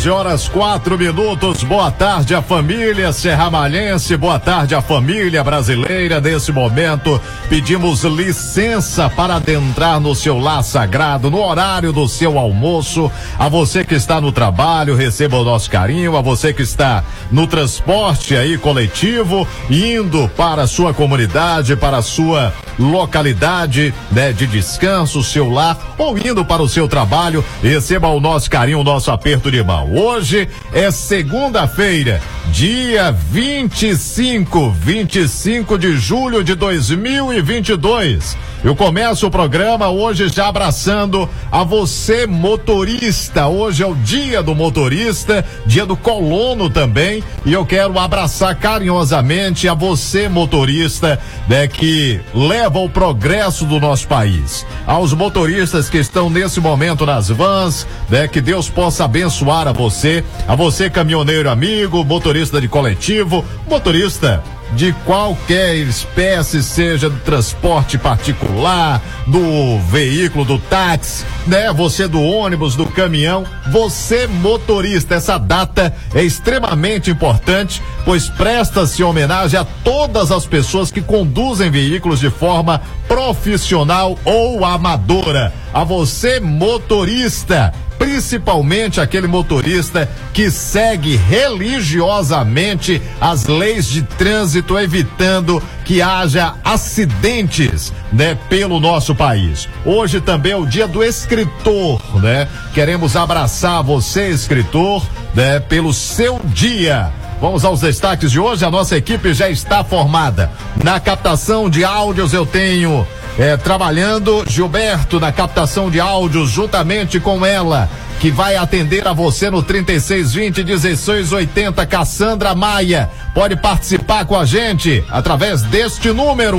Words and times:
11 0.00 0.08
horas 0.08 0.48
4 0.48 0.96
minutos. 0.96 1.62
Boa 1.62 1.90
tarde 1.90 2.34
à 2.34 2.40
família 2.40 3.12
serramalhense, 3.12 4.16
boa 4.16 4.38
tarde 4.38 4.74
à 4.74 4.80
família 4.80 5.44
brasileira. 5.44 6.22
Nesse 6.22 6.50
momento, 6.52 7.20
pedimos 7.50 8.02
licença 8.04 9.10
para 9.10 9.34
adentrar 9.34 10.00
no 10.00 10.14
seu 10.14 10.38
lar 10.38 10.64
sagrado, 10.64 11.30
no 11.30 11.42
horário 11.42 11.92
do 11.92 12.08
seu 12.08 12.38
almoço. 12.38 13.12
A 13.38 13.46
você 13.50 13.84
que 13.84 13.94
está 13.94 14.22
no 14.22 14.32
trabalho, 14.32 14.96
receba 14.96 15.36
o 15.36 15.44
nosso 15.44 15.70
carinho. 15.70 16.16
A 16.16 16.22
você 16.22 16.54
que 16.54 16.62
está 16.62 17.04
no 17.30 17.46
transporte 17.46 18.34
aí 18.34 18.56
coletivo, 18.56 19.46
indo 19.68 20.30
para 20.34 20.62
a 20.62 20.66
sua 20.66 20.94
comunidade, 20.94 21.76
para 21.76 21.98
a 21.98 22.02
sua 22.02 22.54
localidade 22.78 23.92
né, 24.10 24.32
de 24.32 24.46
descanso, 24.46 25.22
seu 25.22 25.50
lar, 25.50 25.94
ou 25.98 26.16
indo 26.16 26.42
para 26.42 26.62
o 26.62 26.68
seu 26.68 26.88
trabalho, 26.88 27.44
receba 27.62 28.08
o 28.08 28.18
nosso 28.18 28.50
carinho, 28.50 28.80
o 28.80 28.84
nosso 28.84 29.10
aperto 29.10 29.50
de 29.50 29.62
mão. 29.62 29.89
Hoje 29.92 30.48
é 30.72 30.88
segunda-feira, 30.92 32.22
dia 32.50 33.12
25, 33.12 34.70
25 34.70 35.78
de 35.78 35.96
julho 35.96 36.42
de 36.42 36.54
2022. 36.54 38.36
Eu 38.62 38.76
começo 38.76 39.26
o 39.26 39.30
programa 39.30 39.88
hoje 39.88 40.28
já 40.28 40.48
abraçando 40.48 41.26
a 41.50 41.64
você, 41.64 42.26
motorista. 42.26 43.46
Hoje 43.46 43.82
é 43.82 43.86
o 43.86 43.94
dia 43.94 44.42
do 44.42 44.54
motorista, 44.54 45.42
dia 45.64 45.86
do 45.86 45.96
colono 45.96 46.68
também. 46.68 47.24
E 47.46 47.52
eu 47.52 47.64
quero 47.64 47.98
abraçar 47.98 48.54
carinhosamente 48.56 49.66
a 49.66 49.72
você, 49.72 50.28
motorista, 50.28 51.18
né, 51.48 51.66
que 51.66 52.20
leva 52.34 52.80
o 52.80 52.90
progresso 52.90 53.64
do 53.64 53.80
nosso 53.80 54.06
país. 54.06 54.66
Aos 54.86 55.14
motoristas 55.14 55.88
que 55.88 55.96
estão 55.96 56.28
nesse 56.28 56.60
momento 56.60 57.06
nas 57.06 57.28
vans, 57.28 57.86
né, 58.10 58.28
que 58.28 58.42
Deus 58.42 58.68
possa 58.68 59.06
abençoar 59.06 59.66
a 59.68 59.72
você, 59.72 60.22
a 60.46 60.54
você, 60.54 60.90
caminhoneiro 60.90 61.48
amigo, 61.48 62.04
motorista 62.04 62.39
de 62.48 62.68
coletivo, 62.68 63.44
motorista 63.68 64.42
de 64.72 64.92
qualquer 65.04 65.74
espécie, 65.76 66.62
seja 66.62 67.10
do 67.10 67.18
transporte 67.20 67.98
particular, 67.98 69.02
do 69.26 69.78
veículo, 69.90 70.44
do 70.44 70.58
táxi, 70.58 71.24
né? 71.46 71.72
Você 71.72 72.06
do 72.06 72.22
ônibus, 72.22 72.76
do 72.76 72.86
caminhão, 72.86 73.44
você 73.70 74.26
motorista. 74.26 75.16
Essa 75.16 75.38
data 75.38 75.94
é 76.14 76.22
extremamente 76.22 77.10
importante, 77.10 77.82
pois 78.04 78.28
presta-se 78.28 79.02
homenagem 79.02 79.58
a 79.58 79.64
todas 79.64 80.30
as 80.30 80.46
pessoas 80.46 80.90
que 80.90 81.02
conduzem 81.02 81.70
veículos 81.70 82.20
de 82.20 82.30
forma 82.30 82.80
profissional 83.08 84.16
ou 84.24 84.64
amadora. 84.64 85.52
A 85.74 85.84
você 85.84 86.38
motorista 86.40 87.72
principalmente 88.00 88.98
aquele 88.98 89.26
motorista 89.26 90.08
que 90.32 90.50
segue 90.50 91.16
religiosamente 91.16 93.00
as 93.20 93.44
leis 93.44 93.86
de 93.86 94.00
trânsito, 94.00 94.78
evitando 94.78 95.62
que 95.84 96.00
haja 96.00 96.54
acidentes, 96.64 97.92
né, 98.10 98.38
pelo 98.48 98.80
nosso 98.80 99.14
país. 99.14 99.68
Hoje 99.84 100.18
também 100.18 100.52
é 100.52 100.56
o 100.56 100.64
dia 100.64 100.88
do 100.88 101.04
escritor, 101.04 102.00
né? 102.22 102.48
Queremos 102.72 103.16
abraçar 103.16 103.82
você, 103.82 104.30
escritor, 104.30 105.06
né, 105.34 105.60
pelo 105.60 105.92
seu 105.92 106.40
dia. 106.42 107.12
Vamos 107.38 107.66
aos 107.66 107.80
destaques 107.80 108.30
de 108.30 108.40
hoje. 108.40 108.64
A 108.64 108.70
nossa 108.70 108.96
equipe 108.96 109.34
já 109.34 109.50
está 109.50 109.84
formada. 109.84 110.50
Na 110.82 110.98
captação 110.98 111.68
de 111.68 111.84
áudios 111.84 112.32
eu 112.32 112.46
tenho 112.46 113.06
é, 113.40 113.56
trabalhando 113.56 114.44
Gilberto 114.46 115.18
na 115.18 115.32
captação 115.32 115.90
de 115.90 115.98
áudios 115.98 116.50
juntamente 116.50 117.18
com 117.18 117.44
ela 117.44 117.88
que 118.20 118.30
vai 118.30 118.54
atender 118.54 119.08
a 119.08 119.14
você 119.14 119.48
no 119.48 119.62
3620 119.62 120.62
1680 120.62 121.86
Cassandra 121.86 122.54
Maia. 122.54 123.10
Pode 123.34 123.56
participar 123.56 124.26
com 124.26 124.36
a 124.36 124.44
gente 124.44 125.02
através 125.08 125.62
deste 125.62 126.12
número. 126.12 126.58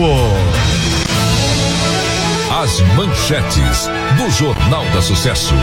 As 2.64 2.80
manchetes 2.96 3.88
do 4.18 4.32
Jornal 4.32 4.84
da 4.86 5.04
Sucesso. 5.04 5.54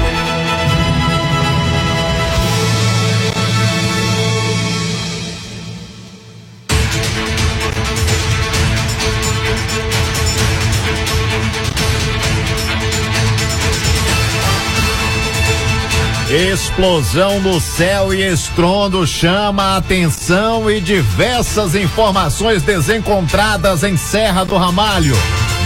Explosão 16.30 17.40
no 17.40 17.58
céu 17.58 18.12
e 18.12 18.22
estrondo 18.22 19.06
chama 19.06 19.62
a 19.62 19.76
atenção 19.78 20.70
e 20.70 20.78
diversas 20.78 21.74
informações 21.74 22.62
desencontradas 22.62 23.82
em 23.82 23.96
Serra 23.96 24.44
do 24.44 24.54
Ramalho. 24.58 25.16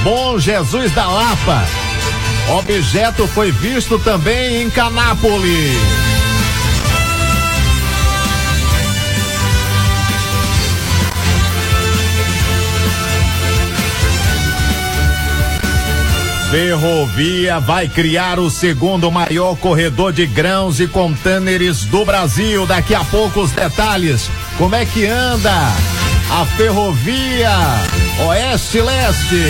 Bom 0.05 0.39
Jesus 0.39 0.93
da 0.93 1.09
Lapa. 1.09 1.65
Objeto 2.61 3.27
foi 3.27 3.51
visto 3.51 3.99
também 3.99 4.63
em 4.63 4.71
Canápolis. 4.71 6.12
Ferrovia 16.53 17.59
vai 17.61 17.89
criar 17.89 18.39
o 18.39 18.51
segundo 18.51 19.11
maior 19.11 19.57
corredor 19.57 20.13
de 20.13 20.27
grãos 20.27 20.81
e 20.81 20.87
contêineres 20.87 21.87
do 21.87 22.05
Brasil. 22.05 22.67
Daqui 22.67 22.95
a 22.95 23.03
pouco 23.05 23.41
os 23.41 23.53
detalhes. 23.53 24.31
Como 24.59 24.75
é 24.75 24.85
que 24.85 25.07
anda 25.07 25.51
a 26.31 26.45
ferrovia 26.55 27.49
Oeste-Leste? 28.29 29.47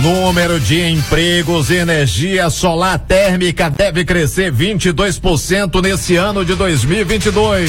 Número 0.00 0.58
de 0.58 0.88
empregos 0.88 1.68
e 1.68 1.74
energia 1.74 2.48
solar 2.48 2.98
térmica 2.98 3.68
deve 3.68 4.06
crescer 4.06 4.50
22% 4.50 5.82
nesse 5.82 6.16
ano 6.16 6.46
de 6.46 6.54
2022. 6.54 7.68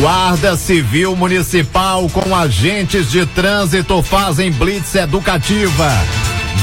Guarda 0.00 0.56
Civil 0.56 1.16
Municipal 1.16 2.08
com 2.10 2.34
agentes 2.34 3.10
de 3.10 3.26
trânsito 3.26 4.00
fazem 4.00 4.52
blitz 4.52 4.94
educativa. 4.94 5.90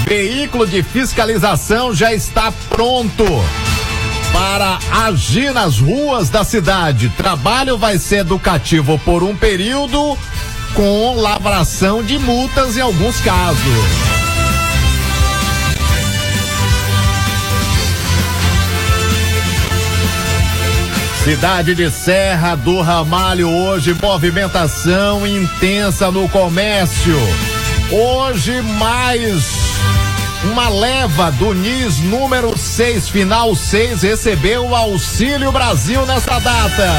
Veículo 0.08 0.66
de 0.66 0.82
fiscalização 0.82 1.94
já 1.94 2.14
está 2.14 2.54
pronto 2.70 3.26
para 4.32 4.80
agir 5.06 5.54
nas 5.54 5.80
ruas 5.80 6.30
da 6.30 6.46
cidade. 6.46 7.10
Trabalho 7.18 7.78
vai 7.78 8.00
ser 8.00 8.20
educativo 8.20 8.98
por 9.00 9.22
um 9.22 9.36
período 9.36 10.18
com 10.74 11.16
lavração 11.16 12.02
de 12.02 12.18
multas 12.18 12.78
em 12.78 12.82
alguns 12.82 13.20
casos. 13.20 14.25
Cidade 21.26 21.74
de 21.74 21.90
Serra 21.90 22.54
do 22.54 22.82
Ramalho 22.82 23.50
hoje, 23.50 23.96
movimentação 24.00 25.26
intensa 25.26 26.12
no 26.12 26.30
comércio. 26.30 27.18
Hoje 27.92 28.62
mais 28.62 29.44
uma 30.44 30.70
leva 30.70 31.32
do 31.32 31.52
NIS 31.52 31.98
número 31.98 32.56
6, 32.56 33.10
final 33.10 33.56
6, 33.56 34.04
recebeu 34.04 34.68
o 34.68 34.76
Auxílio 34.76 35.52
Brasil 35.52 36.06
nessa 36.06 36.38
data. 36.38 36.94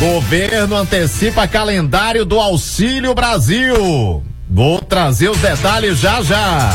Governo 0.00 0.74
antecipa 0.74 1.46
calendário 1.46 2.24
do 2.24 2.40
Auxílio 2.40 3.14
Brasil. 3.14 4.20
Vou 4.50 4.80
trazer 4.80 5.30
os 5.30 5.38
detalhes 5.38 5.96
já 6.00 6.20
já. 6.22 6.72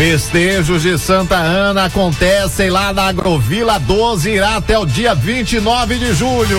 Festejos 0.00 0.80
de 0.80 0.96
Santa 0.96 1.36
Ana 1.36 1.84
acontecem 1.84 2.70
lá 2.70 2.90
na 2.90 3.08
Agrovila 3.08 3.78
12, 3.78 4.30
irá 4.30 4.56
até 4.56 4.78
o 4.78 4.86
dia 4.86 5.14
29 5.14 5.98
de 5.98 6.14
julho. 6.14 6.58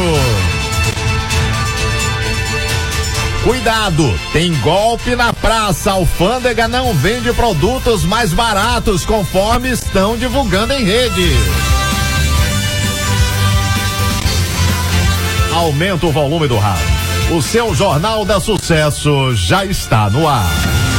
Cuidado, 3.44 4.14
tem 4.32 4.54
golpe 4.60 5.16
na 5.16 5.34
praça. 5.34 5.90
A 5.90 5.94
alfândega 5.94 6.68
não 6.68 6.94
vende 6.94 7.34
produtos 7.34 8.06
mais 8.06 8.32
baratos 8.32 9.06
conforme 9.06 9.72
estão 9.72 10.16
divulgando 10.16 10.74
em 10.74 10.84
rede. 10.84 11.32
Aumenta 15.52 16.06
o 16.06 16.12
volume 16.12 16.48
do 16.48 16.60
rádio. 16.60 16.86
O 17.32 17.42
seu 17.42 17.74
Jornal 17.74 18.24
da 18.24 18.40
Sucesso 18.40 19.36
já 19.36 19.66
está 19.66 20.12
no 20.12 20.28
ar. 20.28 20.91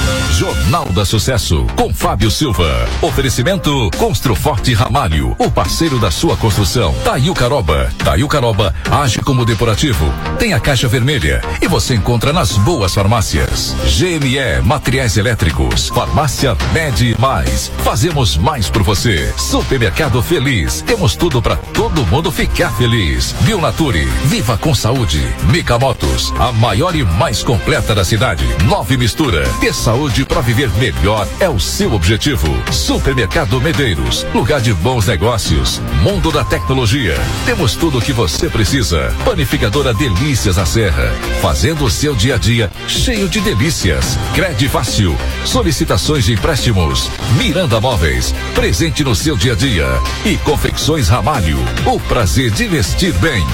Jornal 0.42 0.86
da 0.86 1.04
Sucesso, 1.04 1.64
com 1.76 1.94
Fábio 1.94 2.28
Silva. 2.28 2.68
Oferecimento 3.00 3.88
Construforte 3.96 4.74
Ramalho, 4.74 5.36
o 5.38 5.48
parceiro 5.48 6.00
da 6.00 6.10
sua 6.10 6.36
construção. 6.36 6.92
Taiu 7.04 7.32
Caroba. 7.32 7.88
Taiu 7.98 8.26
Caroba 8.26 8.74
age 8.90 9.20
como 9.20 9.44
depurativo. 9.44 10.04
Tem 10.40 10.52
a 10.52 10.58
caixa 10.58 10.88
vermelha 10.88 11.40
e 11.60 11.68
você 11.68 11.94
encontra 11.94 12.32
nas 12.32 12.58
boas 12.58 12.92
farmácias. 12.92 13.76
GME 13.86 14.60
Materiais 14.64 15.16
Elétricos. 15.16 15.90
Farmácia 15.90 16.56
Med 16.72 17.16
Mais. 17.20 17.70
Fazemos 17.84 18.36
mais 18.36 18.68
por 18.68 18.82
você. 18.82 19.32
Supermercado 19.36 20.20
Feliz. 20.24 20.82
Temos 20.82 21.14
tudo 21.14 21.40
para 21.40 21.54
todo 21.54 22.04
mundo 22.06 22.32
ficar 22.32 22.72
feliz. 22.72 23.32
Bionature. 23.42 24.04
Viva 24.24 24.58
com 24.58 24.74
saúde. 24.74 25.24
Mica 25.52 25.78
Motos. 25.78 26.32
A 26.40 26.50
maior 26.50 26.96
e 26.96 27.04
mais 27.04 27.44
completa 27.44 27.94
da 27.94 28.04
cidade. 28.04 28.44
Nove 28.64 28.96
Mistura. 28.96 29.48
Ter 29.60 29.72
saúde 29.72 30.24
para 30.32 30.40
viver 30.40 30.70
melhor 30.78 31.28
é 31.40 31.48
o 31.48 31.60
seu 31.60 31.92
objetivo. 31.92 32.48
Supermercado 32.72 33.60
Medeiros, 33.60 34.26
lugar 34.32 34.62
de 34.62 34.72
bons 34.72 35.06
negócios, 35.06 35.78
mundo 36.02 36.32
da 36.32 36.42
tecnologia. 36.42 37.14
Temos 37.44 37.76
tudo 37.76 37.98
o 37.98 38.00
que 38.00 38.14
você 38.14 38.48
precisa. 38.48 39.14
Panificadora 39.26 39.92
Delícias 39.92 40.56
da 40.56 40.64
Serra, 40.64 41.12
fazendo 41.42 41.84
o 41.84 41.90
seu 41.90 42.14
dia 42.14 42.36
a 42.36 42.38
dia 42.38 42.72
cheio 42.88 43.28
de 43.28 43.42
delícias. 43.42 44.16
Crede 44.34 44.70
Fácil, 44.70 45.14
solicitações 45.44 46.24
de 46.24 46.32
empréstimos. 46.32 47.10
Miranda 47.36 47.78
Móveis, 47.78 48.34
presente 48.54 49.04
no 49.04 49.14
seu 49.14 49.36
dia 49.36 49.52
a 49.52 49.56
dia. 49.56 49.86
E 50.24 50.38
Confecções 50.38 51.08
Ramalho, 51.08 51.58
o 51.84 52.00
prazer 52.00 52.50
de 52.52 52.66
vestir 52.66 53.12
bem. 53.18 53.44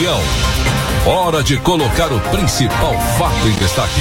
Opinião. 0.00 0.18
Hora 1.04 1.42
de 1.42 1.58
colocar 1.58 2.10
o 2.10 2.18
principal 2.30 2.98
fato 3.18 3.46
em 3.46 3.52
destaque. 3.52 4.00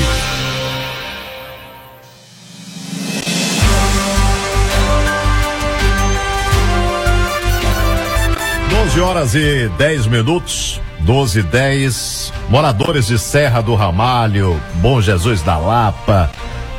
Doze 8.69 9.01
horas 9.01 9.35
e 9.35 9.69
10 9.77 10.07
minutos. 10.07 10.79
12 11.01 11.39
e 11.39 11.43
10. 11.43 12.33
Moradores 12.47 13.07
de 13.07 13.19
Serra 13.19 13.61
do 13.61 13.75
Ramalho, 13.75 14.57
Bom 14.75 15.01
Jesus 15.01 15.41
da 15.41 15.57
Lapa, 15.57 16.31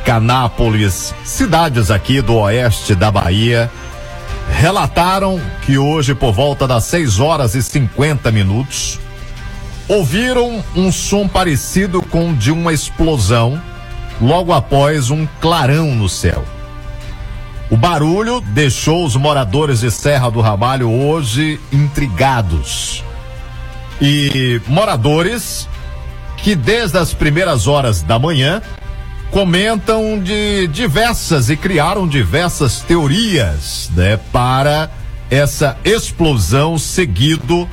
Canápolis, 0.03 1.13
cidades 1.23 1.91
aqui 1.91 2.21
do 2.21 2.37
oeste 2.37 2.95
da 2.95 3.11
Bahia, 3.11 3.69
relataram 4.49 5.39
que 5.63 5.77
hoje, 5.77 6.15
por 6.15 6.33
volta 6.33 6.67
das 6.67 6.85
6 6.85 7.19
horas 7.19 7.53
e 7.53 7.61
50 7.61 8.31
minutos, 8.31 8.99
ouviram 9.91 10.63
um 10.73 10.89
som 10.89 11.27
parecido 11.27 12.01
com 12.01 12.33
de 12.33 12.49
uma 12.49 12.71
explosão 12.71 13.61
logo 14.21 14.53
após 14.53 15.09
um 15.09 15.27
clarão 15.41 15.93
no 15.93 16.07
céu. 16.07 16.45
O 17.69 17.75
barulho 17.75 18.39
deixou 18.39 19.05
os 19.05 19.17
moradores 19.17 19.81
de 19.81 19.91
Serra 19.91 20.29
do 20.31 20.39
Ramalho 20.39 20.89
hoje 20.89 21.59
intrigados. 21.73 23.03
E 24.01 24.61
moradores 24.65 25.67
que 26.37 26.55
desde 26.55 26.97
as 26.97 27.13
primeiras 27.13 27.67
horas 27.67 28.01
da 28.01 28.17
manhã 28.17 28.61
comentam 29.29 30.17
de 30.23 30.67
diversas 30.67 31.49
e 31.49 31.57
criaram 31.57 32.07
diversas 32.07 32.79
teorias, 32.79 33.91
né, 33.93 34.17
para 34.31 34.89
essa 35.29 35.77
explosão 35.83 36.77
seguido 36.77 37.67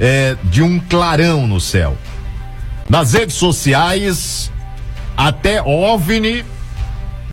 eh, 0.00 0.36
de 0.44 0.62
um 0.62 0.80
clarão 0.80 1.46
no 1.46 1.60
céu. 1.60 1.96
Nas 2.88 3.12
redes 3.12 3.36
sociais, 3.36 4.50
até 5.16 5.62
OVNI, 5.62 6.44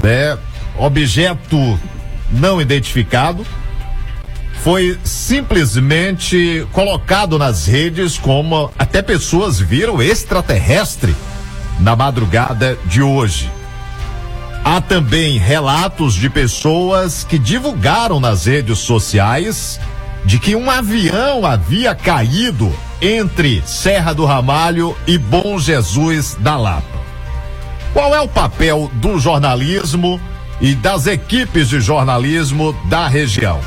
né, 0.04 0.38
objeto 0.78 1.80
não 2.30 2.62
identificado, 2.62 3.46
foi 4.62 5.00
simplesmente 5.04 6.68
colocado 6.74 7.40
nas 7.40 7.66
redes 7.66 8.18
como 8.18 8.70
até 8.78 9.02
pessoas 9.02 9.60
viram 9.60 10.02
extraterrestre 10.02 11.16
na 11.80 11.96
madrugada 11.96 12.78
de 12.86 13.02
hoje. 13.02 13.50
Há 14.64 14.82
também 14.82 15.38
relatos 15.38 16.14
de 16.14 16.30
pessoas 16.30 17.24
que 17.24 17.40
divulgaram 17.40 18.20
nas 18.20 18.46
redes 18.46 18.80
sociais 18.80 19.80
de 20.28 20.38
que 20.40 20.58
um 20.58 20.70
avião 20.70 21.46
havia 21.46 21.96
caído 21.96 22.70
entre 23.02 23.64
Serra 23.66 24.14
do 24.14 24.26
Ramalho 24.26 24.94
e 25.08 25.18
Bom 25.18 25.58
Jesus 25.58 26.36
da 26.42 26.58
Lapa. 26.58 27.00
Qual 27.94 28.14
é 28.14 28.20
o 28.20 28.28
papel 28.28 28.92
do 28.96 29.18
jornalismo 29.20 30.20
e 30.60 30.76
das 30.76 31.08
equipes 31.08 31.70
de 31.70 31.80
jornalismo 31.80 32.76
da 32.90 33.08
região? 33.08 33.62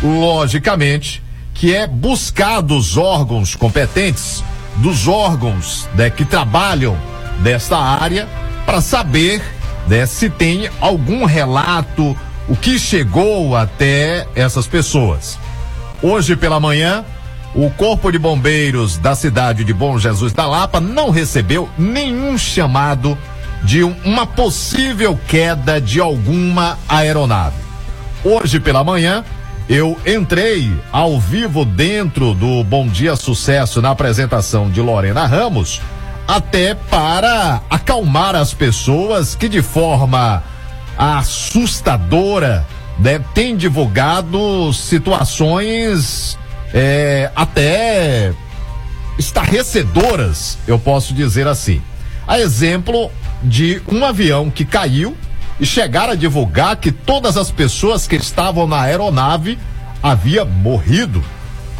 Logicamente 0.00 1.20
que 1.52 1.74
é 1.74 1.88
buscar 1.88 2.60
dos 2.60 2.96
órgãos 2.96 3.56
competentes, 3.56 4.44
dos 4.76 5.08
órgãos 5.08 5.88
né, 5.96 6.08
que 6.08 6.24
trabalham 6.24 6.96
desta 7.40 7.78
área, 7.78 8.28
para 8.64 8.80
saber 8.80 9.42
né, 9.88 10.06
se 10.06 10.30
tem 10.30 10.70
algum 10.80 11.24
relato, 11.24 12.16
o 12.48 12.54
que 12.54 12.78
chegou 12.78 13.56
até 13.56 14.24
essas 14.36 14.68
pessoas. 14.68 15.36
Hoje 16.02 16.36
pela 16.36 16.60
manhã, 16.60 17.04
o 17.54 17.70
Corpo 17.70 18.12
de 18.12 18.18
Bombeiros 18.18 18.98
da 18.98 19.14
cidade 19.14 19.64
de 19.64 19.72
Bom 19.72 19.98
Jesus 19.98 20.32
da 20.34 20.46
Lapa 20.46 20.78
não 20.78 21.08
recebeu 21.10 21.68
nenhum 21.78 22.36
chamado 22.36 23.16
de 23.62 23.82
um, 23.82 23.96
uma 24.04 24.26
possível 24.26 25.18
queda 25.26 25.80
de 25.80 25.98
alguma 25.98 26.78
aeronave. 26.86 27.56
Hoje 28.22 28.60
pela 28.60 28.84
manhã, 28.84 29.24
eu 29.68 29.98
entrei 30.06 30.70
ao 30.92 31.18
vivo 31.18 31.64
dentro 31.64 32.34
do 32.34 32.62
Bom 32.62 32.86
Dia 32.86 33.16
Sucesso 33.16 33.80
na 33.80 33.90
apresentação 33.90 34.68
de 34.70 34.82
Lorena 34.82 35.26
Ramos, 35.26 35.80
até 36.28 36.74
para 36.74 37.62
acalmar 37.70 38.36
as 38.36 38.52
pessoas 38.52 39.34
que 39.34 39.48
de 39.48 39.62
forma 39.62 40.42
assustadora 40.98 42.66
né, 42.98 43.20
tem 43.34 43.56
divulgado 43.56 44.72
situações 44.72 46.38
é, 46.72 47.30
até 47.34 48.32
estarrecedoras, 49.18 50.58
eu 50.66 50.78
posso 50.78 51.14
dizer 51.14 51.46
assim. 51.46 51.80
A 52.26 52.40
exemplo 52.40 53.10
de 53.42 53.80
um 53.90 54.04
avião 54.04 54.50
que 54.50 54.64
caiu 54.64 55.16
e 55.58 55.66
chegaram 55.66 56.12
a 56.12 56.16
divulgar 56.16 56.76
que 56.76 56.90
todas 56.90 57.36
as 57.36 57.50
pessoas 57.50 58.06
que 58.06 58.16
estavam 58.16 58.66
na 58.66 58.82
aeronave 58.82 59.58
havia 60.02 60.44
morrido, 60.44 61.22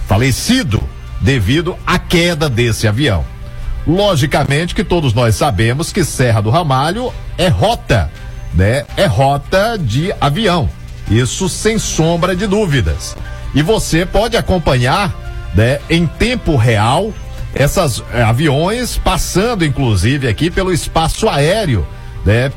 falecido 0.07 0.83
devido 1.21 1.77
à 1.87 1.99
queda 1.99 2.49
desse 2.49 2.87
avião. 2.87 3.25
Logicamente 3.87 4.75
que 4.75 4.83
todos 4.83 5.13
nós 5.13 5.37
sabemos 5.37 5.93
que 5.93 6.05
Serra 6.05 6.41
do 6.41 6.51
Ramalho 6.51 7.13
é 7.39 7.49
rota, 7.49 8.11
né? 8.53 8.85
É 8.97 9.07
rota 9.07 9.79
de 9.79 10.13
avião. 10.21 10.69
Isso 11.09 11.49
sem 11.49 11.79
sombra 11.79 12.35
de 12.35 12.47
dúvidas. 12.47 13.17
E 13.55 13.63
você 13.63 14.05
pode 14.05 14.37
acompanhar, 14.37 15.15
né, 15.55 15.79
em 15.89 16.07
tempo 16.07 16.57
real 16.57 17.13
essas 17.55 18.03
eh, 18.13 18.23
aviões 18.23 18.99
passando 18.99 19.65
inclusive 19.65 20.29
aqui 20.29 20.51
pelo 20.51 20.73
espaço 20.73 21.27
aéreo, 21.27 21.87
né? 22.25 22.53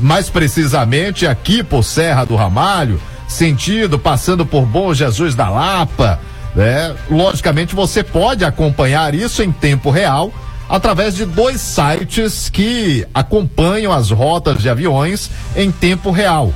mais 0.00 0.28
precisamente 0.28 1.26
aqui 1.26 1.62
por 1.62 1.82
Serra 1.82 2.24
do 2.24 2.36
Ramalho, 2.36 3.00
sentido 3.26 3.98
passando 3.98 4.44
por 4.44 4.66
Bom 4.66 4.92
Jesus 4.92 5.34
da 5.34 5.48
Lapa, 5.48 6.20
né? 6.54 6.94
Logicamente 7.10 7.74
você 7.74 8.02
pode 8.02 8.44
acompanhar 8.44 9.14
isso 9.14 9.42
em 9.42 9.50
tempo 9.50 9.90
real 9.90 10.32
através 10.68 11.14
de 11.14 11.24
dois 11.24 11.60
sites 11.60 12.48
que 12.48 13.06
acompanham 13.14 13.92
as 13.92 14.10
rotas 14.10 14.60
de 14.60 14.68
aviões 14.68 15.30
em 15.56 15.70
tempo 15.70 16.10
real, 16.10 16.52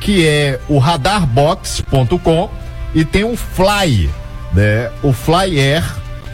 que 0.00 0.26
é 0.26 0.60
o 0.68 0.78
radarbox.com 0.78 2.50
e 2.94 3.04
tem 3.04 3.24
o 3.24 3.36
Fly, 3.36 4.10
né? 4.52 4.90
O 5.02 5.12
Fly 5.12 5.60
Air, 5.60 5.84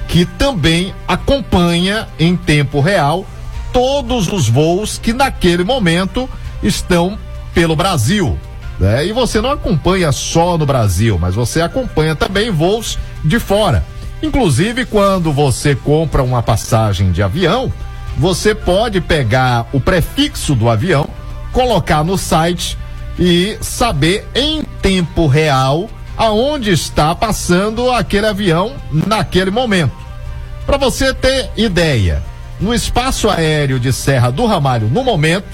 que 0.09 0.25
também 0.25 0.94
acompanha 1.06 2.09
em 2.18 2.37
tempo 2.37 2.80
real 2.80 3.26
todos 3.73 4.33
os 4.33 4.49
voos 4.49 4.99
que 4.99 5.12
naquele 5.12 5.64
momento 5.64 6.28
estão 6.62 7.18
pelo 7.52 7.75
Brasil. 7.75 8.38
Né? 8.78 9.06
E 9.06 9.12
você 9.12 9.40
não 9.40 9.50
acompanha 9.50 10.12
só 10.12 10.56
no 10.56 10.66
Brasil, 10.66 11.18
mas 11.18 11.35
você 11.35 11.61
acompanha 11.61 12.14
também 12.14 12.50
voos 12.50 12.99
de 13.25 13.38
fora. 13.38 13.85
Inclusive, 14.23 14.87
quando 14.87 15.33
você 15.33 15.75
compra 15.75 16.23
uma 16.23 16.42
passagem 16.42 17.12
de 17.12 17.23
avião, 17.23 17.73
você 18.16 18.54
pode 18.54 19.00
pegar 19.00 19.66
o 19.73 19.80
prefixo 19.80 20.54
do 20.54 20.68
avião, 20.68 21.09
colocar 21.52 22.04
no 22.04 22.16
site 22.16 22.78
e 23.18 23.56
saber 23.61 24.26
em 24.35 24.62
tempo 24.83 25.26
real 25.26 25.88
aonde 26.16 26.71
está 26.71 27.14
passando 27.14 27.90
aquele 27.90 28.26
avião 28.26 28.75
naquele 28.90 29.50
momento. 29.50 29.92
Para 30.66 30.76
você 30.76 31.12
ter 31.12 31.50
ideia, 31.56 32.23
no 32.61 32.73
espaço 32.73 33.28
aéreo 33.28 33.78
de 33.78 33.92
Serra 33.92 34.30
do 34.30 34.47
Ramalho, 34.47 34.88
no 34.88 35.02
momento, 35.02 35.47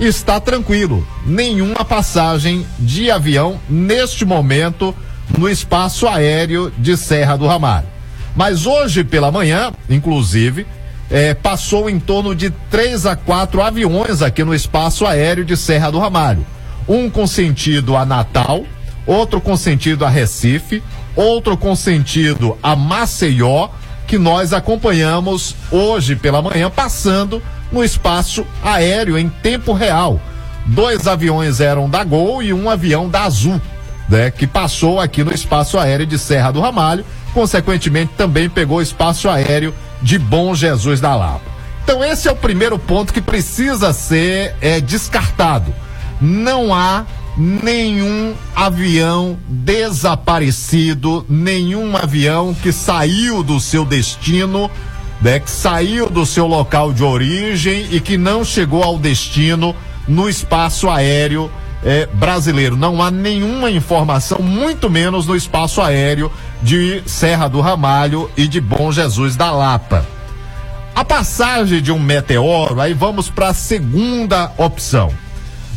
está 0.00 0.40
tranquilo. 0.40 1.06
Nenhuma 1.26 1.84
passagem 1.84 2.66
de 2.78 3.10
avião 3.10 3.60
neste 3.68 4.24
momento 4.24 4.94
no 5.36 5.48
espaço 5.48 6.08
aéreo 6.08 6.72
de 6.78 6.96
Serra 6.96 7.36
do 7.36 7.46
Ramalho. 7.46 7.86
Mas 8.34 8.66
hoje 8.66 9.04
pela 9.04 9.30
manhã, 9.30 9.72
inclusive, 9.90 10.66
é, 11.10 11.34
passou 11.34 11.88
em 11.88 11.98
torno 11.98 12.34
de 12.34 12.50
três 12.70 13.06
a 13.06 13.16
quatro 13.16 13.62
aviões 13.62 14.22
aqui 14.22 14.44
no 14.44 14.54
espaço 14.54 15.06
aéreo 15.06 15.44
de 15.44 15.56
Serra 15.56 15.90
do 15.90 15.98
Ramalho. 15.98 16.46
Um 16.88 17.10
com 17.10 17.26
sentido 17.26 17.96
a 17.96 18.04
Natal, 18.04 18.64
outro 19.06 19.40
com 19.40 19.56
sentido 19.56 20.04
a 20.04 20.08
Recife, 20.08 20.82
outro 21.14 21.56
com 21.56 21.76
sentido 21.76 22.56
a 22.62 22.74
Maceió 22.74 23.68
que 24.08 24.16
nós 24.16 24.54
acompanhamos 24.54 25.54
hoje 25.70 26.16
pela 26.16 26.40
manhã, 26.40 26.70
passando 26.70 27.42
no 27.70 27.84
espaço 27.84 28.44
aéreo 28.64 29.18
em 29.18 29.28
tempo 29.28 29.74
real. 29.74 30.18
Dois 30.64 31.06
aviões 31.06 31.60
eram 31.60 31.88
da 31.88 32.02
Gol 32.02 32.42
e 32.42 32.52
um 32.52 32.70
avião 32.70 33.06
da 33.06 33.24
Azul, 33.24 33.60
né, 34.08 34.30
que 34.30 34.46
passou 34.46 34.98
aqui 34.98 35.22
no 35.22 35.32
espaço 35.32 35.78
aéreo 35.78 36.06
de 36.06 36.18
Serra 36.18 36.50
do 36.50 36.60
Ramalho, 36.60 37.04
consequentemente 37.34 38.12
também 38.16 38.48
pegou 38.48 38.78
o 38.78 38.82
espaço 38.82 39.28
aéreo 39.28 39.74
de 40.00 40.18
Bom 40.18 40.54
Jesus 40.54 41.00
da 41.00 41.14
Lapa. 41.14 41.42
Então 41.84 42.02
esse 42.02 42.28
é 42.28 42.32
o 42.32 42.36
primeiro 42.36 42.78
ponto 42.78 43.12
que 43.12 43.20
precisa 43.20 43.92
ser 43.92 44.54
é, 44.62 44.80
descartado. 44.80 45.74
Não 46.20 46.74
há 46.74 47.04
nenhum 47.38 48.34
avião 48.54 49.38
desaparecido, 49.48 51.24
nenhum 51.28 51.96
avião 51.96 52.52
que 52.52 52.72
saiu 52.72 53.44
do 53.44 53.60
seu 53.60 53.84
destino, 53.84 54.68
né, 55.22 55.38
que 55.38 55.50
saiu 55.50 56.10
do 56.10 56.26
seu 56.26 56.46
local 56.46 56.92
de 56.92 57.04
origem 57.04 57.86
e 57.92 58.00
que 58.00 58.18
não 58.18 58.44
chegou 58.44 58.82
ao 58.82 58.98
destino 58.98 59.74
no 60.08 60.28
espaço 60.28 60.90
aéreo 60.90 61.48
eh, 61.84 62.08
brasileiro. 62.12 62.76
Não 62.76 63.00
há 63.00 63.08
nenhuma 63.08 63.70
informação, 63.70 64.40
muito 64.40 64.90
menos 64.90 65.26
no 65.26 65.36
espaço 65.36 65.80
aéreo 65.80 66.32
de 66.60 67.02
Serra 67.06 67.46
do 67.46 67.60
Ramalho 67.60 68.28
e 68.36 68.48
de 68.48 68.60
Bom 68.60 68.90
Jesus 68.90 69.36
da 69.36 69.52
Lapa. 69.52 70.04
A 70.92 71.04
passagem 71.04 71.80
de 71.80 71.92
um 71.92 71.98
meteoro, 72.00 72.80
aí 72.80 72.94
vamos 72.94 73.30
para 73.30 73.48
a 73.48 73.54
segunda 73.54 74.50
opção 74.58 75.12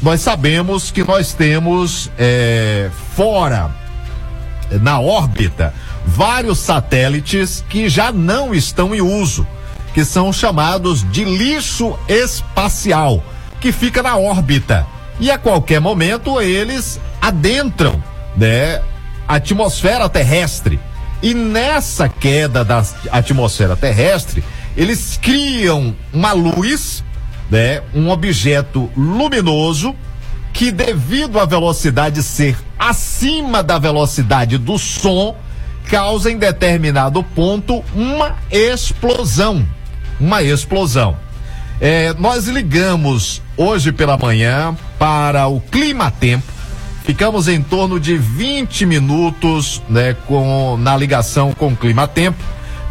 nós 0.01 0.21
sabemos 0.21 0.89
que 0.89 1.03
nós 1.03 1.33
temos 1.33 2.09
é, 2.17 2.89
fora, 3.15 3.69
na 4.81 4.99
órbita, 4.99 5.73
vários 6.05 6.59
satélites 6.59 7.63
que 7.69 7.87
já 7.87 8.11
não 8.11 8.53
estão 8.53 8.95
em 8.95 9.01
uso, 9.01 9.45
que 9.93 10.03
são 10.03 10.33
chamados 10.33 11.09
de 11.11 11.23
lixo 11.23 11.97
espacial, 12.07 13.23
que 13.59 13.71
fica 13.71 14.01
na 14.01 14.17
órbita. 14.17 14.87
E 15.19 15.29
a 15.29 15.37
qualquer 15.37 15.79
momento 15.79 16.41
eles 16.41 16.99
adentram, 17.21 18.01
né, 18.35 18.81
a 19.27 19.35
atmosfera 19.35 20.09
terrestre. 20.09 20.79
E 21.21 21.35
nessa 21.35 22.09
queda 22.09 22.65
da 22.65 22.83
atmosfera 23.11 23.75
terrestre, 23.75 24.43
eles 24.75 25.19
criam 25.21 25.95
uma 26.11 26.33
luz 26.33 27.03
né, 27.51 27.81
um 27.93 28.09
objeto 28.09 28.89
luminoso 28.95 29.93
que 30.53 30.71
devido 30.71 31.37
à 31.37 31.45
velocidade 31.45 32.23
ser 32.23 32.57
acima 32.79 33.61
da 33.61 33.77
velocidade 33.77 34.57
do 34.57 34.79
som, 34.79 35.35
causa 35.89 36.31
em 36.31 36.37
determinado 36.37 37.21
ponto 37.21 37.83
uma 37.93 38.37
explosão, 38.49 39.65
uma 40.19 40.41
explosão. 40.41 41.17
É, 41.79 42.13
nós 42.17 42.47
ligamos 42.47 43.41
hoje 43.57 43.91
pela 43.91 44.17
manhã 44.17 44.75
para 44.97 45.47
o 45.47 45.59
clima 45.59 46.09
tempo. 46.09 46.45
Ficamos 47.03 47.47
em 47.47 47.61
torno 47.61 47.99
de 47.99 48.15
20 48.15 48.85
minutos, 48.85 49.81
né, 49.89 50.15
com 50.27 50.77
na 50.77 50.95
ligação 50.95 51.51
com 51.53 51.69
o 51.69 51.75
clima 51.75 52.07
tempo 52.07 52.41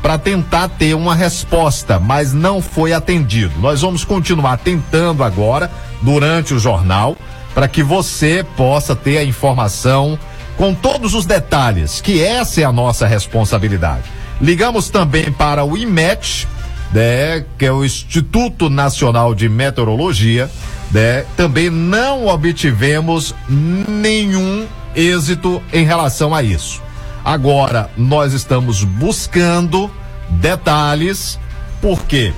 para 0.02 0.18
tentar 0.18 0.68
ter 0.68 0.94
uma 0.94 1.14
resposta, 1.14 1.98
mas 1.98 2.32
não 2.32 2.62
foi 2.62 2.92
atendido. 2.92 3.52
Nós 3.60 3.82
vamos 3.82 4.04
continuar 4.04 4.58
tentando 4.58 5.22
agora, 5.22 5.70
durante 6.00 6.54
o 6.54 6.58
jornal, 6.58 7.16
para 7.54 7.68
que 7.68 7.82
você 7.82 8.44
possa 8.56 8.96
ter 8.96 9.18
a 9.18 9.24
informação 9.24 10.18
com 10.56 10.74
todos 10.74 11.14
os 11.14 11.26
detalhes, 11.26 12.00
que 12.00 12.22
essa 12.22 12.60
é 12.60 12.64
a 12.64 12.72
nossa 12.72 13.06
responsabilidade. 13.06 14.04
Ligamos 14.40 14.88
também 14.88 15.30
para 15.30 15.64
o 15.64 15.76
IMET, 15.76 16.46
né, 16.92 17.44
que 17.58 17.66
é 17.66 17.72
o 17.72 17.84
Instituto 17.84 18.68
Nacional 18.68 19.34
de 19.34 19.48
Meteorologia, 19.48 20.50
né, 20.90 21.24
também 21.36 21.70
não 21.70 22.26
obtivemos 22.26 23.34
nenhum 23.48 24.66
êxito 24.94 25.62
em 25.72 25.84
relação 25.84 26.34
a 26.34 26.42
isso. 26.42 26.82
Agora, 27.30 27.88
nós 27.96 28.32
estamos 28.32 28.82
buscando 28.82 29.88
detalhes, 30.30 31.38
porque 31.80 32.34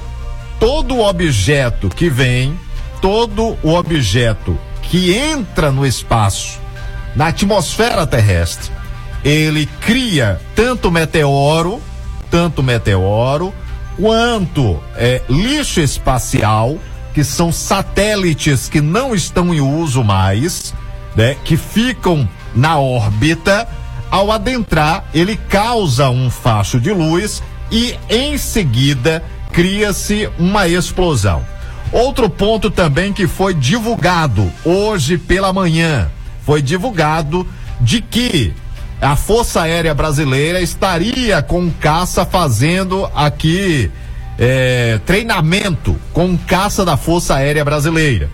todo 0.61 1.01
objeto 1.01 1.89
que 1.89 2.11
vem, 2.11 2.61
todo 3.01 3.57
o 3.63 3.73
objeto 3.73 4.59
que 4.83 5.15
entra 5.15 5.73
no 5.73 5.87
espaço, 5.87 6.61
na 7.17 7.29
atmosfera 7.29 8.07
terrestre, 8.07 8.71
ele 9.25 9.65
cria 9.81 10.39
tanto 10.55 10.91
meteoro, 10.91 11.81
tanto 12.31 12.63
meteoro, 12.63 13.55
quanto 13.99 14.79
é, 14.95 15.23
lixo 15.27 15.81
espacial, 15.81 16.77
que 17.15 17.25
são 17.25 17.51
satélites 17.51 18.69
que 18.69 18.83
não 18.83 19.15
estão 19.15 19.55
em 19.55 19.61
uso 19.63 20.05
mais, 20.05 20.75
né, 21.17 21.35
que 21.47 21.57
ficam 21.57 22.29
na 22.55 22.79
órbita 22.79 23.67
ao 24.13 24.31
adentrar, 24.31 25.07
ele 25.15 25.39
causa 25.49 26.11
um 26.11 26.29
facho 26.29 26.79
de 26.79 26.93
luz 26.93 27.43
e 27.71 27.99
em 28.11 28.37
seguida 28.37 29.25
cria-se 29.51 30.29
uma 30.39 30.69
explosão. 30.69 31.43
Outro 31.91 32.29
ponto 32.29 32.71
também 32.71 33.11
que 33.11 33.27
foi 33.27 33.55
divulgado 33.55 34.53
hoje 34.67 35.17
pela 35.17 35.51
manhã, 35.51 36.11
foi 36.45 36.61
divulgado 36.61 37.49
de 37.81 38.03
que 38.03 38.53
a 39.01 39.17
Força 39.17 39.63
Aérea 39.63 39.95
Brasileira 39.95 40.61
estaria 40.61 41.41
com 41.41 41.71
caça 41.71 42.27
fazendo 42.27 43.11
aqui 43.15 43.91
é, 44.39 45.01
treinamento 45.07 45.97
com 46.13 46.37
caça 46.37 46.85
da 46.85 46.99
Força 46.99 47.37
Aérea 47.37 47.65
Brasileira. 47.65 48.29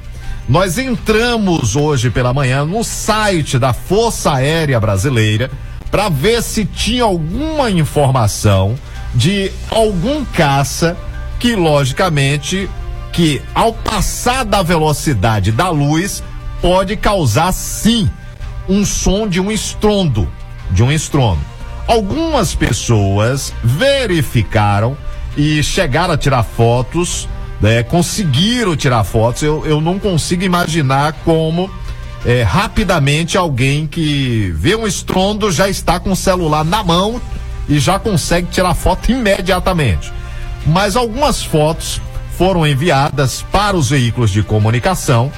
Nós 0.48 0.76
entramos 0.76 1.76
hoje 1.76 2.10
pela 2.10 2.34
manhã 2.34 2.64
no 2.64 2.82
site 2.82 3.60
da 3.60 3.72
Força 3.72 4.32
Aérea 4.32 4.80
Brasileira 4.80 5.48
para 5.90 6.08
ver 6.08 6.42
se 6.42 6.64
tinha 6.64 7.04
alguma 7.04 7.70
informação 7.70 8.76
de 9.14 9.50
algum 9.70 10.24
caça 10.24 10.96
que, 11.38 11.54
logicamente, 11.56 12.68
que 13.12 13.40
ao 13.54 13.72
passar 13.72 14.44
da 14.44 14.62
velocidade 14.62 15.52
da 15.52 15.70
luz 15.70 16.22
pode 16.60 16.96
causar 16.96 17.52
sim 17.52 18.10
um 18.68 18.84
som 18.84 19.26
de 19.26 19.40
um 19.40 19.50
estrondo, 19.50 20.28
de 20.70 20.82
um 20.82 20.92
estrondo. 20.92 21.40
Algumas 21.86 22.54
pessoas 22.54 23.52
verificaram 23.64 24.96
e 25.36 25.62
chegaram 25.62 26.14
a 26.14 26.18
tirar 26.18 26.42
fotos 26.42 27.26
né, 27.60 27.82
conseguiram 27.82 28.76
tirar 28.76 29.04
fotos. 29.04 29.42
Eu, 29.42 29.66
eu 29.66 29.80
não 29.80 29.98
consigo 29.98 30.44
imaginar 30.44 31.12
como 31.24 31.70
é, 32.28 32.42
rapidamente 32.42 33.38
alguém 33.38 33.86
que 33.86 34.52
vê 34.54 34.76
um 34.76 34.86
estrondo 34.86 35.50
já 35.50 35.66
está 35.66 35.98
com 35.98 36.12
o 36.12 36.16
celular 36.16 36.62
na 36.62 36.84
mão 36.84 37.18
e 37.66 37.78
já 37.78 37.98
consegue 37.98 38.48
tirar 38.48 38.74
foto 38.74 39.10
imediatamente. 39.10 40.12
Mas 40.66 40.94
algumas 40.94 41.42
fotos 41.42 42.02
foram 42.36 42.66
enviadas 42.66 43.40
para 43.50 43.74
os 43.74 43.88
veículos 43.88 44.30
de 44.30 44.42
comunicação 44.42 45.32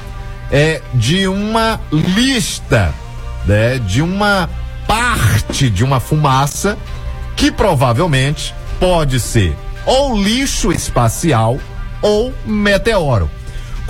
é, 0.50 0.82
de 0.92 1.28
uma 1.28 1.78
lista, 1.92 2.92
né, 3.46 3.78
de 3.78 4.02
uma 4.02 4.50
parte 4.84 5.70
de 5.70 5.84
uma 5.84 6.00
fumaça 6.00 6.76
que 7.36 7.52
provavelmente 7.52 8.52
pode 8.80 9.20
ser 9.20 9.56
ou 9.86 10.20
lixo 10.20 10.72
espacial 10.72 11.56
ou 12.02 12.34
meteoro. 12.44 13.30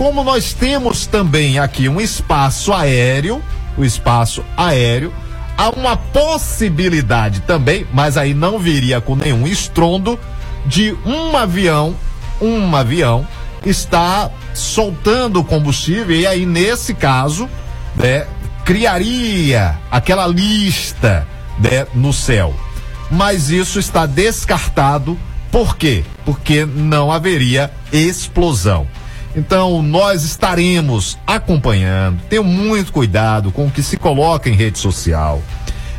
Como 0.00 0.24
nós 0.24 0.54
temos 0.54 1.04
também 1.04 1.58
aqui 1.58 1.86
um 1.86 2.00
espaço 2.00 2.72
aéreo, 2.72 3.42
o 3.76 3.84
espaço 3.84 4.42
aéreo, 4.56 5.12
há 5.58 5.68
uma 5.68 5.94
possibilidade 5.94 7.40
também, 7.40 7.86
mas 7.92 8.16
aí 8.16 8.32
não 8.32 8.58
viria 8.58 8.98
com 8.98 9.14
nenhum 9.14 9.46
estrondo, 9.46 10.18
de 10.64 10.96
um 11.04 11.36
avião, 11.36 11.94
um 12.40 12.74
avião, 12.74 13.28
está 13.62 14.30
soltando 14.54 15.44
combustível 15.44 16.16
e 16.16 16.26
aí 16.26 16.46
nesse 16.46 16.94
caso, 16.94 17.46
né, 17.94 18.26
criaria 18.64 19.78
aquela 19.90 20.26
lista, 20.26 21.28
né, 21.58 21.86
no 21.94 22.10
céu. 22.10 22.54
Mas 23.10 23.50
isso 23.50 23.78
está 23.78 24.06
descartado, 24.06 25.14
por 25.52 25.76
quê? 25.76 26.02
Porque 26.24 26.64
não 26.64 27.12
haveria 27.12 27.70
explosão. 27.92 28.86
Então, 29.34 29.82
nós 29.82 30.24
estaremos 30.24 31.16
acompanhando. 31.26 32.20
Tenham 32.28 32.44
muito 32.44 32.92
cuidado 32.92 33.52
com 33.52 33.66
o 33.66 33.70
que 33.70 33.82
se 33.82 33.96
coloca 33.96 34.48
em 34.48 34.54
rede 34.54 34.78
social. 34.78 35.40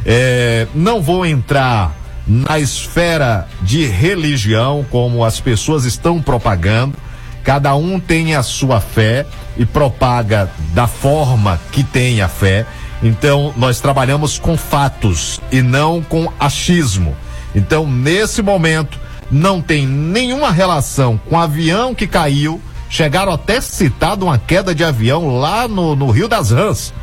É, 0.05 0.67
não 0.75 1.01
vou 1.01 1.25
entrar 1.25 1.95
na 2.27 2.59
esfera 2.59 3.47
de 3.61 3.85
religião, 3.85 4.85
como 4.89 5.23
as 5.23 5.39
pessoas 5.39 5.85
estão 5.85 6.21
propagando. 6.21 6.97
Cada 7.43 7.75
um 7.75 7.99
tem 7.99 8.35
a 8.35 8.43
sua 8.43 8.79
fé 8.79 9.25
e 9.57 9.65
propaga 9.65 10.49
da 10.73 10.85
forma 10.85 11.59
que 11.71 11.83
tem 11.83 12.21
a 12.21 12.27
fé. 12.27 12.65
Então, 13.01 13.53
nós 13.57 13.79
trabalhamos 13.79 14.37
com 14.37 14.55
fatos 14.57 15.39
e 15.51 15.61
não 15.61 16.01
com 16.01 16.31
achismo. 16.39 17.15
Então, 17.55 17.87
nesse 17.87 18.41
momento, 18.41 18.99
não 19.31 19.61
tem 19.61 19.87
nenhuma 19.87 20.51
relação 20.51 21.19
com 21.27 21.35
o 21.35 21.39
avião 21.39 21.95
que 21.95 22.05
caiu 22.05 22.61
Chegaram 22.91 23.31
até 23.31 23.59
citar 23.61 24.21
uma 24.21 24.37
queda 24.37 24.75
de 24.75 24.83
avião 24.83 25.37
lá 25.37 25.65
no, 25.65 25.95
no 25.95 26.11
Rio 26.11 26.27
das 26.27 26.51
Rãs. 26.51 26.93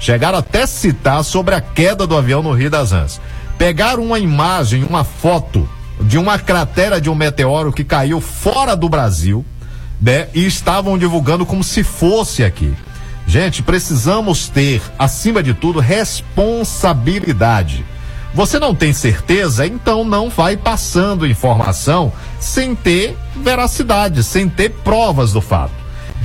Chegaram 0.00 0.38
até 0.38 0.66
citar 0.66 1.22
sobre 1.22 1.54
a 1.54 1.60
queda 1.60 2.06
do 2.06 2.16
avião 2.16 2.42
no 2.42 2.52
Rio 2.52 2.70
das 2.70 2.92
Rãs. 2.92 3.20
Pegaram 3.58 4.02
uma 4.02 4.18
imagem, 4.18 4.84
uma 4.84 5.04
foto 5.04 5.68
de 6.00 6.16
uma 6.16 6.38
cratera 6.38 6.98
de 6.98 7.10
um 7.10 7.14
meteoro 7.14 7.74
que 7.74 7.84
caiu 7.84 8.22
fora 8.22 8.74
do 8.74 8.88
Brasil, 8.88 9.44
né? 10.00 10.28
E 10.32 10.46
estavam 10.46 10.96
divulgando 10.96 11.44
como 11.44 11.62
se 11.62 11.84
fosse 11.84 12.42
aqui. 12.42 12.72
Gente, 13.26 13.62
precisamos 13.62 14.48
ter, 14.48 14.80
acima 14.98 15.42
de 15.42 15.52
tudo, 15.52 15.78
responsabilidade. 15.78 17.84
Você 18.34 18.58
não 18.58 18.74
tem 18.74 18.92
certeza, 18.92 19.64
então 19.64 20.04
não 20.04 20.28
vai 20.28 20.56
passando 20.56 21.26
informação 21.26 22.12
sem 22.40 22.74
ter 22.74 23.16
veracidade, 23.36 24.24
sem 24.24 24.48
ter 24.48 24.70
provas 24.70 25.32
do 25.32 25.40
fato. 25.40 25.72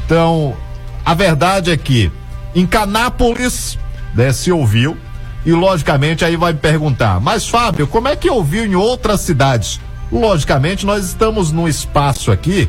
Então, 0.05 0.57
a 1.05 1.13
verdade 1.13 1.69
é 1.69 1.77
que 1.77 2.11
em 2.55 2.65
Canápolis 2.65 3.77
né, 4.15 4.33
se 4.33 4.51
ouviu, 4.51 4.97
e 5.45 5.51
logicamente 5.51 6.25
aí 6.25 6.35
vai 6.35 6.53
perguntar, 6.53 7.19
mas 7.21 7.47
Fábio, 7.47 7.87
como 7.87 8.07
é 8.07 8.15
que 8.15 8.29
ouviu 8.29 8.65
em 8.65 8.75
outras 8.75 9.21
cidades? 9.21 9.79
Logicamente, 10.11 10.85
nós 10.85 11.05
estamos 11.05 11.51
num 11.51 11.67
espaço 11.67 12.31
aqui 12.31 12.67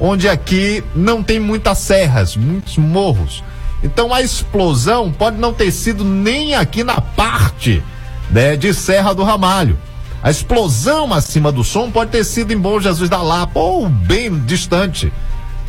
onde 0.00 0.28
aqui 0.28 0.82
não 0.94 1.22
tem 1.22 1.38
muitas 1.38 1.78
serras, 1.78 2.36
muitos 2.36 2.76
morros. 2.76 3.44
Então 3.82 4.12
a 4.12 4.20
explosão 4.20 5.12
pode 5.12 5.38
não 5.38 5.52
ter 5.52 5.70
sido 5.70 6.04
nem 6.04 6.54
aqui 6.54 6.82
na 6.82 7.00
parte 7.00 7.82
né, 8.30 8.56
de 8.56 8.72
Serra 8.72 9.14
do 9.14 9.24
Ramalho. 9.24 9.78
A 10.22 10.30
explosão 10.30 11.12
acima 11.12 11.50
do 11.50 11.64
som 11.64 11.90
pode 11.90 12.10
ter 12.10 12.24
sido 12.24 12.52
em 12.52 12.58
Bom 12.58 12.78
Jesus 12.78 13.08
da 13.08 13.22
Lapa 13.22 13.58
ou 13.58 13.88
bem 13.88 14.38
distante. 14.40 15.12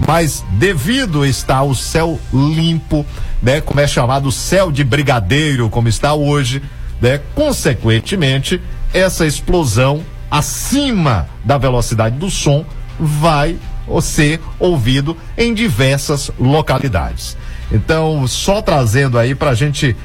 Mas 0.05 0.43
devido 0.53 1.25
estar 1.25 1.63
o 1.63 1.75
céu 1.75 2.19
limpo, 2.33 3.05
né, 3.41 3.61
como 3.61 3.79
é 3.79 3.87
chamado 3.87 4.31
céu 4.31 4.71
de 4.71 4.83
brigadeiro, 4.83 5.69
como 5.69 5.87
está 5.87 6.13
hoje, 6.13 6.61
né, 6.99 7.21
consequentemente, 7.33 8.61
essa 8.93 9.25
explosão 9.25 10.03
acima 10.29 11.27
da 11.45 11.57
velocidade 11.57 12.17
do 12.17 12.29
som 12.29 12.65
vai 12.99 13.57
ser 14.01 14.39
ouvido 14.59 15.17
em 15.37 15.53
diversas 15.53 16.31
localidades. 16.39 17.35
Então, 17.71 18.25
só 18.27 18.61
trazendo 18.61 19.17
aí 19.17 19.33
para 19.33 19.51
a 19.51 19.55
gente 19.55 19.95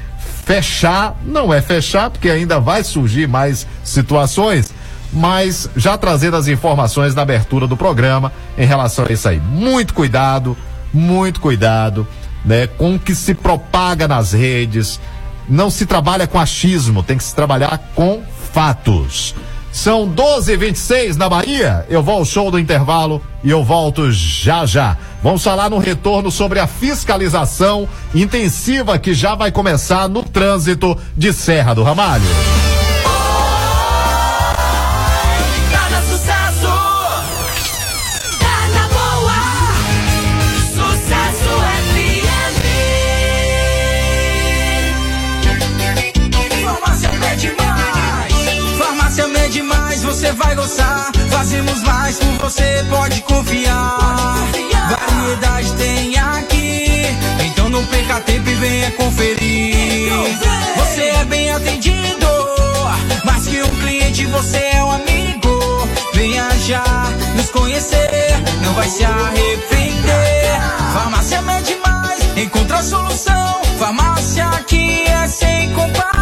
fechar, 0.47 1.13
não 1.25 1.53
é 1.53 1.61
fechar, 1.61 2.09
porque 2.09 2.29
ainda 2.29 2.57
vai 2.57 2.81
surgir 2.81 3.27
mais 3.27 3.67
situações, 3.83 4.73
mas 5.11 5.69
já 5.75 5.97
trazendo 5.97 6.37
as 6.37 6.47
informações 6.47 7.13
na 7.13 7.21
abertura 7.21 7.67
do 7.67 7.75
programa 7.75 8.31
em 8.57 8.65
relação 8.65 9.05
a 9.07 9.11
isso 9.11 9.27
aí. 9.27 9.41
Muito 9.41 9.93
cuidado, 9.93 10.55
muito 10.93 11.41
cuidado, 11.41 12.07
né, 12.45 12.65
com 12.65 12.95
o 12.95 12.99
que 12.99 13.13
se 13.13 13.33
propaga 13.33 14.07
nas 14.07 14.31
redes. 14.31 15.01
Não 15.49 15.69
se 15.69 15.85
trabalha 15.85 16.25
com 16.25 16.39
achismo, 16.39 17.03
tem 17.03 17.17
que 17.17 17.25
se 17.25 17.35
trabalhar 17.35 17.77
com 17.93 18.23
fatos. 18.53 19.35
São 19.77 20.07
12 20.07 20.53
e 20.53 20.57
26 20.57 21.17
na 21.17 21.29
Bahia. 21.29 21.85
Eu 21.87 22.01
vou 22.01 22.15
ao 22.15 22.25
show 22.25 22.49
do 22.49 22.57
intervalo 22.57 23.21
e 23.43 23.51
eu 23.51 23.63
volto 23.63 24.11
já 24.11 24.65
já. 24.65 24.97
Vamos 25.21 25.43
falar 25.43 25.69
no 25.69 25.77
retorno 25.77 26.31
sobre 26.31 26.59
a 26.59 26.65
fiscalização 26.65 27.87
intensiva 28.13 28.97
que 28.97 29.13
já 29.13 29.35
vai 29.35 29.51
começar 29.51 30.09
no 30.09 30.23
trânsito 30.23 30.97
de 31.15 31.31
Serra 31.31 31.75
do 31.75 31.83
Ramalho. 31.83 32.25
Você 50.27 50.31
vai 50.33 50.55
gostar. 50.55 51.11
Fazemos 51.29 51.81
mais 51.83 52.17
por 52.17 52.49
você, 52.49 52.85
pode 52.89 53.21
confiar. 53.21 54.35
Variedade 54.89 55.73
tem 55.73 56.17
aqui. 56.17 57.05
Então 57.45 57.69
não 57.69 57.85
perca 57.85 58.19
tempo 58.21 58.49
e 58.49 58.55
venha 58.55 58.91
conferir. 58.91 60.11
Você 60.77 61.03
é 61.03 61.25
bem 61.25 61.51
atendido. 61.51 62.27
Mais 63.23 63.47
que 63.47 63.61
um 63.61 63.69
cliente, 63.79 64.25
você 64.25 64.57
é 64.57 64.83
um 64.83 64.91
amigo. 64.91 65.87
Venha 66.13 66.49
já 66.59 66.83
nos 67.35 67.49
conhecer. 67.49 68.33
Não 68.63 68.73
vai 68.73 68.89
se 68.89 69.05
arrepender. 69.05 70.59
Farmácia 70.93 71.41
Mede 71.41 71.75
Mais. 71.85 72.37
Encontra 72.37 72.79
a 72.79 72.83
solução. 72.83 73.61
Farmácia 73.79 74.47
aqui 74.49 75.05
é 75.07 75.27
sem 75.27 75.71
comparação. 75.73 76.17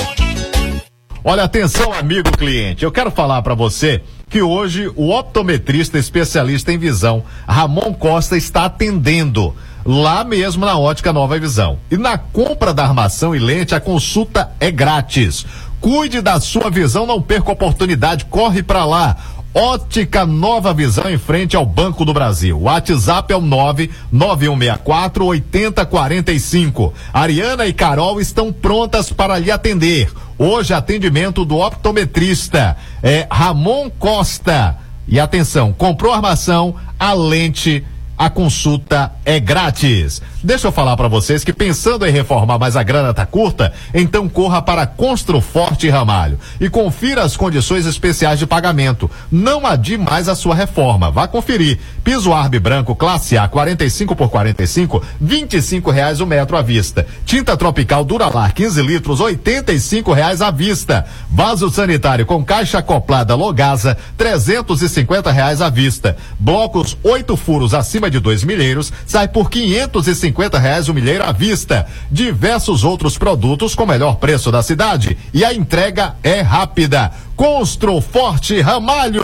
Olha, 1.23 1.43
atenção, 1.43 1.93
amigo 1.93 2.31
cliente. 2.37 2.85
Eu 2.85 2.91
quero 2.91 3.11
falar 3.11 3.41
para 3.41 3.53
você 3.53 4.01
que 4.29 4.41
hoje 4.41 4.89
o 4.95 5.09
optometrista 5.09 5.97
especialista 5.97 6.71
em 6.71 6.77
visão, 6.77 7.23
Ramon 7.47 7.93
Costa, 7.93 8.37
está 8.37 8.65
atendendo 8.65 9.53
lá 9.85 10.23
mesmo 10.23 10.65
na 10.65 10.77
Ótica 10.77 11.13
Nova 11.13 11.39
Visão. 11.39 11.79
E 11.89 11.97
na 11.97 12.17
compra 12.17 12.73
da 12.73 12.83
armação 12.83 13.35
e 13.35 13.39
lente, 13.39 13.75
a 13.75 13.79
consulta 13.79 14.51
é 14.59 14.71
grátis. 14.71 15.45
Cuide 15.79 16.21
da 16.21 16.39
sua 16.39 16.69
visão, 16.69 17.05
não 17.05 17.21
perca 17.21 17.49
a 17.49 17.53
oportunidade, 17.53 18.25
corre 18.25 18.61
para 18.61 18.85
lá. 18.85 19.15
Ótica 19.53 20.25
Nova 20.27 20.73
Visão 20.73 21.09
em 21.09 21.17
frente 21.17 21.55
ao 21.55 21.65
Banco 21.65 22.05
do 22.05 22.13
Brasil. 22.13 22.55
O 22.57 22.63
WhatsApp 22.63 23.33
é 23.33 23.35
o 23.35 23.41
99164 23.41 25.25
8045. 25.25 26.93
Ariana 27.11 27.65
e 27.65 27.73
Carol 27.73 28.21
estão 28.21 28.53
prontas 28.53 29.11
para 29.11 29.39
lhe 29.39 29.49
atender. 29.49 30.11
Hoje 30.37 30.73
atendimento 30.73 31.43
do 31.43 31.57
optometrista 31.57 32.77
é 33.01 33.27
Ramon 33.29 33.89
Costa. 33.89 34.77
E 35.07 35.19
atenção, 35.19 35.73
comprou 35.73 36.13
armação, 36.13 36.75
a 36.99 37.13
lente 37.13 37.83
a 38.19 38.29
consulta 38.29 39.13
é 39.23 39.39
grátis. 39.39 40.21
Deixa 40.43 40.67
eu 40.67 40.71
falar 40.73 40.97
para 40.97 41.07
vocês 41.07 41.43
que 41.43 41.53
pensando 41.53 42.05
em 42.05 42.11
reformar, 42.11 42.59
mas 42.59 42.75
a 42.75 42.83
grana 42.83 43.13
tá 43.13 43.25
curta, 43.25 43.71
então 43.93 44.27
corra 44.27 44.61
para 44.61 44.85
Construforte 44.85 45.89
Ramalho 45.89 46.37
e 46.59 46.69
confira 46.69 47.23
as 47.23 47.37
condições 47.37 47.85
especiais 47.85 48.37
de 48.37 48.45
pagamento. 48.45 49.09
Não 49.31 49.65
adie 49.65 49.97
mais 49.97 50.27
a 50.27 50.35
sua 50.35 50.53
reforma. 50.53 51.09
Vá 51.09 51.27
conferir. 51.27 51.79
Piso 52.03 52.33
Arbe 52.33 52.59
branco 52.59 52.95
classe 52.95 53.37
A 53.37 53.47
45 53.47 54.15
por 54.15 54.29
45, 54.29 55.01
25 55.19 55.91
reais 55.91 56.19
o 56.19 56.25
metro 56.25 56.57
à 56.57 56.61
vista. 56.61 57.07
Tinta 57.25 57.55
tropical 57.55 58.03
Duralar 58.03 58.53
15 58.53 58.81
litros, 58.81 59.21
85 59.21 60.11
reais 60.11 60.41
à 60.41 60.51
vista. 60.51 61.05
Vaso 61.29 61.69
sanitário 61.69 62.25
com 62.25 62.43
caixa 62.43 62.79
acoplada 62.79 63.35
Logasa, 63.35 63.97
350 64.17 65.31
reais 65.31 65.61
à 65.61 65.69
vista. 65.69 66.17
Blocos 66.37 66.97
oito 67.03 67.37
furos 67.37 67.73
acima 67.73 68.08
de 68.09 68.19
dois 68.19 68.43
milheiros 68.43 68.91
sai 69.05 69.27
por 69.27 69.49
550 69.49 70.57
reais 70.57 70.89
o 70.89 70.93
milheiro 70.93 71.23
à 71.23 71.31
vista. 71.31 71.87
Diversos 72.11 72.83
outros 72.83 73.17
produtos 73.17 73.75
com 73.75 73.85
melhor 73.85 74.15
preço 74.15 74.51
da 74.51 74.61
cidade 74.61 75.17
e 75.33 75.43
a 75.43 75.53
entrega 75.53 76.15
é 76.23 76.41
rápida. 76.41 77.11
Constru 77.39 78.01
Forte 78.01 78.59
Ramalho. 78.59 79.23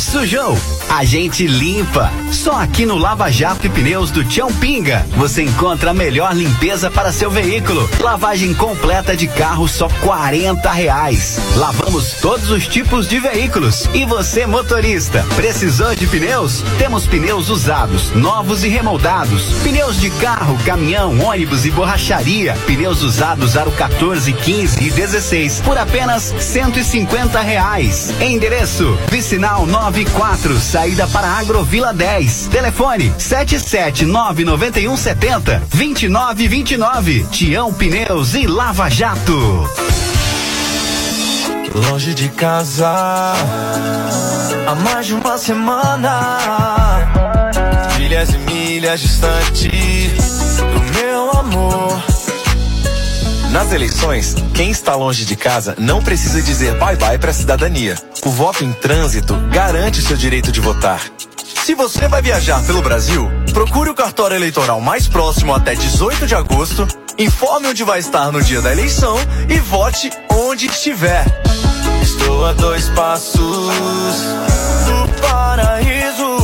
Sujou? 0.00 0.58
A 0.88 1.04
gente 1.04 1.46
limpa. 1.46 2.10
Só 2.32 2.52
aqui 2.52 2.84
no 2.84 2.96
Lava 2.96 3.30
Jato 3.30 3.66
e 3.66 3.68
Pneus 3.68 4.10
do 4.10 4.24
Tião 4.24 4.52
Pinga 4.54 5.06
você 5.16 5.42
encontra 5.42 5.90
a 5.90 5.94
melhor 5.94 6.34
limpeza 6.34 6.90
para 6.90 7.12
seu 7.12 7.30
veículo. 7.30 7.88
Lavagem 8.00 8.54
completa 8.54 9.16
de 9.16 9.28
carro 9.28 9.68
só 9.68 9.88
40 10.00 10.68
reais. 10.70 11.38
Lavamos 11.56 12.14
todos 12.14 12.50
os 12.50 12.66
tipos 12.66 13.06
de 13.06 13.20
veículos. 13.20 13.88
E 13.94 14.04
você, 14.04 14.44
motorista, 14.46 15.24
precisou 15.36 15.94
de 15.94 16.06
pneus? 16.06 16.64
Temos 16.78 17.06
pneus 17.06 17.50
usados, 17.50 18.10
novos 18.12 18.64
e 18.64 18.68
remoldados. 18.68 19.52
Pneus 19.62 20.00
de 20.00 20.10
carro, 20.10 20.58
caminhão, 20.64 21.20
ônibus 21.20 21.64
e 21.66 21.70
borracharia. 21.70 22.54
Pneus 22.66 23.02
usados 23.02 23.56
aro 23.56 23.70
14, 23.72 24.32
15 24.32 24.82
e 24.82 24.90
16 24.90 25.60
por 25.60 25.76
apenas 25.78 26.34
150 26.40 27.27
reais. 27.36 28.10
Endereço: 28.20 28.96
Vicinal 29.10 29.66
94, 29.66 30.58
saída 30.58 31.06
para 31.08 31.28
Agrovila 31.28 31.92
10. 31.92 32.48
Telefone: 32.50 33.12
7799170 33.18 35.60
2929. 35.68 37.26
Tião 37.30 37.72
Pneus 37.72 38.34
e 38.34 38.46
Lava 38.46 38.88
Jato. 38.88 39.68
Longe 41.74 42.14
de 42.14 42.30
casa, 42.30 43.34
há 44.66 44.74
mais 44.74 45.06
de 45.06 45.14
uma 45.14 45.36
semana. 45.36 46.38
Milhas 47.98 48.30
e 48.30 48.38
milhas 48.38 49.00
distante 49.00 49.68
do 49.68 50.98
meu 50.98 51.30
amor. 51.32 52.17
Nas 53.58 53.72
eleições, 53.72 54.36
quem 54.54 54.70
está 54.70 54.94
longe 54.94 55.24
de 55.24 55.34
casa 55.34 55.74
não 55.76 56.00
precisa 56.00 56.40
dizer 56.40 56.78
bye-bye 56.78 57.18
para 57.18 57.32
a 57.32 57.34
cidadania. 57.34 57.96
O 58.24 58.30
voto 58.30 58.62
em 58.64 58.72
trânsito 58.72 59.34
garante 59.50 60.00
seu 60.00 60.16
direito 60.16 60.52
de 60.52 60.60
votar. 60.60 61.02
Se 61.64 61.74
você 61.74 62.06
vai 62.06 62.22
viajar 62.22 62.64
pelo 62.64 62.80
Brasil, 62.80 63.28
procure 63.52 63.90
o 63.90 63.96
cartório 63.96 64.36
eleitoral 64.36 64.80
mais 64.80 65.08
próximo 65.08 65.52
até 65.52 65.74
18 65.74 66.24
de 66.24 66.36
agosto, 66.36 66.86
informe 67.18 67.66
onde 67.66 67.82
vai 67.82 67.98
estar 67.98 68.30
no 68.30 68.40
dia 68.40 68.62
da 68.62 68.70
eleição 68.70 69.16
e 69.48 69.58
vote 69.58 70.08
onde 70.30 70.66
estiver. 70.66 71.24
Estou 72.00 72.46
a 72.46 72.52
dois 72.52 72.88
passos 72.90 73.40
do 73.40 75.20
paraíso. 75.20 76.38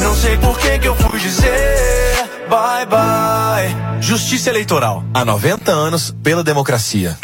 Não 0.00 0.16
sei 0.16 0.38
por 0.38 0.58
que 0.58 0.78
que 0.78 0.88
eu 0.88 0.96
fui 0.96 1.20
dizer 1.20 2.30
bye 2.48 2.86
bye. 2.86 3.21
Justiça 4.12 4.50
Eleitoral. 4.50 5.02
Há 5.14 5.24
90 5.24 5.72
anos 5.72 6.14
pela 6.22 6.44
democracia. 6.44 7.16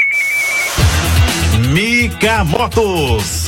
Mica 1.71 2.43
Motos. 2.45 3.48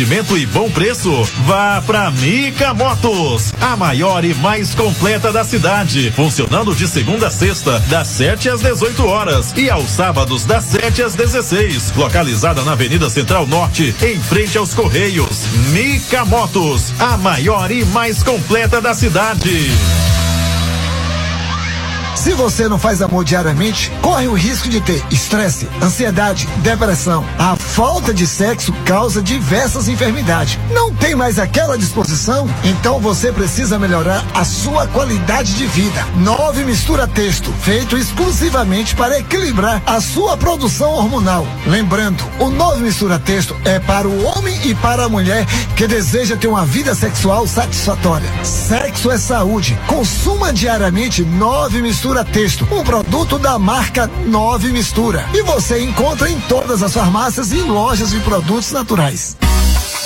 e 0.01 0.45
bom 0.47 0.67
preço? 0.71 1.11
Vá 1.45 1.79
pra 1.85 2.09
Mica 2.09 2.73
Motos, 2.73 3.53
a 3.61 3.75
maior 3.75 4.25
e 4.25 4.33
mais 4.33 4.73
completa 4.73 5.31
da 5.31 5.43
cidade, 5.43 6.11
funcionando 6.15 6.73
de 6.73 6.87
segunda 6.87 7.27
a 7.27 7.31
sexta, 7.31 7.79
das 7.81 8.07
7 8.07 8.49
às 8.49 8.61
18 8.61 9.05
horas 9.05 9.53
e 9.55 9.69
aos 9.69 9.91
sábados 9.91 10.43
das 10.43 10.63
7 10.65 11.03
às 11.03 11.13
16. 11.13 11.93
Localizada 11.95 12.63
na 12.63 12.71
Avenida 12.71 13.11
Central 13.11 13.45
Norte, 13.45 13.95
em 14.01 14.19
frente 14.19 14.57
aos 14.57 14.73
Correios. 14.73 15.45
Mica 15.71 16.25
Motos, 16.25 16.91
a 16.99 17.15
maior 17.17 17.69
e 17.69 17.85
mais 17.85 18.23
completa 18.23 18.81
da 18.81 18.95
cidade. 18.95 19.69
Se 22.21 22.33
você 22.33 22.67
não 22.67 22.77
faz 22.77 23.01
amor 23.01 23.25
diariamente, 23.25 23.91
corre 23.99 24.27
o 24.27 24.35
risco 24.35 24.69
de 24.69 24.79
ter 24.79 25.03
estresse, 25.09 25.67
ansiedade, 25.81 26.47
depressão. 26.57 27.25
A 27.39 27.55
falta 27.55 28.13
de 28.13 28.27
sexo 28.27 28.71
causa 28.85 29.23
diversas 29.23 29.87
enfermidades. 29.87 30.59
Não 30.69 30.93
tem 30.93 31.15
mais 31.15 31.39
aquela 31.39 31.75
disposição? 31.75 32.47
Então 32.63 32.99
você 32.99 33.31
precisa 33.31 33.79
melhorar 33.79 34.23
a 34.35 34.45
sua 34.45 34.85
qualidade 34.85 35.55
de 35.55 35.65
vida. 35.65 36.05
Nove 36.17 36.63
Mistura 36.63 37.07
Texto, 37.07 37.51
feito 37.63 37.97
exclusivamente 37.97 38.95
para 38.95 39.17
equilibrar 39.17 39.81
a 39.83 39.99
sua 39.99 40.37
produção 40.37 40.91
hormonal. 40.91 41.47
Lembrando, 41.65 42.23
o 42.37 42.51
Nove 42.51 42.83
Mistura 42.83 43.17
Texto 43.17 43.55
é 43.65 43.79
para 43.79 44.07
o 44.07 44.23
homem 44.25 44.59
e 44.63 44.75
para 44.75 45.05
a 45.05 45.09
mulher 45.09 45.47
que 45.75 45.87
deseja 45.87 46.37
ter 46.37 46.47
uma 46.47 46.67
vida 46.67 46.93
sexual 46.93 47.47
satisfatória. 47.47 48.29
Sexo 48.45 49.09
é 49.09 49.17
saúde. 49.17 49.75
Consuma 49.87 50.53
diariamente 50.53 51.23
Nove 51.23 51.81
Mistura 51.81 52.10
Texto, 52.25 52.67
um 52.69 52.83
produto 52.83 53.39
da 53.39 53.57
marca 53.57 54.11
Nove 54.25 54.71
Mistura. 54.73 55.25
E 55.33 55.41
você 55.41 55.81
encontra 55.81 56.29
em 56.29 56.39
todas 56.41 56.83
as 56.83 56.93
farmácias 56.93 57.53
e 57.53 57.61
lojas 57.61 58.11
de 58.11 58.19
produtos 58.19 58.71
naturais. 58.73 59.37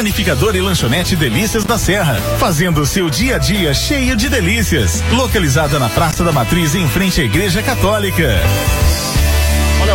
Panificador 0.00 0.56
e 0.56 0.62
lanchonete 0.62 1.14
Delícias 1.14 1.62
da 1.62 1.76
Serra, 1.76 2.14
fazendo 2.38 2.80
o 2.80 2.86
seu 2.86 3.10
dia 3.10 3.36
a 3.36 3.38
dia 3.38 3.74
cheio 3.74 4.16
de 4.16 4.30
delícias. 4.30 5.02
Localizada 5.12 5.78
na 5.78 5.90
Praça 5.90 6.24
da 6.24 6.32
Matriz, 6.32 6.74
em 6.74 6.88
frente 6.88 7.20
à 7.20 7.24
Igreja 7.24 7.62
Católica. 7.62 8.40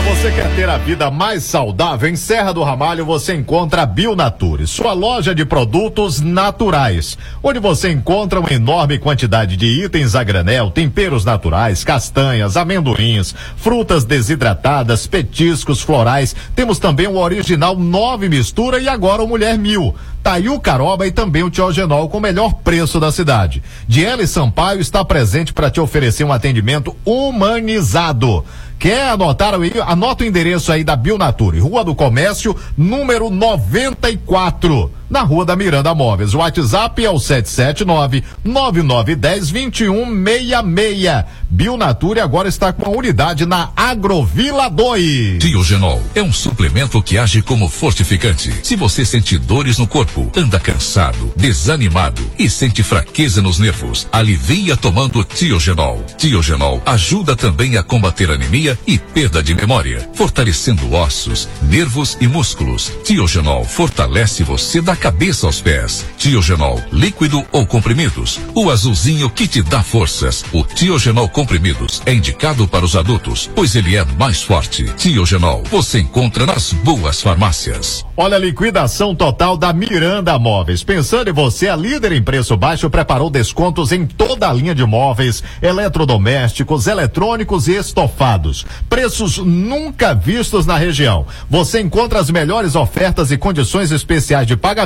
Você 0.08 0.32
quer 0.32 0.56
ter 0.56 0.70
a 0.70 0.78
vida 0.78 1.10
mais 1.10 1.44
saudável, 1.44 2.08
em 2.08 2.16
Serra 2.16 2.54
do 2.54 2.62
Ramalho 2.62 3.04
você 3.04 3.34
encontra 3.34 3.82
a 3.82 3.86
Bionature, 3.88 4.68
sua 4.68 4.94
loja 4.94 5.34
de 5.34 5.44
produtos 5.44 6.22
naturais, 6.22 7.18
onde 7.42 7.58
você 7.58 7.90
encontra 7.90 8.40
uma 8.40 8.54
enorme 8.54 9.00
quantidade 9.00 9.58
de 9.58 9.66
itens 9.66 10.14
a 10.14 10.24
granel, 10.24 10.70
temperos 10.70 11.26
naturais, 11.26 11.84
castanhas, 11.84 12.56
amendoins, 12.56 13.34
frutas 13.58 14.06
desidratadas, 14.06 15.08
petiscos 15.08 15.82
florais. 15.82 16.36
Temos 16.56 16.78
também 16.78 17.08
o 17.08 17.18
original 17.18 17.76
nove 17.76 18.30
mistura 18.30 18.80
e 18.80 18.88
agora 18.88 19.24
o 19.24 19.28
Mulher 19.28 19.58
Mil. 19.58 19.96
Tá 20.22 20.34
aí 20.34 20.50
o 20.50 20.60
Caroba 20.60 21.06
e 21.06 21.12
também 21.12 21.44
o 21.44 21.50
Tiogenol 21.50 22.10
com 22.10 22.20
o 22.20 22.22
melhor 22.22 22.54
preço 22.64 23.00
da 23.00 23.12
cidade. 23.12 23.62
Diele 23.88 24.28
Sampaio 24.28 24.80
está 24.80 25.04
presente 25.04 25.52
para 25.52 25.70
te 25.70 25.80
oferecer 25.80 26.24
um 26.24 26.32
atendimento 26.32 26.96
humanizado. 27.04 28.44
Quer 28.80 29.10
anotar? 29.10 29.54
Anota 29.86 30.24
o 30.24 30.28
endereço 30.28 30.72
aí 30.72 30.84
da 30.84 30.96
Bionature, 30.96 31.60
Rua 31.60 31.84
do 31.84 31.96
Comércio, 31.96 32.56
número 32.78 33.30
94, 33.30 34.92
na 35.10 35.22
Rua 35.22 35.46
da 35.46 35.56
Miranda 35.56 35.94
Móveis. 35.94 36.34
O 36.34 36.40
WhatsApp 36.40 37.04
é 37.04 37.10
o 37.10 37.20
779 37.20 38.24
9910 38.44 39.52
2166. 39.52 41.26
Bionature 41.50 42.20
agora 42.20 42.50
está 42.50 42.74
com 42.74 42.86
a 42.86 42.98
unidade 42.98 43.46
na 43.46 43.70
Agrovila 43.76 44.68
2. 44.70 45.40
Tiogenol 45.40 46.02
é 46.14 46.22
um 46.22 46.34
suplemento 46.34 47.02
que 47.02 47.18
age 47.18 47.42
como 47.42 47.70
fortificante. 47.70 48.54
Se 48.64 48.76
você 48.76 49.06
sente 49.06 49.38
dores 49.38 49.78
no 49.78 49.88
corpo, 49.88 50.30
anda 50.36 50.60
cansado, 50.60 51.32
desanimado 51.36 52.22
e 52.38 52.50
sente 52.50 52.84
fraqueza 52.84 53.42
nos 53.42 53.60
nervos, 53.60 54.08
alivia 54.12 54.76
tomando 54.76 55.24
Tiogenol. 55.24 56.04
Tiogenol 56.18 56.82
ajuda 56.86 57.36
também 57.36 57.78
a 57.78 57.84
combater 57.84 58.32
anemia 58.32 58.78
e 58.86 58.98
perda 58.98 59.42
de 59.42 59.54
memória, 59.54 60.10
fortalecendo 60.14 60.94
ossos, 60.94 61.48
nervos 61.62 62.18
e 62.20 62.28
músculos. 62.28 62.92
Tiogenol 63.04 63.64
fortalece 63.64 64.44
você 64.44 64.82
da 64.82 64.95
cabeça 64.96 65.46
aos 65.46 65.62
pés. 65.62 66.06
Tiogenol, 66.18 66.82
líquido 66.92 67.46
ou 67.52 67.66
comprimidos. 67.66 68.40
O 68.54 68.70
azulzinho 68.72 69.30
que 69.30 69.48
te 69.48 69.62
dá 69.62 69.84
forças. 69.84 70.44
O 70.54 70.64
Tiogenol 70.64 71.28
comprimidos 71.28 72.02
é 72.06 72.14
indicado 72.14 72.68
para 72.68 72.86
os 72.86 72.96
adultos, 72.96 73.50
pois 73.54 73.76
ele 73.76 73.96
é 73.96 74.06
mais 74.18 74.42
forte. 74.42 74.86
Tiogenol, 74.96 75.64
você 75.70 76.00
encontra 76.00 76.46
nas 76.46 76.72
boas 76.72 77.22
farmácias. 77.22 78.06
Olha 78.16 78.38
a 78.38 78.40
liquidação 78.40 79.14
total 79.14 79.58
da 79.58 79.74
Miranda 79.74 80.40
Móveis. 80.40 80.84
Pensando 80.84 81.30
em 81.30 81.34
você, 81.34 81.68
a 81.68 81.76
líder 81.76 82.14
em 82.14 82.24
preço 82.24 82.56
baixo 82.56 82.90
preparou 82.90 83.30
descontos 83.30 83.92
em 83.92 84.06
toda 84.06 84.50
a 84.50 84.54
linha 84.54 84.74
de 84.74 84.86
móveis, 84.86 85.44
eletrodomésticos, 85.62 86.88
eletrônicos 86.88 87.68
e 87.68 87.74
estofados. 87.76 88.66
Preços 88.90 89.38
nunca 89.38 90.14
vistos 90.14 90.66
na 90.66 90.78
região. 90.78 91.26
Você 91.50 91.82
encontra 91.82 92.20
as 92.20 92.30
melhores 92.30 92.76
ofertas 92.76 93.32
e 93.32 93.38
condições 93.38 93.92
especiais 93.92 94.48
de 94.48 94.56
pagamento 94.56 94.85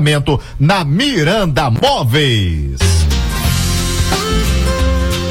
na 0.60 0.84
Miranda 0.84 1.70
Móveis. 1.70 2.80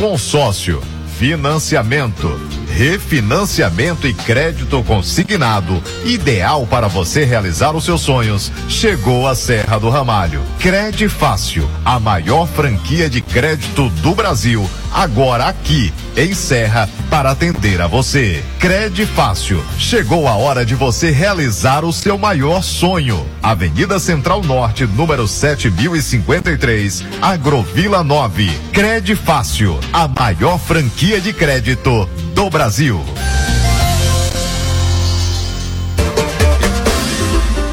Consórcio, 0.00 0.80
financiamento, 1.18 2.38
refinanciamento 2.70 4.06
e 4.06 4.14
crédito 4.14 4.82
consignado, 4.84 5.82
ideal 6.04 6.66
para 6.66 6.88
você 6.88 7.24
realizar 7.24 7.74
os 7.74 7.84
seus 7.84 8.00
sonhos. 8.00 8.52
Chegou 8.68 9.26
a 9.26 9.34
Serra 9.34 9.78
do 9.78 9.90
Ramalho. 9.90 10.42
Crede 10.58 11.08
Fácil, 11.08 11.68
a 11.84 11.98
maior 11.98 12.46
franquia 12.46 13.08
de 13.08 13.20
crédito 13.20 13.88
do 13.88 14.14
Brasil, 14.14 14.68
agora 14.92 15.46
aqui 15.46 15.92
em 16.16 16.34
Serra 16.34 16.88
para 17.08 17.30
atender 17.30 17.80
a 17.80 17.86
você. 17.86 18.42
Crede 18.58 19.06
Fácil. 19.06 19.62
Chegou 19.78 20.26
a 20.26 20.34
hora 20.34 20.64
de 20.64 20.74
você 20.74 21.10
realizar 21.10 21.84
o 21.84 21.92
seu 21.92 22.18
maior 22.18 22.62
sonho. 22.62 23.24
Avenida 23.42 23.98
Central 23.98 24.42
Norte, 24.42 24.86
número 24.86 25.26
7053, 25.26 27.04
Agrovila 27.22 28.02
9. 28.02 28.50
Crede 28.72 29.14
Fácil, 29.14 29.78
a 29.92 30.08
maior 30.08 30.58
franquia 30.58 31.20
de 31.20 31.32
crédito 31.32 32.08
do 32.38 32.48
Brasil. 32.48 33.04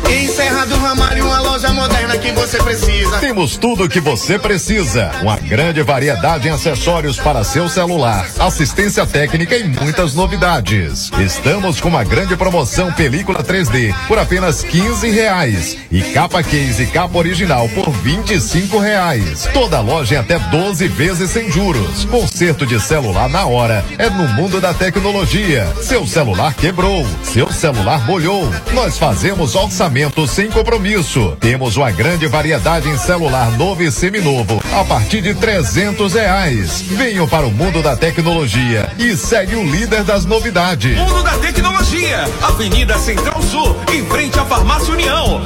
Em 0.10 0.28
Serra 0.28 0.66
do 0.66 0.76
Ramalho, 0.78 1.24
uma 1.24 1.40
loja 1.40 1.72
moderna 1.72 2.05
que 2.20 2.32
você 2.32 2.58
precisa. 2.58 3.20
Temos 3.20 3.58
tudo 3.58 3.84
o 3.84 3.90
que 3.90 4.00
você 4.00 4.40
precisa. 4.40 5.12
Uma 5.22 5.38
grande 5.38 5.82
variedade 5.82 6.48
em 6.48 6.52
acessórios 6.52 7.18
para 7.18 7.44
seu 7.44 7.68
celular, 7.68 8.28
assistência 8.40 9.06
técnica 9.06 9.58
e 9.58 9.64
muitas 9.64 10.14
novidades. 10.14 11.12
Estamos 11.20 11.82
com 11.82 11.90
uma 11.90 12.04
grande 12.04 12.36
promoção 12.38 12.92
película 12.94 13.44
3D 13.44 13.94
por 14.08 14.18
apenas 14.18 14.64
15 14.64 15.10
reais 15.10 15.78
e 15.92 16.02
capa 16.02 16.42
case 16.42 16.84
e 16.84 16.88
capa 16.88 17.18
original 17.18 17.68
por 17.70 17.90
25 17.90 18.80
reais. 18.80 19.48
Toda 19.54 19.82
loja 19.82 20.16
em 20.16 20.18
até 20.18 20.40
12 20.40 20.88
vezes 20.88 21.30
sem 21.32 21.52
juros. 21.52 22.06
Conserto 22.06 22.66
de 22.66 22.80
celular 22.80 23.28
na 23.28 23.46
hora 23.46 23.84
é 23.98 24.10
no 24.10 24.28
mundo 24.30 24.62
da 24.62 24.74
tecnologia. 24.74 25.68
Seu 25.82 26.08
celular 26.08 26.54
quebrou, 26.54 27.06
seu 27.24 27.52
celular 27.52 28.06
molhou. 28.06 28.50
Nós 28.74 28.98
fazemos 28.98 29.56
orçamento 29.56 30.26
sem 30.28 30.50
compromisso. 30.50 31.36
Temos 31.40 31.76
uma 31.76 31.92
grande 31.92 32.05
variedade 32.28 32.88
em 32.88 32.98
celular 32.98 33.50
novo 33.58 33.82
e 33.82 33.92
seminovo 33.92 34.62
a 34.72 34.84
partir 34.84 35.22
de 35.22 35.34
300 35.34 36.14
reais. 36.14 36.82
Venham 36.82 37.28
para 37.28 37.48
o 37.48 37.52
mundo 37.52 37.82
da 37.82 37.96
tecnologia 37.96 38.92
e 39.00 39.18
segue 39.18 39.56
o 39.56 39.64
líder 39.64 40.04
das 40.04 40.26
novidades. 40.26 40.96
Mundo 40.98 41.24
da 41.24 41.38
Tecnologia, 41.40 42.26
Avenida 42.44 42.98
Central 43.00 43.42
Sul, 43.42 43.76
em 43.92 44.06
frente 44.06 44.40
à 44.40 44.46
Farmácia 44.46 44.94
União. 44.94 45.42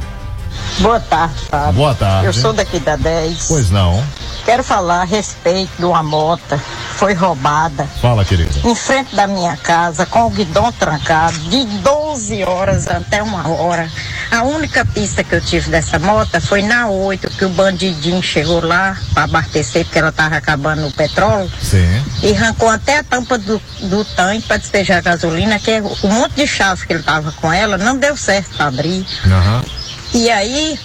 Boa 0.80 1.00
tarde, 1.00 1.36
Fábio. 1.50 1.74
Boa 1.74 1.94
tarde. 1.94 2.28
Eu 2.28 2.34
sou 2.34 2.54
daqui 2.54 2.80
da 2.80 2.96
10. 2.96 3.48
Pois 3.48 3.70
não. 3.70 4.04
Quero 4.46 4.64
falar 4.64 5.02
a 5.02 5.06
respeito 5.06 5.72
de 5.78 5.86
uma 5.86 6.02
moto 6.02 6.60
foi 6.94 7.14
roubada 7.14 7.86
Fala, 8.02 8.24
querida. 8.24 8.52
em 8.64 8.76
frente 8.76 9.16
da 9.16 9.28
minha 9.28 9.58
casa 9.58 10.06
com 10.06 10.26
o 10.26 10.30
guidão 10.30 10.72
trancado 10.72 11.38
de 11.50 11.66
12 11.66 12.44
horas 12.44 12.88
até 12.88 13.22
uma 13.22 13.48
hora. 13.50 13.90
A 14.32 14.44
única 14.44 14.86
pista 14.86 15.24
que 15.24 15.36
eu 15.36 15.42
tive 15.42 15.70
dessa 15.70 16.00
moto 16.00 16.40
foi 16.42 16.62
na 16.62 16.88
8, 16.88 17.30
que 17.32 17.46
o 17.46 17.50
bandidinho 17.50 18.22
chegou 18.22 18.66
lá 18.66 18.98
para 19.14 19.24
abastecer 19.24 19.86
porque 19.86 20.00
ela 20.00 20.10
estava 20.10 20.36
acabando 20.38 20.88
o 20.88 20.92
petróleo 20.92 21.52
Sim. 21.62 22.04
e 22.22 22.34
arrancou 22.34 22.70
até 22.70 23.00
a 23.00 23.04
tampa 23.04 23.38
do, 23.38 23.62
do 23.82 24.06
tanque 24.06 24.48
para 24.48 24.58
despejar 24.58 25.00
a 25.00 25.02
gasolina, 25.02 25.60
que 25.60 25.72
é 25.72 25.82
o 25.82 26.08
monte 26.08 26.34
de 26.36 26.48
chave 26.48 26.86
que 26.88 26.94
ele 26.94 27.04
tava 27.04 27.32
com 27.34 27.52
ela 27.52 27.78
não 27.78 27.98
deu 27.98 28.16
certo 28.18 28.56
para 28.56 28.68
abrir. 28.68 29.06
Aham. 29.26 29.64
E 30.14 30.30
aí, 30.30 30.80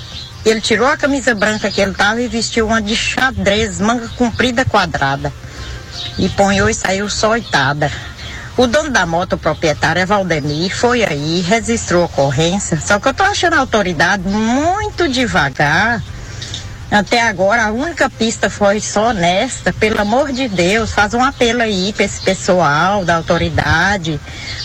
ele 0.45 0.61
tirou 0.61 0.89
a 0.89 0.97
camisa 0.97 1.35
branca 1.35 1.71
que 1.71 1.81
ele 1.81 1.93
tava 1.95 2.21
e 2.21 2.29
vestiu 2.29 2.67
uma 2.67 2.81
de 2.81 2.97
xadrez, 2.97 3.81
manga 3.81 4.09
comprida 4.17 4.65
quadrada. 4.65 5.33
E 6.19 6.29
ponhou 6.31 6.69
e 6.69 6.75
saiu 6.75 7.09
soitada. 7.09 7.91
O 8.57 8.67
dono 8.67 8.91
da 8.91 9.07
moto, 9.07 9.35
o 9.35 9.39
proprietário, 9.39 10.03
é 10.03 10.05
Valdemir, 10.07 10.77
foi 10.77 11.05
aí, 11.05 11.41
registrou 11.43 12.03
a 12.03 12.07
ocorrência. 12.07 12.81
Só 12.81 12.99
que 12.99 13.07
eu 13.07 13.15
tô 13.15 13.23
achando 13.23 13.55
a 13.55 13.61
autoridade 13.61 14.27
muito 14.29 15.09
devagar 15.09 16.03
Até 16.91 17.21
agora, 17.21 17.67
a 17.67 17.71
única 17.71 18.09
pista 18.09 18.49
foi 18.49 18.81
só 18.81 19.11
honesta. 19.11 19.73
Pelo 19.75 20.01
amor 20.01 20.33
de 20.33 20.49
Deus, 20.49 20.91
faz 20.91 21.13
um 21.13 21.23
apelo 21.23 21.61
aí 21.63 21.93
para 21.93 22.05
esse 22.05 22.21
pessoal 22.21 23.05
da 23.05 23.17
autoridade. 23.17 24.19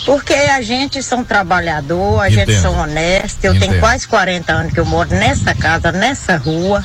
Porque 0.06 0.32
a 0.32 0.62
gente 0.62 1.02
são 1.02 1.22
trabalhador, 1.22 2.20
a 2.20 2.30
gente 2.30 2.50
Entendo. 2.52 2.62
são 2.62 2.78
honestos. 2.78 3.44
Eu 3.44 3.54
Entendo. 3.54 3.68
tenho 3.68 3.80
quase 3.80 4.08
40 4.08 4.52
anos 4.52 4.72
que 4.72 4.80
eu 4.80 4.86
moro 4.86 5.10
nessa 5.10 5.54
casa, 5.54 5.92
nessa 5.92 6.36
rua. 6.38 6.82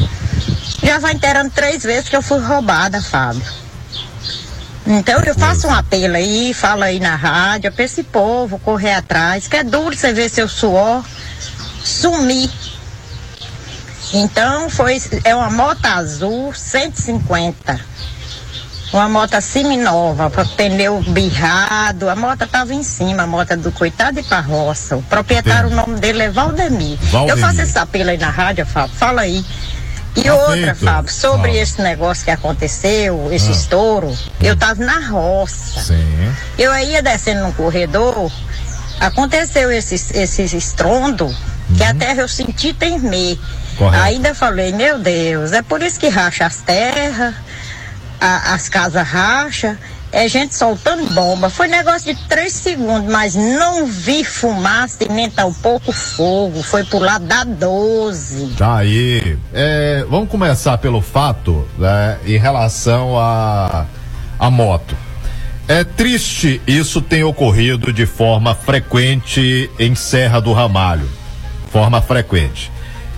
Já 0.83 0.99
vai 0.99 1.13
inteirando 1.13 1.49
três 1.51 1.83
vezes 1.83 2.09
que 2.09 2.15
eu 2.15 2.21
fui 2.21 2.39
roubada, 2.39 3.01
Fábio. 3.01 3.41
Então 4.91 5.21
eu 5.21 5.35
faço 5.35 5.67
um 5.67 5.73
apelo 5.73 6.15
aí, 6.15 6.51
falo 6.51 6.81
aí 6.81 6.99
na 6.99 7.15
rádio, 7.15 7.71
para 7.71 7.85
esse 7.85 8.01
povo 8.01 8.57
correr 8.57 8.93
atrás, 8.93 9.47
que 9.47 9.55
é 9.55 9.63
duro 9.63 9.95
você 9.95 10.11
ver 10.11 10.29
seu 10.29 10.49
suor 10.49 11.05
sumir. 11.83 12.49
Então 14.11 14.67
foi, 14.67 14.99
é 15.23 15.35
uma 15.35 15.51
moto 15.51 15.85
azul 15.85 16.51
150. 16.51 17.79
Uma 18.91 19.07
moto 19.07 19.39
semi-nova, 19.39 20.31
para 20.31 20.43
pneu 20.43 20.99
birrado, 21.03 22.09
a 22.09 22.15
moto 22.15 22.45
estava 22.45 22.73
em 22.73 22.81
cima, 22.81 23.21
a 23.21 23.27
moto 23.27 23.55
do 23.57 23.71
coitado 23.71 24.19
de 24.19 24.27
Parroça. 24.27 24.97
O 24.97 25.03
proprietário, 25.03 25.69
o 25.69 25.75
nome 25.75 25.99
dele 25.99 26.23
é 26.23 26.29
Valdemir. 26.31 26.97
Valdemir. 27.03 27.29
Eu 27.29 27.37
faço 27.37 27.61
esse 27.61 27.77
apelo 27.77 28.09
aí 28.09 28.17
na 28.17 28.31
rádio, 28.31 28.65
Fábio, 28.65 28.95
fala 28.95 29.21
aí. 29.21 29.45
E 30.15 30.23
Tá 30.23 30.33
outra, 30.35 30.55
feito. 30.55 30.85
Fábio, 30.85 31.13
sobre 31.13 31.47
Fala. 31.51 31.61
esse 31.61 31.81
negócio 31.81 32.25
que 32.25 32.31
aconteceu, 32.31 33.29
esse 33.31 33.49
Ah. 33.49 33.51
estouro, 33.51 34.17
eu 34.41 34.55
tava 34.55 34.83
na 34.83 34.99
roça. 35.07 35.81
Sim. 35.81 36.33
Eu 36.57 36.75
ia 36.77 37.01
descendo 37.01 37.41
no 37.45 37.53
corredor, 37.53 38.31
aconteceu 38.99 39.71
esse, 39.71 39.95
esse 39.95 40.43
estrondo, 40.57 41.33
que 41.77 41.83
até 41.83 42.19
eu 42.19 42.27
senti 42.27 42.73
temer. 42.73 43.37
Correto. 43.77 44.03
Ainda 44.03 44.33
falei, 44.35 44.73
meu 44.73 44.99
Deus, 44.99 45.51
é 45.53 45.61
por 45.61 45.81
isso 45.81 45.99
que 45.99 46.09
racha 46.09 46.45
as 46.45 46.57
terras, 46.57 47.33
a- 48.19 48.53
as 48.55 48.67
casas 48.67 49.07
racha, 49.07 49.77
é 50.11 50.27
gente 50.27 50.55
soltando 50.55 51.05
bomba. 51.13 51.49
Foi 51.49 51.67
negócio 51.67 52.13
de 52.13 52.27
três 52.27 52.53
segundos, 52.53 53.11
mas 53.11 53.35
não 53.35 53.85
vi 53.85 54.23
fumaça 54.23 55.03
e 55.03 55.09
nem 55.09 55.29
tampouco 55.29 55.91
fogo. 55.91 56.63
Foi 56.63 56.83
pro 56.83 56.99
lado 56.99 57.25
da 57.25 57.43
12. 57.43 58.55
Tá 58.57 58.77
aí. 58.77 59.37
É, 59.53 60.05
vamos 60.09 60.29
começar 60.29 60.77
pelo 60.77 61.01
fato 61.01 61.67
né, 61.77 62.17
em 62.25 62.37
relação 62.37 63.17
à 63.19 63.85
a, 64.39 64.49
moto. 64.49 64.95
É 65.67 65.83
triste 65.83 66.59
isso 66.65 67.01
tem 67.01 67.23
ocorrido 67.23 67.93
de 67.93 68.07
forma 68.07 68.55
frequente 68.55 69.69
em 69.77 69.93
Serra 69.93 70.39
do 70.39 70.51
Ramalho. 70.53 71.07
Forma 71.71 72.01
frequente. 72.01 72.71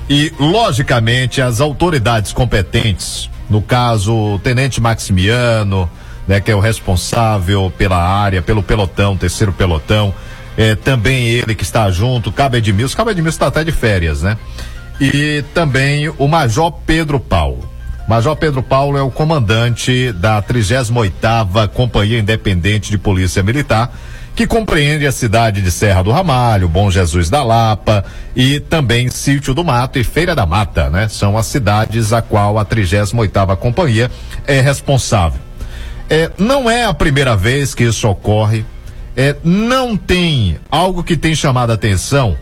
E, 0.10 0.34
logicamente, 0.38 1.42
as 1.42 1.62
autoridades 1.62 2.34
competentes, 2.34 3.30
no 3.50 3.62
caso, 3.62 4.14
o 4.14 4.40
Tenente 4.40 4.82
Maximiano, 4.82 5.90
né, 6.32 6.40
que 6.40 6.50
é 6.50 6.56
o 6.56 6.62
responsável 6.62 7.70
pela 7.78 8.02
área, 8.02 8.42
pelo 8.42 8.64
pelotão, 8.64 9.18
terceiro 9.18 9.52
pelotão, 9.52 10.14
é, 10.56 10.76
também 10.76 11.28
ele 11.28 11.54
que 11.54 11.64
está 11.64 11.92
junto, 11.92 12.32
Cabo 12.32 12.56
Edmilson, 12.56 12.96
Cabo 12.96 13.12
Edmilson 13.12 13.36
está 13.36 13.48
até 13.48 13.66
de 13.66 13.72
férias, 13.74 14.22
né? 14.22 14.38
E 14.98 15.44
também 15.54 16.08
o 16.08 16.28
Major 16.30 16.72
Pedro 16.72 17.20
Paulo. 17.20 17.70
Major 18.08 18.34
Pedro 18.38 18.64
Paulo 18.64 18.98
é 18.98 19.02
o 19.02 19.12
comandante 19.12 20.14
da 20.14 20.42
38ª 20.42 21.68
Companhia 21.68 22.20
Independente 22.20 22.90
de 22.90 22.98
Polícia 22.98 23.44
Militar, 23.44 23.94
que 24.34 24.48
compreende 24.48 25.06
a 25.06 25.12
cidade 25.12 25.62
de 25.62 25.70
Serra 25.70 26.02
do 26.02 26.12
Ramalho, 26.12 26.70
Bom 26.70 26.90
Jesus 26.90 27.30
da 27.30 27.44
Lapa 27.44 28.06
e 28.34 28.62
também 28.62 29.10
Sítio 29.10 29.54
do 29.54 29.66
Mato 29.66 30.00
e 30.00 30.04
Feira 30.06 30.34
da 30.34 30.46
Mata, 30.46 30.90
né? 30.90 31.10
São 31.10 31.38
as 31.38 31.48
cidades 31.48 32.14
a 32.14 32.22
qual 32.22 32.58
a 32.58 32.66
38ª 32.66 33.58
Companhia 33.58 34.10
é 34.48 34.62
responsável. 34.62 35.51
É, 36.12 36.30
não 36.38 36.70
é 36.70 36.84
a 36.84 36.94
primeira 36.94 37.38
vez 37.38 37.74
que 37.74 37.86
isso 37.86 38.06
ocorre. 38.06 38.66
É, 39.16 39.34
não 39.46 39.96
tem 39.96 40.58
algo 40.70 41.06
que 41.06 41.16
tem 41.16 41.34
chamado 41.34 41.72
a 41.72 41.76
atenção. 41.76 42.36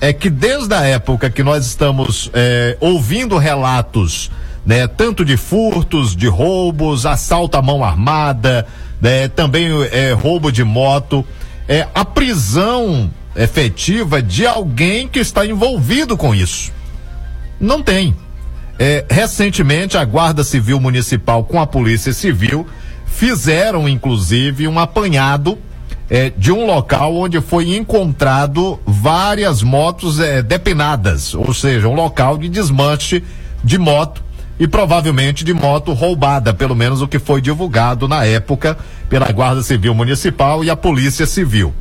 É 0.00 0.10
que 0.10 0.30
desde 0.30 0.72
a 0.74 0.80
época 0.86 1.28
que 1.28 1.42
nós 1.42 1.66
estamos 1.66 2.30
é, 2.32 2.78
ouvindo 2.80 3.36
relatos, 3.36 4.30
né, 4.64 4.86
tanto 4.86 5.22
de 5.22 5.36
furtos, 5.36 6.16
de 6.16 6.28
roubos, 6.28 7.04
assalto 7.04 7.58
à 7.58 7.62
mão 7.62 7.84
armada, 7.84 8.66
né, 8.98 9.28
também 9.28 9.68
é, 9.92 10.12
roubo 10.12 10.50
de 10.50 10.64
moto, 10.64 11.22
é 11.68 11.86
a 11.94 12.06
prisão 12.06 13.10
efetiva 13.36 14.22
de 14.22 14.46
alguém 14.46 15.06
que 15.06 15.18
está 15.18 15.44
envolvido 15.44 16.16
com 16.16 16.34
isso. 16.34 16.72
Não 17.60 17.82
tem. 17.82 18.16
É, 18.78 19.04
recentemente, 19.10 19.98
a 19.98 20.04
Guarda 20.06 20.42
Civil 20.42 20.80
Municipal 20.80 21.44
com 21.44 21.60
a 21.60 21.66
Polícia 21.66 22.14
Civil 22.14 22.66
fizeram, 23.10 23.88
inclusive, 23.88 24.66
um 24.66 24.78
apanhado 24.78 25.58
é, 26.08 26.30
de 26.36 26.50
um 26.50 26.66
local 26.66 27.14
onde 27.14 27.40
foi 27.40 27.76
encontrado 27.76 28.80
várias 28.86 29.62
motos 29.62 30.18
é, 30.18 30.42
depenadas, 30.42 31.34
ou 31.34 31.52
seja, 31.52 31.86
um 31.88 31.94
local 31.94 32.38
de 32.38 32.48
desmanche 32.48 33.22
de 33.62 33.78
moto 33.78 34.22
e 34.58 34.66
provavelmente 34.66 35.44
de 35.44 35.54
moto 35.54 35.92
roubada, 35.92 36.52
pelo 36.52 36.74
menos 36.74 37.00
o 37.00 37.08
que 37.08 37.18
foi 37.18 37.40
divulgado 37.40 38.08
na 38.08 38.24
época 38.24 38.76
pela 39.08 39.30
Guarda 39.30 39.62
Civil 39.62 39.94
Municipal 39.94 40.64
e 40.64 40.70
a 40.70 40.76
Polícia 40.76 41.26
Civil. 41.26 41.72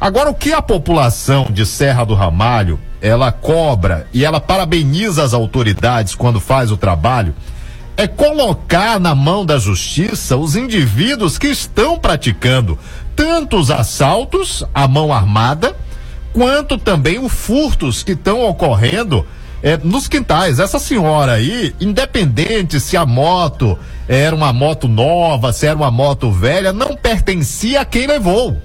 Agora, 0.00 0.30
o 0.30 0.34
que 0.34 0.52
a 0.52 0.62
população 0.62 1.48
de 1.50 1.64
Serra 1.66 2.04
do 2.04 2.14
Ramalho 2.14 2.78
ela 3.00 3.32
cobra 3.32 4.06
e 4.12 4.24
ela 4.24 4.40
parabeniza 4.40 5.24
as 5.24 5.34
autoridades 5.34 6.14
quando 6.14 6.40
faz 6.40 6.70
o 6.70 6.76
trabalho 6.76 7.34
é 7.96 8.06
colocar 8.06 8.98
na 8.98 9.14
mão 9.14 9.44
da 9.44 9.58
justiça 9.58 10.36
os 10.36 10.56
indivíduos 10.56 11.38
que 11.38 11.48
estão 11.48 11.98
praticando 11.98 12.78
tanto 13.14 13.58
os 13.58 13.70
assaltos 13.70 14.64
à 14.74 14.88
mão 14.88 15.12
armada 15.12 15.76
quanto 16.32 16.78
também 16.78 17.18
os 17.18 17.32
furtos 17.32 18.02
que 18.02 18.12
estão 18.12 18.42
ocorrendo 18.46 19.26
é, 19.62 19.76
nos 19.76 20.08
quintais. 20.08 20.58
Essa 20.58 20.78
senhora 20.78 21.32
aí, 21.32 21.74
independente 21.80 22.80
se 22.80 22.96
a 22.96 23.06
moto 23.06 23.78
era 24.08 24.34
uma 24.34 24.52
moto 24.52 24.88
nova, 24.88 25.52
se 25.52 25.66
era 25.66 25.76
uma 25.76 25.90
moto 25.90 26.30
velha, 26.30 26.72
não 26.72 26.96
pertencia 26.96 27.82
a 27.82 27.84
quem 27.84 28.06
levou. 28.06 28.56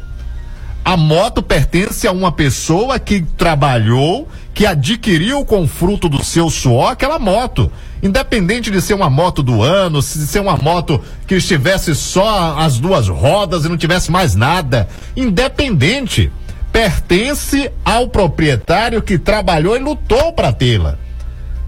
A 0.87 0.95
moto 0.95 1.43
pertence 1.43 2.07
a 2.07 2.13
uma 2.13 2.31
pessoa 2.31 2.97
que 2.97 3.19
trabalhou, 3.19 4.25
que 4.53 4.65
adquiriu 4.65 5.43
com 5.43 5.67
fruto 5.67 6.07
do 6.07 6.23
seu 6.23 6.49
suor 6.49 6.93
aquela 6.93 7.19
moto. 7.19 7.69
Independente 8.01 8.71
de 8.71 8.81
ser 8.81 8.93
uma 8.93 9.09
moto 9.09 9.43
do 9.43 9.61
ano, 9.61 10.01
se 10.01 10.25
ser 10.25 10.39
uma 10.39 10.55
moto 10.55 11.03
que 11.27 11.35
estivesse 11.35 11.93
só 11.93 12.57
as 12.57 12.79
duas 12.79 13.09
rodas 13.09 13.65
e 13.65 13.67
não 13.67 13.75
tivesse 13.75 14.09
mais 14.09 14.33
nada. 14.33 14.87
Independente. 15.13 16.31
Pertence 16.71 17.69
ao 17.83 18.07
proprietário 18.07 19.01
que 19.01 19.19
trabalhou 19.19 19.75
e 19.75 19.79
lutou 19.79 20.31
para 20.31 20.53
tê-la. 20.53 20.97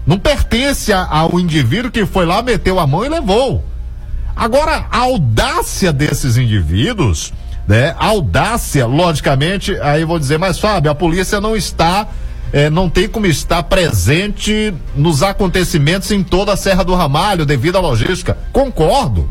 Não 0.06 0.18
pertence 0.18 0.94
ao 0.94 1.38
indivíduo 1.38 1.90
que 1.90 2.06
foi 2.06 2.24
lá, 2.24 2.40
meteu 2.40 2.80
a 2.80 2.86
mão 2.86 3.04
e 3.04 3.08
levou. 3.10 3.62
Agora, 4.34 4.86
a 4.90 5.00
audácia 5.00 5.92
desses 5.92 6.38
indivíduos, 6.38 7.34
né? 7.70 7.94
Audácia, 8.00 8.84
logicamente, 8.84 9.78
aí 9.80 10.04
vou 10.04 10.18
dizer, 10.18 10.40
mas 10.40 10.58
Fábio, 10.58 10.90
a 10.90 10.94
polícia 10.94 11.40
não 11.40 11.54
está, 11.54 12.08
eh, 12.52 12.68
não 12.68 12.90
tem 12.90 13.06
como 13.06 13.26
estar 13.26 13.62
presente 13.62 14.74
nos 14.96 15.22
acontecimentos 15.22 16.10
em 16.10 16.20
toda 16.20 16.52
a 16.52 16.56
Serra 16.56 16.82
do 16.82 16.96
Ramalho 16.96 17.46
devido 17.46 17.78
à 17.78 17.80
logística. 17.80 18.36
Concordo. 18.52 19.30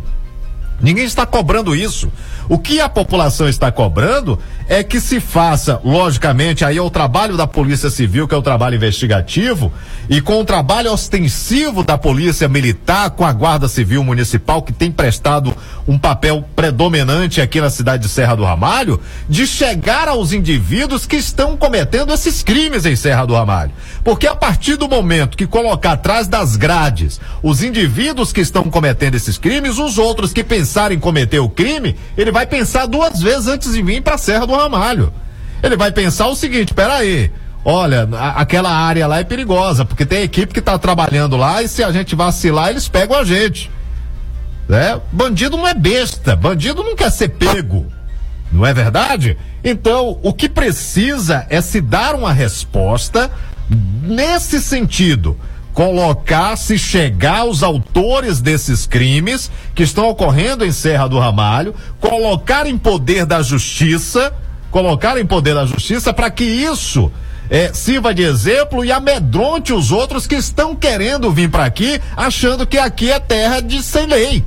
Ninguém 0.82 1.06
está 1.06 1.26
cobrando 1.26 1.76
isso. 1.76 2.12
O 2.48 2.58
que 2.58 2.80
a 2.80 2.89
população 2.89 3.48
está 3.48 3.72
cobrando 3.72 4.39
é 4.68 4.84
que 4.84 5.00
se 5.00 5.20
faça, 5.20 5.80
logicamente, 5.84 6.65
aí 6.65 6.78
é 6.78 6.82
o 6.82 6.89
trabalho 6.89 7.38
da 7.38 7.46
Polícia 7.46 7.89
Civil, 7.89 8.28
que 8.28 8.34
é 8.34 8.38
o 8.38 8.42
trabalho 8.42 8.76
investigativo, 8.76 9.72
e 10.10 10.20
com 10.22 10.39
o 10.39 10.46
trabalho 10.46 10.92
ostensivo 10.92 11.84
da 11.84 11.98
Polícia 11.98 12.48
Militar, 12.48 13.12
com 13.12 13.26
a 13.26 13.32
Guarda 13.32 13.68
Civil 13.68 14.04
Municipal, 14.04 14.62
que 14.62 14.74
tem 14.74 14.92
prestado 14.92 15.56
um 15.88 15.98
papel 15.98 16.44
predominante 16.56 17.42
aqui 17.42 17.60
na 17.60 17.70
cidade 17.70 18.04
de 18.04 18.10
Serra 18.10 18.36
do 18.36 18.44
Ramalho, 18.44 19.00
de 19.28 19.46
chegar 19.46 20.08
aos 20.08 20.34
indivíduos 20.34 21.06
que 21.06 21.15
estão 21.15 21.58
cometendo 21.58 22.13
esses 22.13 22.42
crimes 22.42 22.86
em 22.86 22.96
Serra 22.96 23.26
do 23.26 23.34
Ramalho. 23.34 23.72
Porque 24.04 24.28
a 24.28 24.36
partir 24.36 24.76
do 24.76 24.88
momento 24.88 25.38
que 25.38 25.48
colocar 25.48 25.94
atrás 25.94 26.28
das 26.28 26.56
grades 26.56 27.20
os 27.42 27.63
indivíduos 27.63 28.32
que 28.32 28.42
estão 28.42 28.63
cometendo 28.70 29.15
esses 29.15 29.38
crimes, 29.38 29.78
os 29.78 29.98
outros 29.98 30.34
que 30.34 30.44
pensarem 30.70 30.98
em 30.98 31.02
cometer 31.02 31.40
o 31.40 31.50
crime, 31.50 31.96
ele 32.16 32.32
vai 32.32 32.46
pensar 32.46 32.86
duas 32.86 33.20
vezes 33.20 33.48
antes 33.48 33.74
de 33.74 33.82
vir 33.82 34.02
para 34.04 34.18
Serra 34.20 34.46
do 34.46 34.54
Ramalho. 34.56 35.12
Ele 35.64 35.76
vai 35.76 35.92
pensar 35.92 36.28
o 36.28 36.36
seguinte: 36.36 36.74
peraí. 36.74 37.32
Olha, 37.66 38.08
a- 38.14 38.40
aquela 38.42 38.70
área 38.72 39.06
lá 39.06 39.20
é 39.20 39.24
perigosa, 39.24 39.84
porque 39.84 40.06
tem 40.06 40.22
equipe 40.24 40.54
que 40.54 40.60
está 40.62 40.78
trabalhando 40.80 41.36
lá 41.36 41.62
e 41.62 41.68
se 41.68 41.84
a 41.84 41.92
gente 41.92 42.16
vacilar, 42.16 42.70
eles 42.70 42.88
pegam 42.88 43.18
a 43.18 43.24
gente. 43.26 43.70
Né? 44.68 44.98
Bandido 45.12 45.58
não 45.58 45.68
é 45.68 45.74
besta, 45.74 46.36
bandido 46.38 46.84
não 46.84 46.96
quer 46.96 47.12
ser 47.12 47.30
pego. 47.30 47.86
Não 48.52 48.65
é 48.65 48.74
verdade? 48.74 49.38
Então, 49.63 50.17
o 50.24 50.32
que 50.34 50.48
precisa 50.48 51.46
é 51.50 51.60
se 51.60 51.82
dar 51.82 52.15
uma 52.15 52.32
resposta 52.32 53.30
nesse 54.04 54.62
sentido. 54.62 55.38
Colocar, 55.74 56.56
se 56.56 56.78
chegar 56.78 57.40
aos 57.40 57.63
autores 57.63 58.42
desses 58.42 58.86
crimes 58.86 59.50
que 59.74 59.84
estão 59.84 60.10
ocorrendo 60.10 60.65
em 60.65 60.72
Serra 60.72 61.08
do 61.08 61.20
Ramalho, 61.20 61.74
colocar 62.00 62.67
em 62.67 62.78
poder 62.78 63.26
da 63.26 63.42
justiça, 63.42 64.34
colocar 64.72 65.17
em 65.17 65.26
poder 65.26 65.56
da 65.56 65.65
justiça 65.65 66.13
para 66.13 66.30
que 66.30 66.44
isso 66.44 67.12
é, 67.50 67.74
sirva 67.74 68.13
de 68.13 68.24
exemplo 68.24 68.86
e 68.86 68.92
amedronte 68.92 69.74
os 69.74 69.92
outros 69.92 70.28
que 70.28 70.36
estão 70.36 70.76
querendo 70.76 71.32
vir 71.32 71.50
para 71.50 71.65
aqui, 71.65 72.00
achando 72.15 72.67
que 72.67 72.78
aqui 72.78 73.12
é 73.12 73.20
terra 73.20 73.60
de 73.62 73.82
sem 73.82 74.06
lei. 74.06 74.46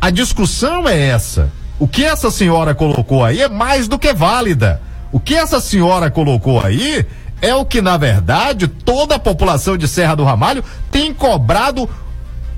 A 0.00 0.10
discussão 0.10 0.88
é 0.88 1.08
essa. 1.08 1.50
O 1.78 1.88
que 1.88 2.04
essa 2.04 2.30
senhora 2.30 2.74
colocou 2.74 3.24
aí 3.24 3.40
é 3.40 3.48
mais 3.48 3.88
do 3.88 3.98
que 3.98 4.12
válida. 4.12 4.80
O 5.12 5.18
que 5.18 5.34
essa 5.34 5.60
senhora 5.60 6.10
colocou 6.10 6.64
aí 6.64 7.04
é 7.40 7.54
o 7.54 7.64
que, 7.64 7.80
na 7.80 7.96
verdade, 7.96 8.68
toda 8.68 9.14
a 9.14 9.18
população 9.18 9.76
de 9.76 9.88
Serra 9.88 10.14
do 10.14 10.24
Ramalho 10.24 10.64
tem 10.90 11.12
cobrado 11.12 11.88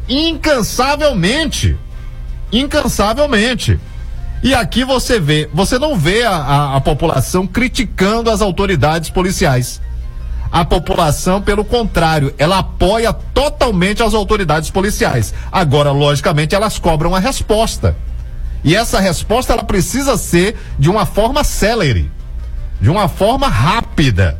incansavelmente. 0.09 1.77
Incansavelmente. 2.51 3.79
E 4.43 4.55
aqui 4.55 4.85
você 4.85 5.21
vê, 5.21 5.49
você 5.55 5.79
não 5.79 5.97
vê 5.97 6.25
a, 6.25 6.35
a, 6.35 6.77
a 6.77 6.81
população 6.81 7.47
criticando 7.47 8.29
as 8.29 8.43
autoridades 8.43 9.09
policiais. 9.09 9.81
A 10.51 10.65
população, 10.65 11.41
pelo 11.41 11.65
contrário, 11.65 12.35
ela 12.37 12.59
apoia 12.59 13.13
totalmente 13.13 14.03
as 14.03 14.13
autoridades 14.13 14.69
policiais. 14.69 15.33
Agora, 15.51 15.93
logicamente, 15.93 16.55
elas 16.55 16.79
cobram 16.79 17.15
a 17.15 17.21
resposta. 17.21 17.97
E 18.65 18.77
essa 18.77 19.01
resposta 19.01 19.53
ela 19.53 19.65
precisa 19.65 20.17
ser 20.17 20.57
de 20.79 20.91
uma 20.91 21.07
forma 21.07 21.43
célere, 21.43 22.11
de 22.81 22.91
uma 22.91 23.09
forma 23.09 23.49
rápida, 23.49 24.39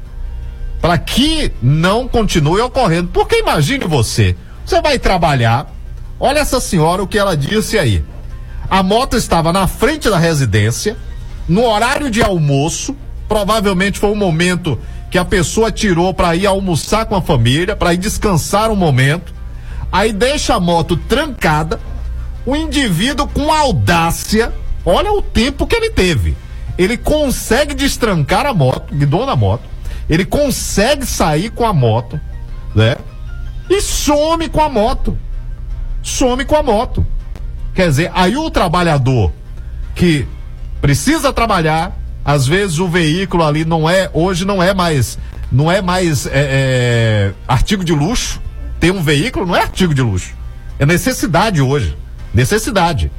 para 0.83 0.99
que 0.99 1.53
não 1.63 2.09
continue 2.09 2.61
ocorrendo. 2.61 3.09
Porque 3.13 3.39
imagine 3.39 3.85
você, 3.85 4.37
você 4.67 4.83
vai 4.83 4.99
trabalhar, 4.99 5.73
olha 6.19 6.41
essa 6.41 6.61
senhora 6.61 7.05
o 7.05 7.07
que 7.07 7.17
ela 7.17 7.37
disse 7.37 7.79
aí. 7.79 8.05
A 8.69 8.83
moto 8.83 9.17
estava 9.17 9.53
na 9.53 9.69
frente 9.69 10.11
da 10.11 10.19
residência, 10.19 10.97
no 11.49 11.65
horário 11.65 12.11
de 12.11 12.21
almoço, 12.21 12.97
provavelmente 13.29 14.01
foi 14.01 14.11
o 14.11 14.17
momento 14.17 14.77
que 15.09 15.19
a 15.19 15.25
pessoa 15.25 15.71
tirou 15.71 16.13
para 16.13 16.35
ir 16.35 16.47
almoçar 16.47 17.07
com 17.07 17.15
a 17.15 17.23
família, 17.23 17.77
para 17.77 17.95
ir 17.95 17.99
descansar 17.99 18.69
um 18.69 18.77
momento. 18.77 19.33
Aí 19.93 20.13
deixa 20.13 20.55
a 20.55 20.61
moto 20.61 20.97
trancada, 20.97 21.79
o 22.45 22.57
indivíduo 22.57 23.29
com 23.29 23.53
audácia, 23.53 24.53
olha 24.85 25.13
o 25.13 25.23
tempo 25.23 25.67
que 25.67 25.77
ele 25.77 25.91
teve. 25.91 26.37
Ele 26.77 26.97
consegue 26.97 27.73
destrancar 27.73 28.47
a 28.47 28.55
moto, 28.55 28.93
guidou 28.95 29.27
na 29.27 29.37
moto, 29.37 29.72
ele 30.09 30.25
consegue 30.25 31.07
sair 31.07 31.51
com 31.51 31.65
a 31.65 31.73
moto, 31.73 32.21
né? 32.75 32.97
E 33.69 33.81
some 33.81 34.49
com 34.49 34.61
a 34.61 34.69
moto. 34.69 35.17
Some 36.03 36.45
com 36.45 36.57
a 36.57 36.63
moto. 36.63 37.07
Quer 37.75 37.89
dizer, 37.89 38.11
aí 38.15 38.37
o 38.37 38.51
trabalhador 38.51 39.33
que 39.95 40.27
precisa 40.81 41.33
trabalhar, 41.33 41.97
às 42.25 42.47
vezes 42.47 42.79
o 42.79 42.89
veículo 42.89 43.45
ali 43.45 43.65
não 43.65 43.89
é, 43.89 44.11
hoje 44.13 44.45
não 44.45 44.63
é 44.63 44.75
mais, 44.75 45.19
não 45.51 45.71
é 45.71 45.81
mais 45.81 46.27
é, 46.27 46.31
é, 46.35 47.33
artigo 47.47 47.85
de 47.85 47.93
luxo. 47.93 48.41
Ter 48.79 48.91
um 48.91 49.03
veículo 49.03 49.47
não 49.47 49.55
é 49.55 49.63
artigo 49.63 49.95
de 49.95 50.03
luxo. 50.03 50.35
É 50.79 50.85
necessidade 50.85 51.63
hoje. 51.63 51.97
Necessidade. 52.35 53.11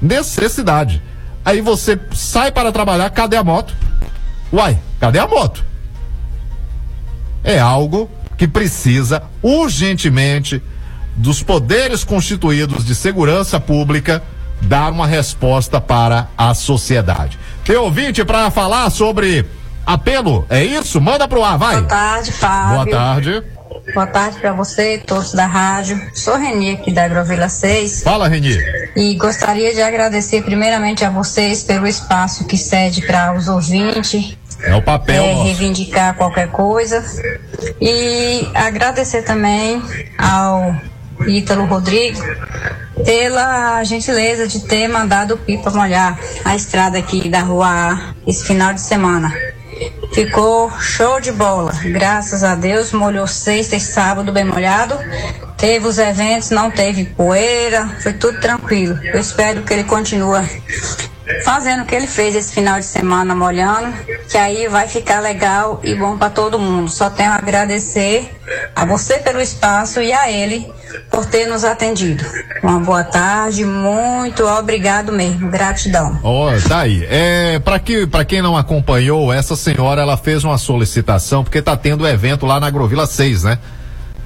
Necessidade. 0.00 1.02
Aí 1.44 1.60
você 1.60 1.98
sai 2.12 2.52
para 2.52 2.70
trabalhar, 2.70 3.08
cadê 3.10 3.36
a 3.36 3.42
moto? 3.42 3.74
Uai, 4.52 4.78
cadê 5.00 5.18
a 5.18 5.26
moto? 5.26 5.64
É 7.42 7.58
algo 7.58 8.10
que 8.36 8.46
precisa 8.46 9.22
urgentemente 9.42 10.62
dos 11.16 11.42
poderes 11.42 12.04
constituídos 12.04 12.84
de 12.84 12.94
segurança 12.94 13.58
pública 13.58 14.22
dar 14.62 14.92
uma 14.92 15.06
resposta 15.06 15.80
para 15.80 16.28
a 16.36 16.54
sociedade. 16.54 17.38
Tem 17.64 17.76
ouvinte 17.76 18.24
para 18.24 18.50
falar 18.50 18.90
sobre 18.90 19.44
apelo? 19.84 20.46
É 20.48 20.64
isso? 20.64 21.00
Manda 21.00 21.26
pro 21.26 21.42
ar, 21.42 21.58
vai. 21.58 21.76
Boa 21.76 21.88
tarde, 21.88 22.32
Fábio. 22.32 22.74
Boa 22.74 22.90
tarde. 22.90 23.42
Boa 23.94 24.06
tarde 24.06 24.38
para 24.38 24.52
você, 24.52 24.98
todos 24.98 25.32
da 25.32 25.46
rádio. 25.46 26.00
Sou 26.14 26.36
Reni 26.36 26.72
aqui 26.72 26.92
da 26.92 27.04
Agrovila 27.04 27.48
6. 27.48 28.02
Fala, 28.02 28.28
Reni. 28.28 28.56
E 28.94 29.14
gostaria 29.14 29.74
de 29.74 29.80
agradecer 29.80 30.42
primeiramente 30.42 31.04
a 31.04 31.10
vocês 31.10 31.62
pelo 31.62 31.86
espaço 31.86 32.44
que 32.44 32.56
cede 32.56 33.02
para 33.06 33.34
os 33.34 33.48
ouvintes. 33.48 34.36
É 34.62 34.74
o 34.74 34.82
papel. 34.82 35.22
É, 35.22 35.42
reivindicar 35.44 36.14
qualquer 36.14 36.50
coisa. 36.50 37.04
E 37.80 38.48
agradecer 38.54 39.22
também 39.22 39.82
ao 40.18 40.74
Ítalo 41.26 41.64
Rodrigues 41.66 42.20
pela 43.04 43.82
gentileza 43.84 44.46
de 44.46 44.60
ter 44.60 44.88
mandado 44.88 45.34
o 45.34 45.38
pipa 45.38 45.70
molhar 45.70 46.18
a 46.44 46.56
estrada 46.56 46.98
aqui 46.98 47.28
da 47.28 47.40
rua 47.40 47.66
A 47.68 48.14
esse 48.26 48.44
final 48.44 48.74
de 48.74 48.80
semana. 48.80 49.32
Ficou 50.12 50.70
show 50.80 51.20
de 51.20 51.30
bola. 51.30 51.72
Graças 51.84 52.42
a 52.42 52.54
Deus, 52.54 52.92
molhou 52.92 53.26
sexta 53.26 53.76
e 53.76 53.80
sábado 53.80 54.32
bem 54.32 54.44
molhado. 54.44 54.98
Teve 55.58 55.88
os 55.88 55.98
eventos, 55.98 56.50
não 56.50 56.70
teve 56.70 57.04
poeira, 57.04 57.88
foi 58.00 58.12
tudo 58.12 58.38
tranquilo. 58.40 58.98
Eu 59.02 59.20
espero 59.20 59.62
que 59.62 59.72
ele 59.72 59.84
continue 59.84 60.46
fazendo 61.44 61.82
o 61.82 61.84
que 61.84 61.94
ele 61.94 62.06
fez 62.06 62.34
esse 62.34 62.52
final 62.52 62.78
de 62.78 62.86
semana 62.86 63.34
molhando, 63.34 63.92
que 64.28 64.36
aí 64.36 64.68
vai 64.68 64.88
ficar 64.88 65.20
legal 65.20 65.80
e 65.82 65.94
bom 65.94 66.16
para 66.16 66.30
todo 66.30 66.58
mundo. 66.58 66.90
Só 66.90 67.10
tenho 67.10 67.32
a 67.32 67.36
agradecer 67.36 68.30
a 68.74 68.84
você 68.84 69.18
pelo 69.18 69.40
espaço 69.40 70.00
e 70.00 70.12
a 70.12 70.30
ele 70.30 70.70
por 71.10 71.26
ter 71.26 71.46
nos 71.46 71.64
atendido. 71.64 72.24
Uma 72.62 72.80
boa 72.80 73.04
tarde, 73.04 73.64
muito 73.64 74.44
obrigado 74.44 75.12
mesmo, 75.12 75.50
gratidão. 75.50 76.18
Ó, 76.22 76.50
oh, 76.50 76.68
tá 76.68 76.80
aí. 76.80 77.06
É, 77.10 77.58
para 77.58 77.78
que, 77.78 78.06
para 78.06 78.24
quem 78.24 78.40
não 78.40 78.56
acompanhou, 78.56 79.32
essa 79.32 79.56
senhora 79.56 80.02
ela 80.02 80.16
fez 80.16 80.44
uma 80.44 80.56
solicitação 80.56 81.44
porque 81.44 81.60
tá 81.60 81.76
tendo 81.76 82.06
evento 82.06 82.46
lá 82.46 82.58
na 82.58 82.68
Agrovila 82.68 83.06
6, 83.06 83.42
né? 83.42 83.58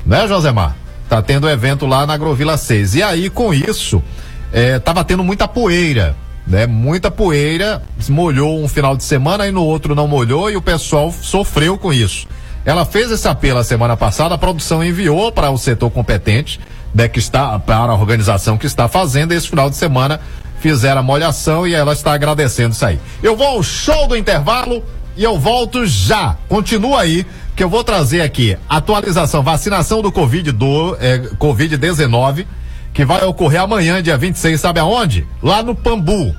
Né, 0.04 0.26
Josemar? 0.26 0.81
Tá 1.12 1.20
tendo 1.20 1.46
evento 1.46 1.84
lá 1.84 2.06
na 2.06 2.14
Agrovila 2.14 2.56
6. 2.56 2.94
E 2.94 3.02
aí 3.02 3.28
com 3.28 3.52
isso, 3.52 4.02
é, 4.50 4.78
tava 4.78 5.04
tendo 5.04 5.22
muita 5.22 5.46
poeira 5.46 6.16
né? 6.46 6.66
Muita 6.66 7.10
poeira, 7.10 7.82
molhou 8.08 8.62
um 8.62 8.66
final 8.66 8.96
de 8.96 9.04
semana 9.04 9.46
e 9.46 9.52
no 9.52 9.62
outro 9.62 9.94
não 9.94 10.08
molhou 10.08 10.50
e 10.50 10.56
o 10.56 10.62
pessoal 10.62 11.12
sofreu 11.12 11.78
com 11.78 11.92
isso. 11.92 12.26
Ela 12.64 12.84
fez 12.84 13.10
esse 13.10 13.28
apelo 13.28 13.58
a 13.58 13.64
semana 13.64 13.96
passada, 13.96 14.34
a 14.34 14.38
produção 14.38 14.82
enviou 14.82 15.30
para 15.30 15.50
o 15.50 15.58
setor 15.58 15.90
competente, 15.90 16.58
né, 16.94 17.08
que 17.08 17.18
está 17.18 17.58
para 17.58 17.92
a 17.92 17.94
organização 17.94 18.58
que 18.58 18.66
está 18.66 18.88
fazendo 18.88 19.32
esse 19.32 19.48
final 19.48 19.70
de 19.70 19.76
semana 19.76 20.20
fizeram 20.60 21.00
a 21.00 21.02
molhação 21.02 21.66
e 21.66 21.74
ela 21.74 21.92
está 21.92 22.12
agradecendo 22.12 22.72
isso 22.72 22.86
aí. 22.86 22.98
Eu 23.22 23.36
vou 23.36 23.46
ao 23.46 23.62
show 23.62 24.06
do 24.06 24.16
intervalo 24.16 24.82
e 25.16 25.24
eu 25.24 25.38
volto 25.38 25.84
já. 25.84 26.36
Continua 26.48 27.00
aí 27.00 27.26
que 27.54 27.62
eu 27.62 27.68
vou 27.68 27.84
trazer 27.84 28.22
aqui 28.22 28.56
atualização, 28.68 29.42
vacinação 29.42 30.02
do 30.02 30.10
Covid 30.10 30.52
do 30.52 30.96
é, 31.00 31.18
Covid-19 31.38 32.46
que 32.92 33.04
vai 33.04 33.24
ocorrer 33.24 33.62
amanhã, 33.62 34.02
dia 34.02 34.18
26, 34.18 34.60
sabe 34.60 34.78
aonde? 34.78 35.26
Lá 35.42 35.62
no 35.62 35.74
Pambu. 35.74 36.34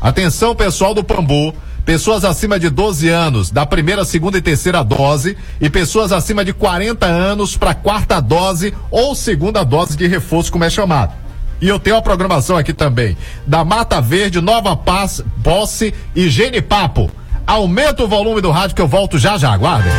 Atenção, 0.00 0.54
pessoal 0.54 0.94
do 0.94 1.02
Pambu. 1.02 1.54
Pessoas 1.84 2.24
acima 2.24 2.58
de 2.58 2.68
12 2.68 3.08
anos 3.08 3.50
da 3.50 3.64
primeira, 3.64 4.04
segunda 4.04 4.38
e 4.38 4.42
terceira 4.42 4.82
dose 4.82 5.36
e 5.60 5.70
pessoas 5.70 6.10
acima 6.10 6.44
de 6.44 6.52
40 6.52 7.06
anos 7.06 7.56
para 7.56 7.74
quarta 7.74 8.20
dose 8.20 8.74
ou 8.90 9.14
segunda 9.14 9.62
dose 9.62 9.96
de 9.96 10.06
reforço, 10.06 10.50
como 10.50 10.64
é 10.64 10.70
chamado. 10.70 11.12
E 11.60 11.68
eu 11.68 11.78
tenho 11.78 11.96
a 11.96 12.02
programação 12.02 12.56
aqui 12.56 12.72
também 12.72 13.16
da 13.46 13.64
Mata 13.64 14.00
Verde, 14.00 14.40
Nova 14.40 14.76
Paz, 14.76 15.22
Posse 15.44 15.94
e 16.14 16.28
Genipapo. 16.28 17.08
Aumenta 17.46 18.02
o 18.02 18.08
volume 18.08 18.40
do 18.40 18.50
rádio 18.50 18.74
que 18.74 18.82
eu 18.82 18.88
volto 18.88 19.20
já 19.20 19.38
já, 19.38 19.52
aguardem. 19.52 19.92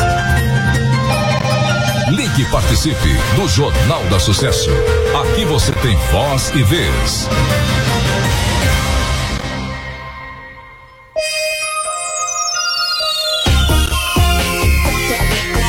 Ligue 2.09 2.41
e 2.41 2.45
participe 2.51 3.07
do 3.37 3.47
Jornal 3.47 4.03
da 4.05 4.19
Sucesso. 4.19 4.69
Aqui 5.21 5.45
você 5.45 5.71
tem 5.71 5.95
voz 6.11 6.51
e 6.53 6.61
vez. 6.63 7.29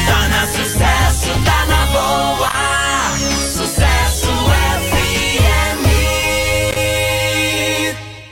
Tá 0.07 0.29
na 0.29 0.47
sucesso, 0.49 1.29
tá 1.45 1.67
na 1.67 1.87
boa. 1.87 2.51
Sucesso 3.53 4.27
FM. 4.91 5.87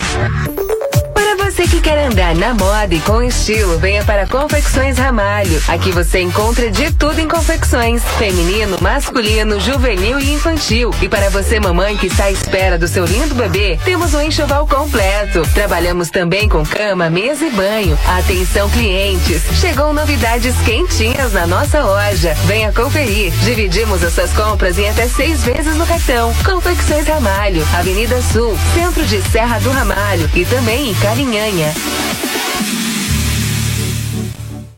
Você 1.54 1.68
que 1.68 1.82
quer 1.82 2.00
andar 2.08 2.34
na 2.34 2.52
moda 2.56 2.96
e 2.96 3.00
com 3.02 3.22
estilo, 3.22 3.78
venha 3.78 4.04
para 4.04 4.26
Confecções 4.26 4.98
Ramalho. 4.98 5.62
Aqui 5.68 5.92
você 5.92 6.20
encontra 6.20 6.72
de 6.72 6.92
tudo 6.94 7.20
em 7.20 7.28
confecções: 7.28 8.02
feminino, 8.18 8.80
masculino, 8.82 9.60
juvenil 9.60 10.20
e 10.20 10.34
infantil. 10.34 10.90
E 11.00 11.08
para 11.08 11.30
você, 11.30 11.60
mamãe 11.60 11.96
que 11.96 12.08
está 12.08 12.24
à 12.24 12.32
espera 12.32 12.76
do 12.76 12.88
seu 12.88 13.06
lindo 13.06 13.36
bebê, 13.36 13.78
temos 13.86 14.16
um 14.16 14.22
enxoval 14.24 14.66
completo. 14.66 15.44
Trabalhamos 15.54 16.10
também 16.10 16.50
com 16.50 16.66
cama, 16.66 17.08
mesa 17.08 17.46
e 17.46 17.52
banho. 17.52 18.00
Atenção, 18.18 18.68
clientes! 18.72 19.44
Chegou 19.62 19.94
novidades 19.94 20.56
quentinhas 20.66 21.34
na 21.34 21.46
nossa 21.46 21.84
loja. 21.84 22.34
Venha 22.48 22.74
conferir. 22.74 23.32
Dividimos 23.44 24.04
as 24.04 24.14
suas 24.14 24.34
compras 24.34 24.80
em 24.80 24.90
até 24.90 25.08
seis 25.08 25.44
vezes 25.44 25.76
no 25.76 25.86
cartão. 25.86 26.34
Confecções 26.44 27.08
Ramalho, 27.08 27.64
Avenida 27.78 28.20
Sul, 28.24 28.58
centro 28.74 29.06
de 29.06 29.22
Serra 29.30 29.60
do 29.60 29.70
Ramalho 29.70 30.28
e 30.34 30.44
também 30.46 30.90
em 30.90 30.96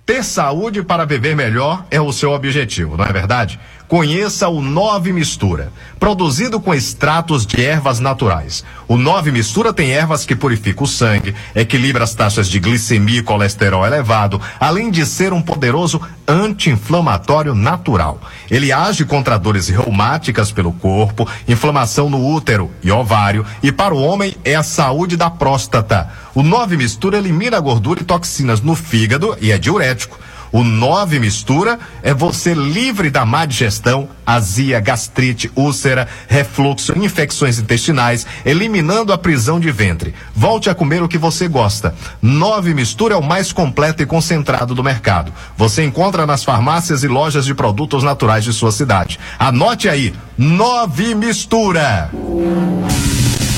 Ter 0.05 0.23
saúde 0.23 0.81
para 0.81 1.05
beber 1.05 1.35
melhor 1.35 1.85
é 1.91 2.01
o 2.01 2.11
seu 2.11 2.31
objetivo, 2.31 2.97
não 2.97 3.05
é 3.05 3.11
verdade? 3.11 3.59
Conheça 3.87 4.47
o 4.47 4.61
Nove 4.61 5.13
Mistura, 5.13 5.71
produzido 5.99 6.59
com 6.59 6.73
extratos 6.73 7.45
de 7.45 7.63
ervas 7.63 7.99
naturais. 7.99 8.63
O 8.87 8.97
Nove 8.97 9.31
Mistura 9.31 9.71
tem 9.71 9.91
ervas 9.91 10.25
que 10.25 10.35
purificam 10.35 10.85
o 10.85 10.87
sangue, 10.87 11.35
equilibra 11.53 12.03
as 12.03 12.15
taxas 12.15 12.47
de 12.47 12.59
glicemia 12.59 13.19
e 13.19 13.23
colesterol 13.23 13.85
elevado, 13.85 14.41
além 14.59 14.89
de 14.89 15.05
ser 15.05 15.33
um 15.33 15.41
poderoso 15.41 16.01
anti-inflamatório 16.27 17.53
natural. 17.53 18.19
Ele 18.49 18.71
age 18.71 19.05
contra 19.05 19.37
dores 19.37 19.69
reumáticas 19.69 20.51
pelo 20.51 20.73
corpo, 20.73 21.29
inflamação 21.47 22.09
no 22.09 22.25
útero 22.25 22.71
e 22.81 22.91
ovário, 22.91 23.45
e 23.61 23.71
para 23.71 23.93
o 23.93 24.01
homem 24.01 24.35
é 24.43 24.55
a 24.55 24.63
saúde 24.63 25.15
da 25.15 25.29
próstata. 25.29 26.09
O 26.33 26.41
Nove 26.41 26.75
Mistura 26.75 27.19
elimina 27.19 27.59
gordura 27.59 28.01
e 28.01 28.03
toxinas 28.05 28.61
no 28.61 28.75
fígado 28.75 29.37
e 29.39 29.51
é 29.51 29.59
diurético. 29.59 30.17
O 30.55 30.63
9 30.63 31.19
mistura 31.19 31.77
é 32.01 32.13
você 32.13 32.53
livre 32.53 33.09
da 33.09 33.25
má 33.25 33.45
digestão, 33.45 34.07
azia, 34.25 34.79
gastrite, 34.79 35.51
úlcera, 35.53 36.07
refluxo, 36.29 36.97
infecções 36.97 37.59
intestinais, 37.59 38.25
eliminando 38.45 39.11
a 39.11 39.17
prisão 39.17 39.59
de 39.59 39.69
ventre. 39.69 40.15
Volte 40.33 40.69
a 40.69 40.73
comer 40.73 41.03
o 41.03 41.09
que 41.09 41.17
você 41.17 41.49
gosta. 41.49 41.93
9 42.21 42.73
mistura 42.73 43.15
é 43.15 43.17
o 43.17 43.21
mais 43.21 43.51
completo 43.51 44.01
e 44.01 44.05
concentrado 44.05 44.73
do 44.73 44.81
mercado. 44.81 45.33
Você 45.57 45.83
encontra 45.83 46.25
nas 46.25 46.45
farmácias 46.45 47.03
e 47.03 47.07
lojas 47.09 47.43
de 47.43 47.53
produtos 47.53 48.01
naturais 48.01 48.45
de 48.45 48.53
sua 48.53 48.71
cidade. 48.71 49.19
Anote 49.37 49.89
aí, 49.89 50.13
9 50.37 51.15
mistura. 51.15 52.09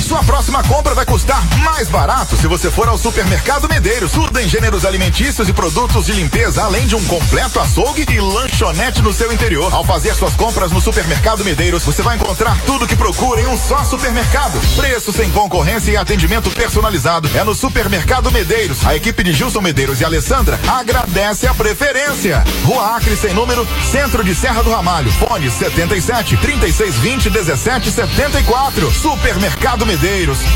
Sua 0.07 0.23
próxima 0.23 0.63
compra 0.63 0.95
vai 0.95 1.05
custar 1.05 1.43
mais 1.65 1.89
barato 1.89 2.37
se 2.37 2.47
você 2.47 2.71
for 2.71 2.87
ao 2.87 2.97
Supermercado 2.97 3.67
Medeiros. 3.67 4.13
Tudo 4.13 4.39
em 4.39 4.47
gêneros 4.47 4.85
alimentícios 4.85 5.49
e 5.49 5.51
produtos 5.51 6.05
de 6.05 6.13
limpeza, 6.13 6.63
além 6.63 6.87
de 6.87 6.95
um 6.95 7.03
completo 7.07 7.59
açougue 7.59 8.05
e 8.09 8.21
lanchonete 8.21 9.01
no 9.01 9.11
seu 9.11 9.33
interior. 9.33 9.73
Ao 9.73 9.83
fazer 9.83 10.15
suas 10.15 10.33
compras 10.33 10.71
no 10.71 10.79
Supermercado 10.79 11.43
Medeiros, 11.43 11.83
você 11.83 12.01
vai 12.01 12.15
encontrar 12.15 12.57
tudo 12.65 12.87
que 12.87 12.95
procura 12.95 13.41
em 13.41 13.47
um 13.47 13.57
só 13.57 13.83
supermercado. 13.83 14.57
Preço 14.77 15.11
sem 15.11 15.29
concorrência 15.29 15.91
e 15.91 15.97
atendimento 15.97 16.49
personalizado. 16.51 17.29
É 17.35 17.43
no 17.43 17.53
Supermercado 17.53 18.31
Medeiros. 18.31 18.87
A 18.87 18.95
equipe 18.95 19.21
de 19.23 19.33
Gilson 19.33 19.59
Medeiros 19.59 19.99
e 19.99 20.05
Alessandra 20.05 20.57
agradece 20.69 21.47
a 21.47 21.53
preferência. 21.53 22.45
Rua 22.63 22.95
Acre 22.95 23.17
sem 23.17 23.33
número, 23.33 23.67
Centro 23.91 24.23
de 24.23 24.33
Serra 24.33 24.63
do 24.63 24.71
Ramalho. 24.71 25.11
Fone 25.11 25.51
77 25.51 26.37
3620 26.37 27.29
1774. 27.29 28.89
Supermercado 28.89 29.85
Medeiros. 29.85 29.96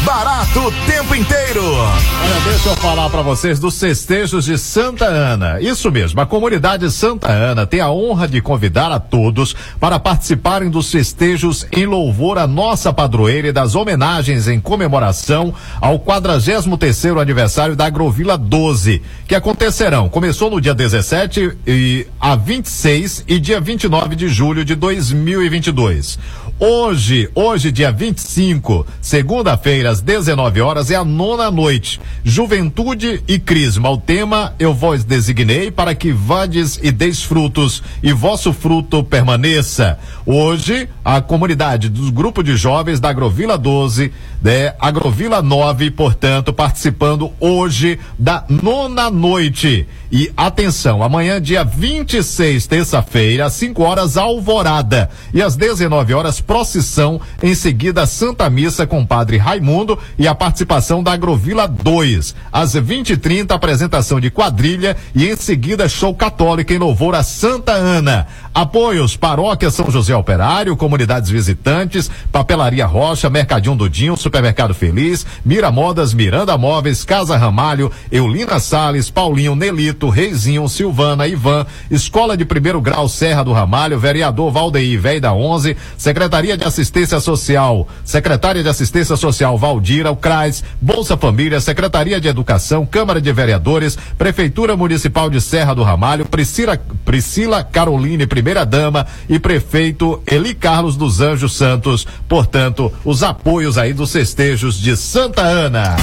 Barato 0.05 0.59
o 0.59 0.71
tempo 0.85 1.15
inteiro. 1.15 1.63
Olha, 1.65 2.39
deixa 2.45 2.69
eu 2.69 2.75
falar 2.75 3.09
para 3.09 3.23
vocês 3.23 3.57
dos 3.57 3.79
festejos 3.79 4.45
de 4.45 4.55
Santa 4.55 5.05
Ana. 5.05 5.59
Isso 5.59 5.89
mesmo, 5.89 6.21
a 6.21 6.27
comunidade 6.27 6.91
Santa 6.91 7.31
Ana 7.31 7.65
tem 7.65 7.79
a 7.79 7.89
honra 7.89 8.27
de 8.27 8.39
convidar 8.39 8.91
a 8.91 8.99
todos 8.99 9.55
para 9.79 9.97
participarem 9.99 10.69
dos 10.69 10.91
festejos 10.91 11.65
em 11.71 11.87
louvor 11.87 12.37
à 12.37 12.45
nossa 12.45 12.93
padroeira 12.93 13.47
e 13.47 13.51
das 13.51 13.73
homenagens 13.73 14.47
em 14.47 14.59
comemoração 14.59 15.51
ao 15.79 15.97
43 15.97 16.77
terceiro 16.77 17.19
aniversário 17.19 17.75
da 17.75 17.85
Agrovila 17.85 18.37
12, 18.37 19.01
que 19.27 19.33
acontecerão. 19.33 20.07
Começou 20.07 20.51
no 20.51 20.61
dia 20.61 20.75
17 20.75 21.57
e 21.65 22.05
a 22.19 22.35
26 22.35 23.25
e 23.27 23.39
dia 23.39 23.59
29 23.59 24.15
de 24.15 24.27
julho 24.27 24.63
de 24.63 24.75
2022. 24.75 26.19
Hoje, 26.63 27.27
hoje, 27.33 27.71
dia 27.71 27.91
25, 27.91 28.85
segunda-feira, 29.31 29.89
às 29.89 30.01
19 30.01 30.59
horas, 30.59 30.91
é 30.91 30.95
a 30.95 31.05
nona 31.05 31.49
noite. 31.49 32.01
Juventude 32.21 33.23
e 33.25 33.39
Crisma. 33.39 33.89
O 33.89 33.95
tema 33.95 34.53
eu 34.59 34.73
vos 34.73 35.05
designei 35.05 35.71
para 35.71 35.95
que 35.95 36.11
vades 36.11 36.77
e 36.83 36.91
deis 36.91 37.23
frutos 37.23 37.81
e 38.03 38.11
vosso 38.11 38.51
fruto 38.51 39.01
permaneça. 39.05 39.97
Hoje, 40.25 40.89
a 41.03 41.21
comunidade 41.21 41.87
dos 41.87 42.09
grupos 42.09 42.43
de 42.43 42.57
jovens 42.57 42.99
da 42.99 43.07
Agrovila 43.07 43.57
12, 43.57 44.11
né, 44.41 44.73
Agrovila 44.77 45.41
9, 45.41 45.91
portanto, 45.91 46.51
participando 46.51 47.31
hoje 47.39 47.97
da 48.19 48.43
nona 48.49 49.09
noite. 49.09 49.87
E 50.11 50.29
atenção, 50.35 51.01
amanhã, 51.01 51.41
dia 51.41 51.63
26, 51.63 52.67
terça-feira, 52.67 53.45
às 53.45 53.53
5 53.53 53.81
horas, 53.81 54.17
alvorada. 54.17 55.09
E 55.33 55.41
às 55.41 55.55
19 55.55 56.13
horas, 56.13 56.41
procissão. 56.41 57.21
Em 57.41 57.55
seguida, 57.55 58.05
Santa 58.05 58.49
Missa 58.49 58.85
com 58.85 58.99
o 58.99 59.07
Padre 59.21 59.37
Raimundo 59.37 59.99
e 60.17 60.27
a 60.27 60.33
participação 60.33 61.03
da 61.03 61.13
Agrovila 61.13 61.67
2. 61.67 62.33
Às 62.51 62.73
20 62.73 63.11
e 63.11 63.17
30 63.17 63.53
apresentação 63.53 64.19
de 64.19 64.31
quadrilha 64.31 64.97
e 65.13 65.27
em 65.27 65.35
seguida, 65.35 65.87
show 65.87 66.15
católico 66.15 66.73
em 66.73 66.79
louvor 66.79 67.13
a 67.13 67.21
Santa 67.21 67.71
Ana. 67.71 68.25
Apoios: 68.51 69.15
Paróquia 69.15 69.69
São 69.69 69.91
José 69.91 70.15
Operário, 70.15 70.75
Comunidades 70.75 71.29
Visitantes, 71.29 72.09
Papelaria 72.31 72.87
Rocha, 72.87 73.29
Mercadinho 73.29 73.75
do 73.75 73.87
Dinho, 73.87 74.17
Supermercado 74.17 74.73
Feliz, 74.73 75.23
Mira 75.45 75.71
Modas, 75.71 76.15
Miranda 76.15 76.57
Móveis, 76.57 77.05
Casa 77.05 77.37
Ramalho, 77.37 77.91
Eulina 78.11 78.59
Sales, 78.59 79.11
Paulinho, 79.11 79.55
Nelito, 79.55 80.09
Reizinho, 80.09 80.67
Silvana, 80.67 81.27
Ivan, 81.27 81.65
Escola 81.91 82.35
de 82.35 82.43
Primeiro 82.43 82.81
Grau 82.81 83.07
Serra 83.07 83.43
do 83.43 83.53
Ramalho, 83.53 83.99
Vereador 83.99 84.51
Valdeir 84.51 84.99
Véi 84.99 85.19
da 85.19 85.31
11, 85.31 85.77
Secretaria 85.95 86.57
de 86.57 86.63
Assistência 86.63 87.19
Social, 87.19 87.87
Secretária 88.03 88.63
de 88.63 88.69
Assistência 88.69 89.10
Social 89.17 89.57
Valdira, 89.57 90.11
o 90.11 90.15
CRAS, 90.15 90.63
Bolsa 90.79 91.17
Família, 91.17 91.59
Secretaria 91.59 92.19
de 92.19 92.27
Educação, 92.27 92.85
Câmara 92.85 93.21
de 93.21 93.31
Vereadores, 93.31 93.97
Prefeitura 94.17 94.75
Municipal 94.75 95.29
de 95.29 95.39
Serra 95.41 95.73
do 95.73 95.83
Ramalho, 95.83 96.25
Priscila, 96.25 96.79
Priscila 97.05 97.63
Caroline, 97.63 98.27
primeira 98.27 98.65
dama, 98.65 99.05
e 99.29 99.39
prefeito 99.39 100.21
Eli 100.25 100.53
Carlos 100.53 100.95
dos 100.95 101.21
Anjos 101.21 101.55
Santos. 101.55 102.07
Portanto, 102.27 102.91
os 103.03 103.23
apoios 103.23 103.77
aí 103.77 103.93
dos 103.93 104.11
festejos 104.11 104.79
de 104.79 104.95
Santa 104.95 105.41
Ana. 105.41 105.95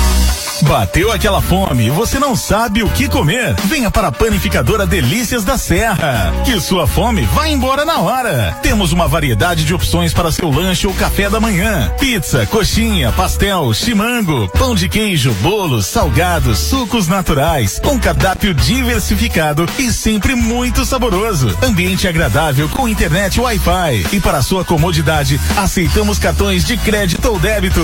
Bateu 0.62 1.12
aquela 1.12 1.40
fome 1.40 1.86
e 1.86 1.90
você 1.90 2.18
não 2.18 2.34
sabe 2.34 2.82
o 2.82 2.88
que 2.88 3.08
comer? 3.08 3.54
Venha 3.66 3.92
para 3.92 4.08
a 4.08 4.12
panificadora 4.12 4.86
Delícias 4.86 5.44
da 5.44 5.56
Serra, 5.56 6.32
que 6.44 6.58
sua 6.60 6.84
fome 6.84 7.22
vai 7.22 7.52
embora 7.52 7.84
na 7.84 8.00
hora. 8.00 8.56
Temos 8.60 8.90
uma 8.90 9.06
variedade 9.06 9.64
de 9.64 9.72
opções 9.72 10.12
para 10.12 10.32
seu 10.32 10.50
lanche 10.50 10.86
ou 10.86 10.92
café 10.94 11.30
da 11.30 11.38
manhã: 11.38 11.92
pizza, 12.00 12.44
coxinha, 12.46 12.97
pastel, 13.16 13.72
chimango, 13.72 14.48
pão 14.58 14.74
de 14.74 14.88
queijo, 14.88 15.32
bolos, 15.34 15.86
salgados, 15.86 16.58
sucos 16.58 17.06
naturais, 17.06 17.78
com 17.78 17.98
cardápio 17.98 18.52
diversificado 18.52 19.64
e 19.78 19.92
sempre 19.92 20.34
muito 20.34 20.84
saboroso. 20.84 21.56
Ambiente 21.62 22.08
agradável 22.08 22.68
com 22.68 22.88
internet 22.88 23.40
Wi-Fi 23.40 24.06
e 24.12 24.20
para 24.20 24.42
sua 24.42 24.64
comodidade 24.64 25.40
aceitamos 25.56 26.18
cartões 26.18 26.64
de 26.64 26.76
crédito 26.76 27.26
ou 27.26 27.38
débito. 27.38 27.82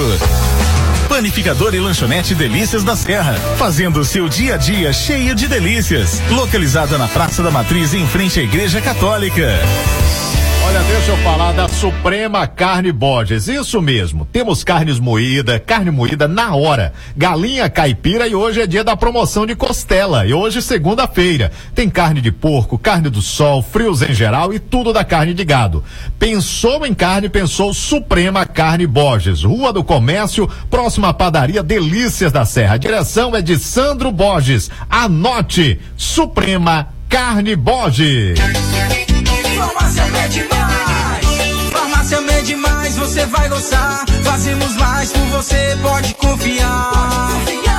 Panificador 1.08 1.74
e 1.74 1.80
lanchonete 1.80 2.34
Delícias 2.34 2.82
da 2.82 2.96
Serra, 2.96 3.34
fazendo 3.56 4.04
seu 4.04 4.28
dia 4.28 4.54
a 4.54 4.56
dia 4.56 4.92
cheio 4.92 5.34
de 5.34 5.46
delícias. 5.46 6.20
Localizada 6.30 6.98
na 6.98 7.06
Praça 7.06 7.42
da 7.42 7.50
Matriz, 7.50 7.94
em 7.94 8.06
frente 8.06 8.40
à 8.40 8.42
Igreja 8.42 8.80
Católica. 8.80 9.48
Olha, 10.66 10.82
deixa 10.84 11.10
eu 11.10 11.16
falar 11.18 11.52
da 11.52 11.68
Suprema 11.68 12.46
Carne 12.46 12.90
Borges. 12.90 13.48
Isso 13.48 13.82
mesmo. 13.82 14.26
Temos 14.32 14.64
carnes 14.64 14.98
moída, 14.98 15.60
carne 15.60 15.90
moída 15.90 16.26
na 16.26 16.54
hora. 16.54 16.94
Galinha 17.14 17.68
caipira 17.68 18.26
e 18.26 18.34
hoje 18.34 18.62
é 18.62 18.66
dia 18.66 18.82
da 18.82 18.96
promoção 18.96 19.44
de 19.44 19.54
costela. 19.54 20.26
E 20.26 20.32
hoje, 20.32 20.62
segunda-feira, 20.62 21.52
tem 21.74 21.90
carne 21.90 22.22
de 22.22 22.32
porco, 22.32 22.78
carne 22.78 23.10
do 23.10 23.20
sol, 23.20 23.62
frios 23.62 24.00
em 24.00 24.14
geral 24.14 24.54
e 24.54 24.58
tudo 24.58 24.90
da 24.90 25.04
carne 25.04 25.34
de 25.34 25.44
gado. 25.44 25.84
Pensou 26.18 26.86
em 26.86 26.94
carne, 26.94 27.28
pensou 27.28 27.74
Suprema 27.74 28.46
Carne 28.46 28.86
Borges. 28.86 29.42
Rua 29.44 29.70
do 29.70 29.84
Comércio, 29.84 30.48
próxima 30.70 31.10
à 31.10 31.12
padaria 31.12 31.62
Delícias 31.62 32.32
da 32.32 32.46
Serra. 32.46 32.76
A 32.76 32.78
direção 32.78 33.36
é 33.36 33.42
de 33.42 33.58
Sandro 33.58 34.10
Borges. 34.10 34.70
Anote: 34.88 35.78
Suprema 35.94 36.88
Carne 37.06 37.54
Borges. 37.54 38.38
Farmácia 39.64 40.04
Mede 40.06 40.44
Mais. 40.50 41.70
Farmácia 41.72 42.20
Mede 42.20 42.56
Mais, 42.56 42.96
você 42.96 43.24
vai 43.26 43.48
gostar. 43.48 44.04
Fazemos 44.22 44.76
mais 44.76 45.10
por 45.12 45.26
você, 45.26 45.78
pode 45.82 46.14
confiar. 46.14 47.30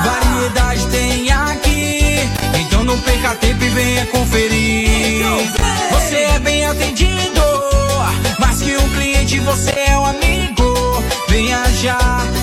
Variedade 0.04 0.88
tem 0.88 1.32
aqui. 1.32 2.30
Então 2.60 2.84
não 2.84 3.00
perca 3.00 3.36
tempo 3.36 3.64
e 3.64 3.70
venha 3.70 4.06
conferir. 4.08 5.26
Você 5.92 6.16
é 6.16 6.40
bem 6.40 6.66
atendido. 6.66 7.42
Mais 8.40 8.62
que 8.62 8.76
um 8.76 8.90
cliente, 8.90 9.40
você 9.40 9.72
é 9.72 9.98
um 9.98 10.06
amigo. 10.06 11.04
Venha 11.30 11.64
já 11.82 12.00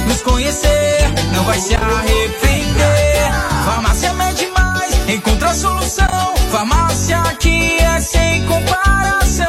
nos 0.07 0.23
conhecer. 0.23 1.13
Não 1.35 1.45
vai 1.45 1.59
se 1.59 1.75
arrepender. 1.75 3.33
Farmácia 3.65 4.13
Mede 4.15 4.47
Mais, 4.47 4.52
encontra 5.15 5.51
a 5.51 5.55
solução. 5.55 6.35
Farmácia 6.51 7.21
aqui 7.21 7.79
é 7.79 8.01
sem 8.01 8.45
comparação. 8.47 9.47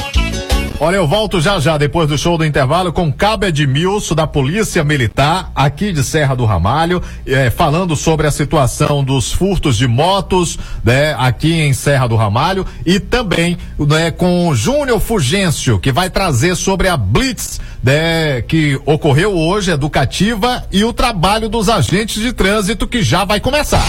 Olha, 0.83 0.97
eu 0.97 1.07
volto 1.07 1.43
já 1.43 1.61
já 1.61 1.77
depois 1.77 2.09
do 2.09 2.17
show 2.17 2.39
do 2.39 2.45
intervalo 2.45 2.91
com 2.91 3.13
Cabo 3.13 3.45
Edmilson 3.45 4.15
da 4.15 4.27
Polícia 4.27 4.83
Militar 4.83 5.53
aqui 5.55 5.93
de 5.93 6.03
Serra 6.03 6.35
do 6.35 6.47
Ramalho, 6.47 7.03
eh, 7.27 7.51
falando 7.51 7.95
sobre 7.95 8.27
a 8.27 8.31
situação 8.31 9.05
dos 9.05 9.31
furtos 9.31 9.77
de 9.77 9.87
motos, 9.87 10.59
né, 10.83 11.15
aqui 11.19 11.53
em 11.53 11.75
Serra 11.75 12.07
do 12.07 12.17
Ramalho 12.17 12.65
e 12.87 12.99
também, 12.99 13.59
né, 13.79 14.11
com 14.11 14.55
Júnior 14.55 15.01
Fugêncio 15.01 15.79
que 15.79 15.93
vai 15.93 16.09
trazer 16.09 16.57
sobre 16.57 16.89
a 16.89 16.97
Blitz, 16.97 17.61
né, 17.85 18.41
que 18.41 18.81
ocorreu 18.87 19.37
hoje, 19.37 19.71
educativa 19.71 20.65
e 20.73 20.83
o 20.83 20.95
trabalho 20.95 21.51
dos 21.51 21.69
agentes 21.69 22.23
de 22.23 22.33
trânsito 22.33 22.89
que 22.89 23.03
já 23.03 23.27
vai 23.27 23.39
começar. 23.39 23.85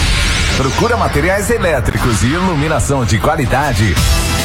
Procura 0.58 0.98
materiais 0.98 1.48
elétricos 1.48 2.22
e 2.22 2.26
iluminação 2.26 3.02
de 3.02 3.18
qualidade. 3.18 3.94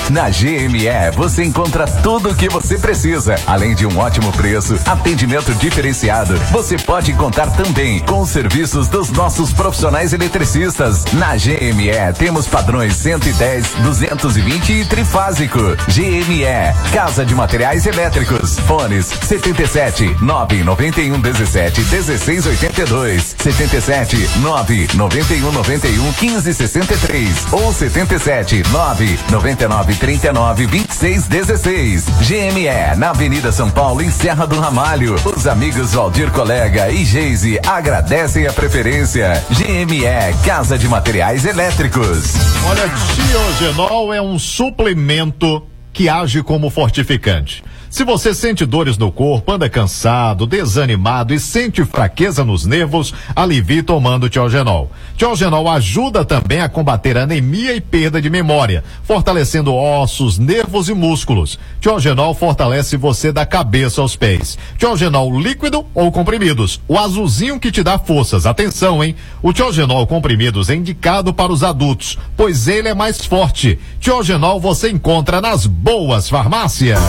Na 0.10 0.30
GME 0.30 0.88
você 1.16 1.44
encontra 1.44 1.86
tudo 1.86 2.30
o 2.30 2.36
que 2.36 2.48
você 2.48 2.78
precisa, 2.78 3.36
além 3.46 3.76
de 3.76 3.86
um 3.86 3.98
ótimo 3.98 4.32
preço, 4.32 4.80
atendimento 4.86 5.54
diferenciado. 5.56 6.38
Você 6.52 6.78
pode 6.78 7.12
contar 7.14 7.48
também 7.52 8.00
com 8.00 8.22
os 8.22 8.30
serviços 8.30 8.88
dos 8.88 9.10
nossos 9.10 9.52
profissionais 9.52 10.14
eletricistas. 10.14 11.04
Na 11.12 11.36
GME 11.36 12.14
temos 12.18 12.48
padrões 12.48 12.96
110, 12.96 13.74
220 13.84 14.74
e 14.74 14.86
trifásico. 14.86 15.60
GME, 15.90 16.46
Casa 16.94 17.26
de 17.26 17.36
Materiais 17.36 17.86
Elétricos. 17.86 18.58
Fones 18.60 19.08
77 19.08 20.16
991 20.22 21.20
17 21.20 21.82
16 21.82 22.46
82, 22.46 23.36
77 23.38 24.30
991 24.40 25.52
91 25.52 26.14
15 26.14 26.54
63 26.54 27.52
ou 27.52 27.74
77 27.74 28.64
9 28.72 29.20
99 29.30 29.97
39 29.98 30.68
26 30.68 31.28
16. 31.28 32.06
GME, 32.22 32.98
na 32.98 33.10
Avenida 33.10 33.52
São 33.52 33.70
Paulo, 33.70 34.02
em 34.02 34.12
Serra 34.12 34.46
do 34.46 34.60
Ramalho. 34.60 35.16
Os 35.26 35.48
amigos 35.48 35.94
Valdir 35.94 36.32
Colega 36.32 36.90
e 36.90 37.04
Geise 37.04 37.60
agradecem 37.66 38.48
a 38.48 38.54
preferência. 38.54 39.44
GME, 39.50 40.06
Casa 40.46 40.78
de 40.78 40.88
Materiais 40.88 41.46
Elétricos. 41.46 42.34
Olha, 42.70 42.90
Tiogenol 43.16 44.14
é 44.14 44.22
um 44.22 44.38
suplemento 44.38 45.64
que 45.92 46.08
age 46.08 46.44
como 46.44 46.70
fortificante. 46.70 47.64
Se 47.90 48.04
você 48.04 48.34
sente 48.34 48.66
dores 48.66 48.98
no 48.98 49.12
corpo, 49.12 49.52
anda 49.52 49.70
cansado, 49.70 50.46
desanimado 50.46 51.34
e 51.34 51.40
sente 51.40 51.86
fraqueza 51.86 52.44
nos 52.44 52.66
nervos, 52.66 53.14
alivie 53.34 53.82
tomando 53.82 54.30
Tiogenol. 54.30 54.92
Tiogenol 55.16 55.70
ajuda 55.70 56.26
também 56.26 56.60
a 56.60 56.68
combater 56.68 57.18
anemia 57.18 57.74
e 57.76 57.82
perda 57.82 58.22
de 58.22 58.30
memória, 58.30 58.84
fortalecendo 59.04 59.74
ossos, 59.74 60.38
nervos 60.38 60.90
e 60.90 60.94
músculos. 60.94 61.58
Tiogenol 61.80 62.34
fortalece 62.34 62.98
você 62.98 63.32
da 63.32 63.46
cabeça 63.46 64.02
aos 64.02 64.16
pés. 64.18 64.58
Tiogenol 64.78 65.40
líquido 65.40 65.86
ou 65.96 66.12
comprimidos, 66.12 66.82
o 66.88 66.98
azulzinho 66.98 67.60
que 67.60 67.72
te 67.72 67.82
dá 67.84 67.98
forças. 67.98 68.46
Atenção, 68.46 69.02
hein? 69.02 69.16
O 69.42 69.54
Tiogenol 69.54 70.06
comprimidos 70.06 70.70
é 70.70 70.76
indicado 70.76 71.34
para 71.34 71.54
os 71.54 71.64
adultos, 71.64 72.18
pois 72.36 72.68
ele 72.68 72.90
é 72.90 72.94
mais 72.94 73.26
forte. 73.26 73.80
Tiogenol 74.00 74.60
você 74.60 74.90
encontra 74.90 75.40
nas 75.40 75.66
boas 75.66 76.30
farmácias. 76.30 77.00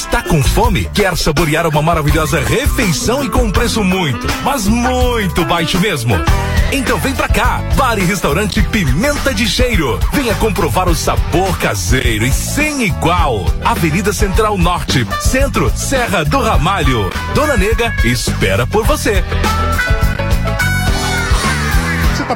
Está 0.00 0.22
com 0.22 0.42
fome? 0.42 0.88
Quer 0.94 1.14
saborear 1.14 1.66
uma 1.66 1.82
maravilhosa 1.82 2.40
refeição 2.40 3.22
e 3.22 3.28
com 3.28 3.42
um 3.42 3.50
preço 3.50 3.84
muito, 3.84 4.26
mas 4.42 4.66
muito 4.66 5.44
baixo 5.44 5.78
mesmo? 5.78 6.14
Então 6.72 6.98
vem 6.98 7.14
pra 7.14 7.28
cá, 7.28 7.62
Bar 7.76 7.98
e 7.98 8.04
Restaurante 8.04 8.62
Pimenta 8.62 9.34
de 9.34 9.46
Cheiro. 9.46 10.00
Venha 10.14 10.34
comprovar 10.36 10.88
o 10.88 10.94
sabor 10.94 11.56
caseiro 11.58 12.24
e 12.24 12.32
sem 12.32 12.82
igual. 12.82 13.44
Avenida 13.62 14.10
Central 14.10 14.56
Norte, 14.56 15.06
Centro, 15.20 15.70
Serra 15.76 16.24
do 16.24 16.40
Ramalho. 16.40 17.10
Dona 17.34 17.58
Nega 17.58 17.94
espera 18.02 18.66
por 18.66 18.86
você. 18.86 19.22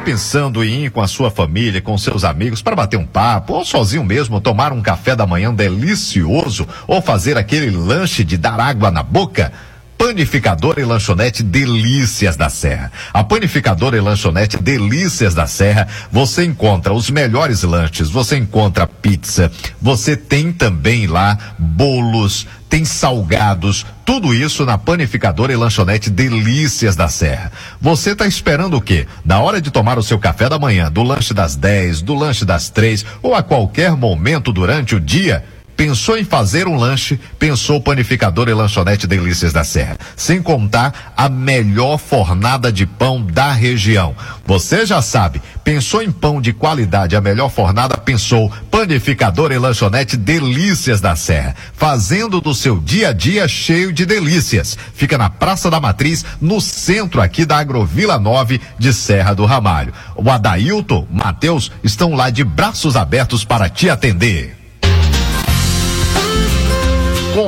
Pensando 0.05 0.62
em 0.62 0.84
ir 0.84 0.90
com 0.90 1.00
a 1.00 1.09
sua 1.09 1.30
família, 1.30 1.80
com 1.80 1.96
seus 1.96 2.24
amigos, 2.24 2.61
para 2.61 2.76
bater 2.76 2.98
um 2.98 3.07
papo, 3.07 3.55
ou 3.55 3.64
sozinho 3.64 4.05
mesmo, 4.05 4.38
tomar 4.38 4.70
um 4.70 4.82
café 4.82 5.16
da 5.16 5.26
manhã 5.26 5.52
delicioso, 5.52 6.68
ou 6.86 7.00
fazer 7.00 7.38
aquele 7.38 7.70
lanche 7.70 8.22
de 8.22 8.36
dar 8.36 8.61
água 8.61 8.90
na 8.90 9.02
boca? 9.02 9.50
Panificadora 9.97 10.80
e 10.80 10.84
lanchonete 10.84 11.42
Delícias 11.42 12.36
da 12.36 12.49
Serra. 12.49 12.92
A 13.12 13.24
panificadora 13.24 13.97
e 13.97 14.01
lanchonete 14.01 14.57
Delícias 14.57 15.34
da 15.34 15.47
Serra, 15.47 15.88
você 16.11 16.45
encontra 16.45 16.92
os 16.92 17.09
melhores 17.11 17.62
lanches, 17.62 18.11
você 18.11 18.36
encontra 18.36 18.86
pizza, 18.86 19.51
você 19.80 20.16
tem 20.16 20.53
também 20.53 21.07
lá 21.07 21.38
bolos, 21.59 22.47
tem 22.68 22.84
salgados, 22.84 23.86
tudo 24.05 24.34
isso 24.34 24.66
na 24.66 24.76
panificadora 24.76 25.53
e 25.53 25.57
lanchonete 25.57 26.11
Delícias 26.11 26.97
da 26.97 27.09
Serra. 27.09 27.53
Você 27.80 28.11
está 28.11 28.26
esperando 28.26 28.76
o 28.76 28.80
quê? 28.80 29.07
Na 29.24 29.40
hora 29.40 29.61
de 29.61 29.70
tomar 29.70 29.99
o 29.99 30.03
seu 30.03 30.18
café 30.18 30.49
da 30.49 30.59
manhã, 30.59 30.90
do 30.90 31.03
lanche 31.03 31.32
das 31.32 31.57
10, 31.57 32.03
do 32.03 32.14
lanche 32.14 32.45
das 32.45 32.68
três 32.68 33.07
ou 33.22 33.34
a 33.34 33.42
qualquer 33.42 33.92
momento 33.97 34.53
durante 34.53 34.95
o 34.95 35.01
dia, 35.01 35.45
Pensou 35.76 36.16
em 36.16 36.24
fazer 36.24 36.68
um 36.68 36.76
lanche, 36.76 37.18
pensou 37.38 37.80
panificador 37.80 38.48
e 38.48 38.54
lanchonete 38.54 39.06
Delícias 39.06 39.52
da 39.52 39.64
Serra. 39.64 39.96
Sem 40.16 40.40
contar 40.40 41.12
a 41.16 41.28
melhor 41.28 41.98
fornada 41.98 42.70
de 42.70 42.86
pão 42.86 43.20
da 43.22 43.50
região. 43.52 44.14
Você 44.46 44.86
já 44.86 45.02
sabe, 45.02 45.42
pensou 45.64 46.00
em 46.00 46.12
pão 46.12 46.40
de 46.40 46.52
qualidade, 46.52 47.16
a 47.16 47.20
melhor 47.20 47.50
fornada, 47.50 47.96
pensou 47.96 48.52
panificador 48.70 49.50
e 49.50 49.58
lanchonete 49.58 50.16
Delícias 50.16 51.00
da 51.00 51.16
Serra. 51.16 51.56
Fazendo 51.74 52.40
do 52.40 52.54
seu 52.54 52.78
dia 52.78 53.08
a 53.08 53.12
dia 53.12 53.48
cheio 53.48 53.92
de 53.92 54.06
delícias. 54.06 54.78
Fica 54.94 55.18
na 55.18 55.28
Praça 55.28 55.70
da 55.70 55.80
Matriz, 55.80 56.24
no 56.40 56.60
centro 56.60 57.20
aqui 57.20 57.44
da 57.44 57.58
Agrovila 57.58 58.18
9 58.18 58.60
de 58.78 58.92
Serra 58.92 59.34
do 59.34 59.44
Ramalho. 59.44 59.92
O 60.14 60.30
Adailton, 60.30 61.06
Matheus 61.10 61.72
estão 61.82 62.14
lá 62.14 62.30
de 62.30 62.44
braços 62.44 62.96
abertos 62.96 63.44
para 63.44 63.68
te 63.68 63.90
atender. 63.90 64.63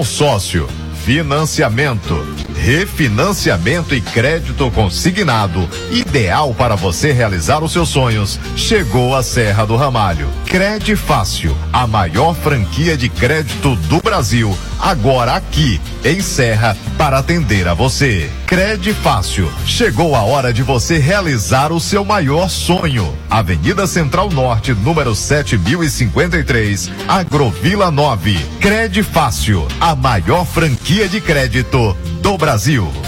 Consórcio, 0.06 0.68
financiamento, 1.04 2.14
refinanciamento 2.56 3.94
e 3.94 4.00
crédito 4.00 4.70
consignado, 4.70 5.68
ideal 5.90 6.54
para 6.54 6.74
você 6.74 7.12
realizar 7.12 7.62
os 7.62 7.72
seus 7.72 7.88
sonhos. 7.88 8.40
Chegou 8.56 9.14
a 9.14 9.22
Serra 9.22 9.64
do 9.66 9.76
Ramalho. 9.76 10.28
Crede 10.46 10.96
Fácil, 10.96 11.56
a 11.72 11.86
maior 11.86 12.34
franquia 12.34 12.96
de 12.96 13.08
crédito 13.08 13.76
do 13.76 14.00
Brasil, 14.00 14.56
agora 14.80 15.34
aqui 15.34 15.80
em 16.04 16.20
Serra 16.20 16.76
para 16.96 17.18
atender 17.18 17.68
a 17.68 17.74
você. 17.74 18.30
Crede 18.46 18.94
Fácil, 18.94 19.50
chegou 19.66 20.14
a 20.14 20.22
hora 20.22 20.52
de 20.52 20.62
você 20.62 20.98
realizar 20.98 21.72
o 21.72 21.80
seu 21.80 22.04
maior 22.04 22.48
sonho. 22.48 23.14
Avenida 23.28 23.86
Central 23.86 24.30
Norte, 24.30 24.72
número 24.72 25.14
7053, 25.14 26.90
Agrovila 27.06 27.90
9. 27.90 28.38
Crede 28.60 29.02
Fácil, 29.02 29.66
a 29.80 29.94
maior 29.94 30.46
franquia 30.46 31.08
de 31.08 31.20
crédito 31.20 31.96
do 32.22 32.38
Brasil. 32.38 32.45
FM. 32.46 33.06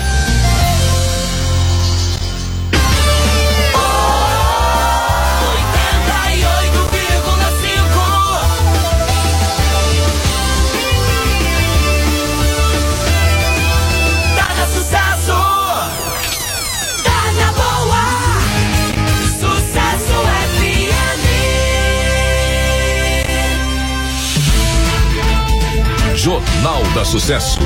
Jornal 26.29 26.83
da 26.95 27.05
Sucesso. 27.05 27.61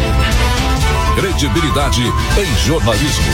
Credibilidade 1.15 2.03
em 2.39 2.67
jornalismo. 2.67 3.25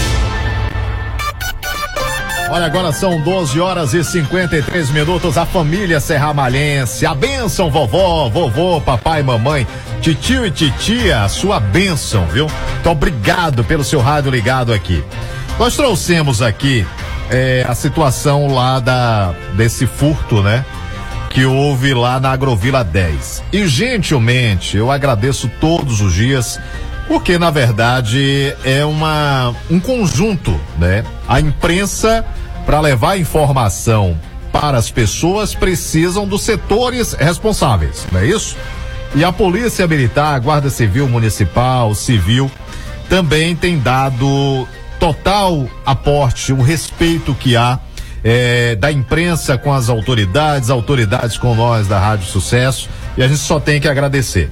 Olha, 2.50 2.66
agora 2.66 2.90
são 2.90 3.20
12 3.20 3.60
horas 3.60 3.94
e 3.94 4.02
53 4.02 4.90
minutos. 4.90 5.38
A 5.38 5.46
família 5.46 6.00
Serramalhense, 6.00 7.06
a 7.06 7.14
bênção, 7.14 7.70
vovó, 7.70 8.28
vovô, 8.28 8.80
papai, 8.80 9.22
mamãe, 9.22 9.66
titio 10.00 10.44
e 10.44 10.50
titia, 10.50 11.22
a 11.22 11.28
sua 11.28 11.60
bênção, 11.60 12.26
viu? 12.26 12.48
Muito 12.72 12.90
obrigado 12.90 13.62
pelo 13.62 13.84
seu 13.84 14.00
rádio 14.00 14.32
ligado 14.32 14.72
aqui. 14.72 15.04
Nós 15.56 15.76
trouxemos 15.76 16.42
aqui 16.42 16.84
eh, 17.30 17.64
a 17.68 17.74
situação 17.74 18.52
lá 18.52 18.80
da 18.80 19.34
desse 19.54 19.86
furto, 19.86 20.42
né? 20.42 20.64
Que 21.30 21.44
houve 21.44 21.94
lá 21.94 22.18
na 22.18 22.32
Agrovila 22.32 22.82
10. 22.82 23.44
E 23.52 23.68
gentilmente, 23.68 24.76
eu 24.76 24.90
agradeço 24.90 25.48
todos 25.60 26.00
os 26.00 26.14
dias 26.14 26.58
porque 27.08 27.38
na 27.38 27.50
verdade 27.50 28.54
é 28.64 28.84
uma 28.84 29.54
um 29.70 29.80
conjunto, 29.80 30.58
né? 30.78 31.02
A 31.26 31.40
imprensa 31.40 32.24
para 32.66 32.80
levar 32.80 33.18
informação 33.18 34.20
para 34.52 34.76
as 34.76 34.90
pessoas 34.90 35.54
precisam 35.54 36.28
dos 36.28 36.42
setores 36.42 37.14
responsáveis, 37.14 38.06
não 38.12 38.20
é 38.20 38.26
isso? 38.26 38.56
E 39.14 39.24
a 39.24 39.32
Polícia 39.32 39.86
Militar, 39.86 40.34
a 40.34 40.38
Guarda 40.38 40.68
Civil 40.68 41.08
Municipal, 41.08 41.94
Civil 41.94 42.50
também 43.08 43.56
tem 43.56 43.78
dado 43.78 44.68
total 45.00 45.66
aporte, 45.86 46.52
o 46.52 46.60
respeito 46.60 47.34
que 47.34 47.56
há 47.56 47.78
eh, 48.22 48.76
da 48.76 48.92
imprensa 48.92 49.56
com 49.56 49.72
as 49.72 49.88
autoridades, 49.88 50.68
autoridades 50.68 51.38
com 51.38 51.54
nós 51.54 51.86
da 51.86 51.98
Rádio 51.98 52.26
Sucesso, 52.26 52.88
e 53.16 53.22
a 53.22 53.28
gente 53.28 53.40
só 53.40 53.58
tem 53.58 53.80
que 53.80 53.88
agradecer. 53.88 54.50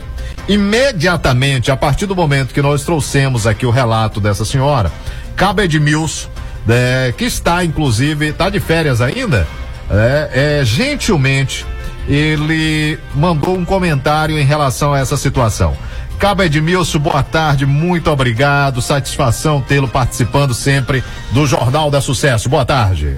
Imediatamente, 0.49 1.70
a 1.70 1.76
partir 1.76 2.07
do 2.07 2.14
momento 2.14 2.55
que 2.55 2.62
nós 2.62 2.84
trouxemos 2.84 3.47
aqui 3.47 3.66
o 3.66 3.70
relato 3.70 4.20
dessa 4.20 4.44
senhora, 4.44 4.92
cabe 5.34 5.64
Edmilson, 5.64 6.28
né, 6.64 7.12
que 7.16 7.24
está 7.24 7.64
inclusive, 7.64 8.28
está 8.28 8.49
de 8.49 8.61
férias 8.61 9.01
ainda, 9.01 9.47
é, 9.90 10.61
é, 10.61 10.64
gentilmente 10.64 11.64
ele 12.09 12.99
mandou 13.14 13.57
um 13.57 13.64
comentário 13.64 14.38
em 14.38 14.44
relação 14.44 14.92
a 14.92 14.99
essa 14.99 15.16
situação. 15.16 15.76
Cabo 16.18 16.42
Edmilson, 16.42 16.99
boa 16.99 17.22
tarde, 17.22 17.66
muito 17.66 18.11
obrigado, 18.11 18.80
satisfação 18.80 19.61
tê-lo 19.61 19.86
participando 19.86 20.55
sempre 20.55 21.05
do 21.30 21.47
Jornal 21.47 21.90
da 21.90 22.01
Sucesso. 22.01 22.49
Boa 22.49 22.64
tarde. 22.64 23.16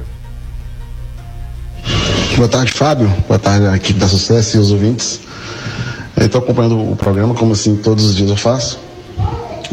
Boa 2.34 2.48
tarde, 2.48 2.72
Fábio. 2.72 3.08
Boa 3.28 3.38
tarde 3.38 3.66
equipe 3.76 4.00
da 4.00 4.08
Sucesso 4.08 4.56
e 4.56 4.60
os 4.60 4.72
ouvintes. 4.72 5.20
Estou 6.20 6.40
acompanhando 6.40 6.92
o 6.92 6.96
programa, 6.96 7.34
como 7.34 7.52
assim 7.52 7.76
todos 7.76 8.04
os 8.04 8.16
dias 8.16 8.30
eu 8.30 8.36
faço. 8.36 8.78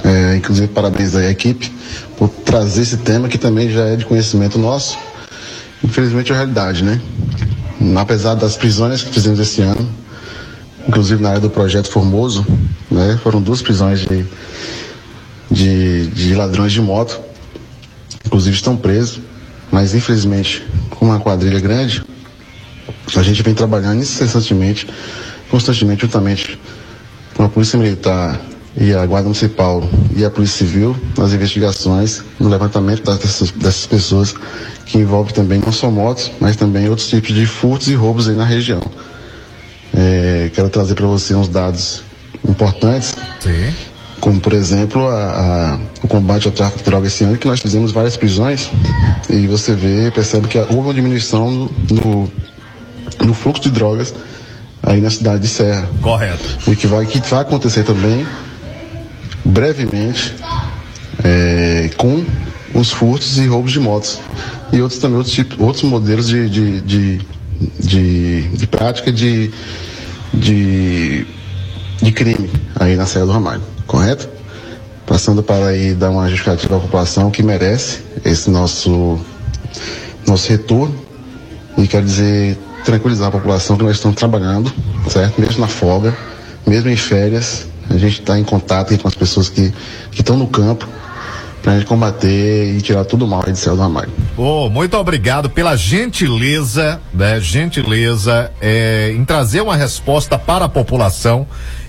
É, 0.03 0.35
inclusive, 0.35 0.67
parabéns 0.67 1.15
aí 1.15 1.27
à 1.27 1.31
equipe 1.31 1.71
por 2.17 2.29
trazer 2.29 2.83
esse 2.83 2.97
tema 2.97 3.27
que 3.27 3.37
também 3.37 3.69
já 3.69 3.85
é 3.85 3.95
de 3.95 4.05
conhecimento 4.05 4.59
nosso. 4.59 4.97
Infelizmente 5.83 6.31
é 6.31 6.35
a 6.35 6.37
realidade, 6.37 6.83
né? 6.83 7.01
Apesar 7.97 8.35
das 8.35 8.55
prisões 8.55 9.03
que 9.03 9.11
fizemos 9.11 9.39
esse 9.39 9.61
ano, 9.61 9.89
inclusive 10.87 11.21
na 11.21 11.29
área 11.29 11.41
do 11.41 11.49
projeto 11.49 11.89
Formoso, 11.89 12.45
né? 12.89 13.19
Foram 13.23 13.41
duas 13.41 13.61
prisões 13.61 13.99
de, 13.99 14.25
de, 15.49 16.07
de 16.07 16.35
ladrões 16.35 16.71
de 16.71 16.81
moto. 16.81 17.19
Inclusive 18.25 18.55
estão 18.55 18.75
presos, 18.75 19.19
mas 19.71 19.93
infelizmente, 19.93 20.65
com 20.91 21.05
uma 21.05 21.19
quadrilha 21.19 21.59
grande, 21.59 22.03
a 23.15 23.21
gente 23.21 23.43
vem 23.43 23.53
trabalhando 23.53 24.01
incessantemente, 24.01 24.87
constantemente, 25.49 26.01
juntamente 26.01 26.59
com 27.35 27.43
a 27.43 27.49
Polícia 27.49 27.77
Militar 27.77 28.39
e 28.77 28.93
a 28.93 29.05
Guarda 29.05 29.25
Municipal 29.25 29.87
e 30.15 30.25
a 30.25 30.29
Polícia 30.29 30.65
Civil 30.65 30.95
nas 31.17 31.31
investigações, 31.33 32.23
no 32.39 32.49
levantamento 32.49 33.03
dessas, 33.03 33.51
dessas 33.51 33.85
pessoas 33.85 34.35
que 34.85 34.97
envolve 34.97 35.33
também 35.33 35.59
não 35.63 35.71
só 35.71 35.89
motos, 35.89 36.31
mas 36.39 36.55
também 36.55 36.89
outros 36.89 37.07
tipos 37.07 37.33
de 37.33 37.45
furtos 37.45 37.87
e 37.87 37.95
roubos 37.95 38.27
aí 38.27 38.35
na 38.35 38.45
região. 38.45 38.81
É, 39.93 40.51
quero 40.53 40.69
trazer 40.69 40.95
para 40.95 41.07
você 41.07 41.33
uns 41.35 41.47
dados 41.47 42.01
importantes, 42.47 43.15
como 44.19 44.39
por 44.41 44.53
exemplo 44.53 45.07
a, 45.07 45.73
a- 45.75 45.79
o 46.03 46.07
combate 46.07 46.45
ao 46.47 46.51
tráfico 46.51 46.79
de 46.79 46.85
drogas 46.85 47.13
esse 47.13 47.23
ano, 47.23 47.37
que 47.37 47.47
nós 47.47 47.59
fizemos 47.61 47.91
várias 47.91 48.17
prisões 48.17 48.69
e 49.29 49.47
você 49.47 49.73
vê, 49.73 50.11
percebe 50.11 50.47
que 50.47 50.57
houve 50.57 50.75
uma 50.75 50.93
diminuição 50.93 51.49
no, 51.49 51.71
no, 51.91 52.31
no 53.25 53.33
fluxo 53.33 53.61
de 53.63 53.71
drogas 53.71 54.13
aí 54.85 55.01
na 55.01 55.09
cidade 55.09 55.41
de 55.41 55.47
Serra. 55.47 55.89
Correto. 56.01 56.57
E 56.69 56.75
que 56.75 56.87
vai, 56.87 57.05
que 57.05 57.19
vai 57.19 57.41
acontecer 57.41 57.83
também 57.83 58.25
brevemente 59.43 60.35
é, 61.23 61.89
com 61.97 62.23
os 62.73 62.91
furtos 62.91 63.37
e 63.37 63.47
roubos 63.47 63.71
de 63.71 63.79
motos. 63.79 64.19
E 64.71 64.81
outros 64.81 64.99
também, 64.99 65.17
outros, 65.17 65.33
tipos, 65.33 65.59
outros 65.59 65.83
modelos 65.83 66.27
de, 66.27 66.49
de, 66.49 66.81
de, 66.81 67.21
de, 67.79 68.41
de 68.49 68.67
prática 68.67 69.11
de, 69.11 69.51
de, 70.33 71.25
de 72.01 72.11
crime 72.11 72.49
aí 72.79 72.95
na 72.95 73.05
Serra 73.05 73.25
do 73.25 73.31
Ramalho, 73.31 73.61
correto? 73.87 74.29
Passando 75.05 75.43
para 75.43 75.67
aí 75.67 75.93
dar 75.93 76.09
uma 76.09 76.27
justificativa 76.27 76.77
à 76.77 76.79
população 76.79 77.29
que 77.29 77.43
merece 77.43 78.01
esse 78.23 78.49
nosso, 78.49 79.19
nosso 80.27 80.49
retorno 80.49 80.95
e 81.77 81.87
quero 81.87 82.05
dizer, 82.05 82.57
tranquilizar 82.85 83.27
a 83.27 83.31
população 83.31 83.75
que 83.75 83.83
nós 83.83 83.95
estamos 83.95 84.15
trabalhando, 84.15 84.71
certo? 85.09 85.41
Mesmo 85.41 85.59
na 85.59 85.67
folga, 85.67 86.15
mesmo 86.65 86.89
em 86.89 86.95
férias, 86.95 87.67
A 87.87 87.97
gente 87.97 88.21
está 88.21 88.39
em 88.39 88.43
contato 88.43 88.97
com 88.97 89.07
as 89.07 89.13
pessoas 89.13 89.47
que 89.47 89.71
estão 90.11 90.35
no 90.35 90.47
campo 90.47 90.87
para 91.61 91.73
a 91.73 91.75
gente 91.77 91.87
combater 91.87 92.75
e 92.75 92.81
tirar 92.81 93.05
tudo 93.05 93.27
mal 93.27 93.43
aí 93.45 93.51
de 93.51 93.59
céu 93.59 93.75
do 93.75 93.83
armário. 93.83 94.11
Oh, 94.35 94.69
muito 94.69 94.95
obrigado 94.97 95.49
pela 95.49 95.75
gentileza, 95.75 96.99
né? 97.13 97.39
Gentileza 97.39 98.51
é, 98.59 99.11
em 99.15 99.23
trazer 99.23 99.61
uma 99.61 99.75
resposta 99.75 100.37
para 100.37 100.65
a 100.65 100.69
população 100.69 101.47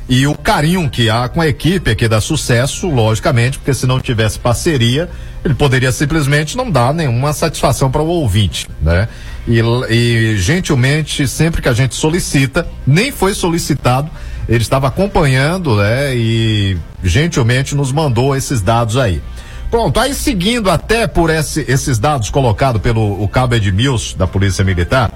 e 0.08 0.26
o 0.26 0.34
carinho 0.34 0.88
que 0.88 1.10
há 1.10 1.28
com 1.28 1.40
a 1.40 1.48
equipe 1.48 1.90
aqui 1.90 2.06
da 2.06 2.20
Sucesso, 2.20 2.88
logicamente, 2.88 3.58
porque 3.58 3.74
se 3.74 3.86
não 3.86 3.98
tivesse 3.98 4.38
parceria, 4.38 5.10
ele 5.46 5.54
poderia 5.54 5.92
simplesmente 5.92 6.56
não 6.56 6.70
dar 6.70 6.92
nenhuma 6.92 7.32
satisfação 7.32 7.90
para 7.90 8.02
o 8.02 8.06
ouvinte, 8.06 8.66
né? 8.82 9.08
E, 9.46 9.60
e 9.88 10.36
gentilmente, 10.36 11.26
sempre 11.28 11.62
que 11.62 11.68
a 11.68 11.72
gente 11.72 11.94
solicita, 11.94 12.66
nem 12.84 13.12
foi 13.12 13.32
solicitado, 13.32 14.10
ele 14.48 14.62
estava 14.62 14.88
acompanhando, 14.88 15.76
né? 15.76 16.16
E 16.16 16.76
gentilmente 17.02 17.76
nos 17.76 17.92
mandou 17.92 18.34
esses 18.34 18.60
dados 18.60 18.96
aí. 18.96 19.22
Pronto, 19.70 20.00
aí 20.00 20.14
seguindo 20.14 20.68
até 20.68 21.06
por 21.06 21.30
esse, 21.30 21.64
esses 21.68 21.98
dados 21.98 22.28
colocados 22.28 22.82
pelo 22.82 23.22
o 23.22 23.28
cabo 23.28 23.54
Edmilson 23.54 24.16
da 24.16 24.26
Polícia 24.26 24.64
Militar, 24.64 25.12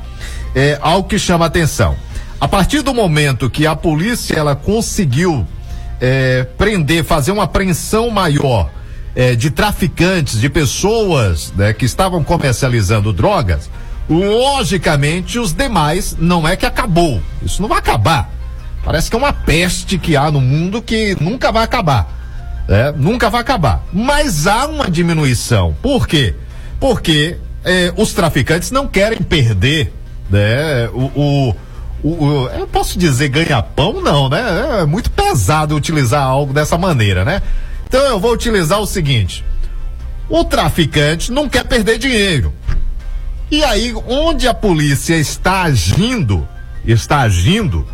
é 0.55 0.79
algo 0.81 1.09
que 1.09 1.19
chama 1.19 1.47
atenção. 1.47 1.97
A 2.41 2.47
partir 2.47 2.83
do 2.83 2.95
momento 2.95 3.51
que 3.51 3.67
a 3.67 3.75
polícia 3.75 4.35
ela 4.35 4.55
conseguiu 4.55 5.47
é, 6.01 6.45
prender, 6.57 7.03
fazer 7.05 7.33
uma 7.33 7.45
apreensão 7.45 8.11
maior 8.11 8.71
é, 9.15 9.35
de 9.35 9.51
traficantes, 9.51 10.41
de 10.41 10.49
pessoas 10.49 11.53
né, 11.57 11.73
que 11.73 11.85
estavam 11.85 12.23
comercializando 12.23 13.13
drogas, 13.13 13.71
logicamente 14.09 15.39
os 15.39 15.53
demais 15.53 16.17
não 16.19 16.47
é 16.47 16.57
que 16.57 16.67
acabou. 16.67 17.21
Isso 17.43 17.63
não 17.63 17.69
vai 17.69 17.79
acabar. 17.79 18.31
Parece 18.85 19.11
que 19.11 19.17
é 19.17 19.19
uma 19.19 19.33
peste 19.33 19.99
que 19.99 20.17
há 20.17 20.31
no 20.31 20.41
mundo 20.41 20.81
que 20.81 21.17
nunca 21.21 21.53
vai 21.53 21.65
acabar. 21.65 22.19
É, 22.69 22.93
nunca 22.93 23.29
vai 23.29 23.41
acabar. 23.41 23.85
Mas 23.93 24.47
há 24.47 24.67
uma 24.67 24.91
diminuição. 24.91 25.77
Por 25.83 26.07
quê? 26.07 26.35
Porque 26.79 27.37
é, 27.65 27.93
os 27.97 28.13
traficantes 28.13 28.71
não 28.71 28.87
querem 28.87 29.19
perder 29.19 29.93
né, 30.31 30.89
o, 30.93 31.11
o, 31.15 31.57
o, 32.03 32.25
o 32.25 32.49
eu 32.51 32.67
posso 32.67 32.99
dizer 32.99 33.29
ganha-pão, 33.29 34.01
não, 34.01 34.29
né? 34.29 34.81
É 34.81 34.87
muito 34.87 35.11
pesado 35.11 35.75
utilizar 35.75 36.23
algo 36.23 36.53
dessa 36.55 36.79
maneira, 36.79 37.25
né? 37.25 37.43
Então 37.91 38.07
eu 38.07 38.21
vou 38.21 38.33
utilizar 38.33 38.79
o 38.79 38.87
seguinte: 38.87 39.45
o 40.29 40.45
traficante 40.45 41.33
não 41.33 41.49
quer 41.49 41.65
perder 41.65 41.99
dinheiro. 41.99 42.55
E 43.51 43.65
aí, 43.65 43.93
onde 44.07 44.47
a 44.47 44.55
polícia 44.55 45.17
está 45.17 45.63
agindo, 45.63 46.47
está 46.87 47.23
agindo, 47.23 47.85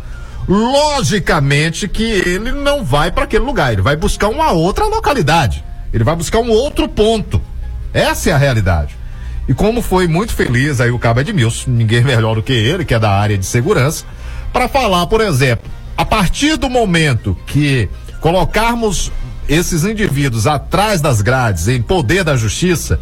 logicamente 0.47 1.87
que 1.87 2.03
ele 2.03 2.51
não 2.51 2.85
vai 2.85 3.11
para 3.11 3.23
aquele 3.23 3.43
lugar, 3.43 3.73
ele 3.73 3.81
vai 3.81 3.95
buscar 3.95 4.27
uma 4.27 4.51
outra 4.51 4.85
localidade, 4.85 5.63
ele 5.91 6.03
vai 6.03 6.15
buscar 6.15 6.41
um 6.41 6.51
outro 6.51 6.87
ponto. 6.87 7.41
Essa 7.91 8.29
é 8.29 8.33
a 8.33 8.37
realidade. 8.37 8.95
E 9.49 9.53
como 9.55 9.81
foi 9.81 10.07
muito 10.07 10.31
feliz 10.31 10.79
aí 10.79 10.91
o 10.91 10.99
Cabo 10.99 11.21
Edmilson, 11.21 11.71
ninguém 11.71 12.03
melhor 12.03 12.35
do 12.35 12.43
que 12.43 12.53
ele, 12.53 12.85
que 12.85 12.93
é 12.93 12.99
da 12.99 13.09
área 13.09 13.35
de 13.35 13.47
segurança, 13.47 14.05
para 14.53 14.69
falar, 14.69 15.07
por 15.07 15.21
exemplo, 15.21 15.67
a 15.97 16.05
partir 16.05 16.55
do 16.55 16.69
momento 16.69 17.35
que 17.47 17.89
colocarmos 18.21 19.11
esses 19.47 19.83
indivíduos 19.83 20.47
atrás 20.47 21.01
das 21.01 21.21
grades, 21.21 21.67
em 21.67 21.81
poder 21.81 22.23
da 22.23 22.35
justiça, 22.35 22.99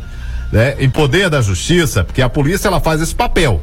né, 0.52 0.76
em 0.80 0.90
poder 0.90 1.30
da 1.30 1.42
justiça, 1.42 2.04
porque 2.04 2.22
a 2.22 2.30
polícia 2.30 2.68
ela 2.68 2.80
faz 2.80 3.02
esse 3.02 3.16
papel. 3.16 3.62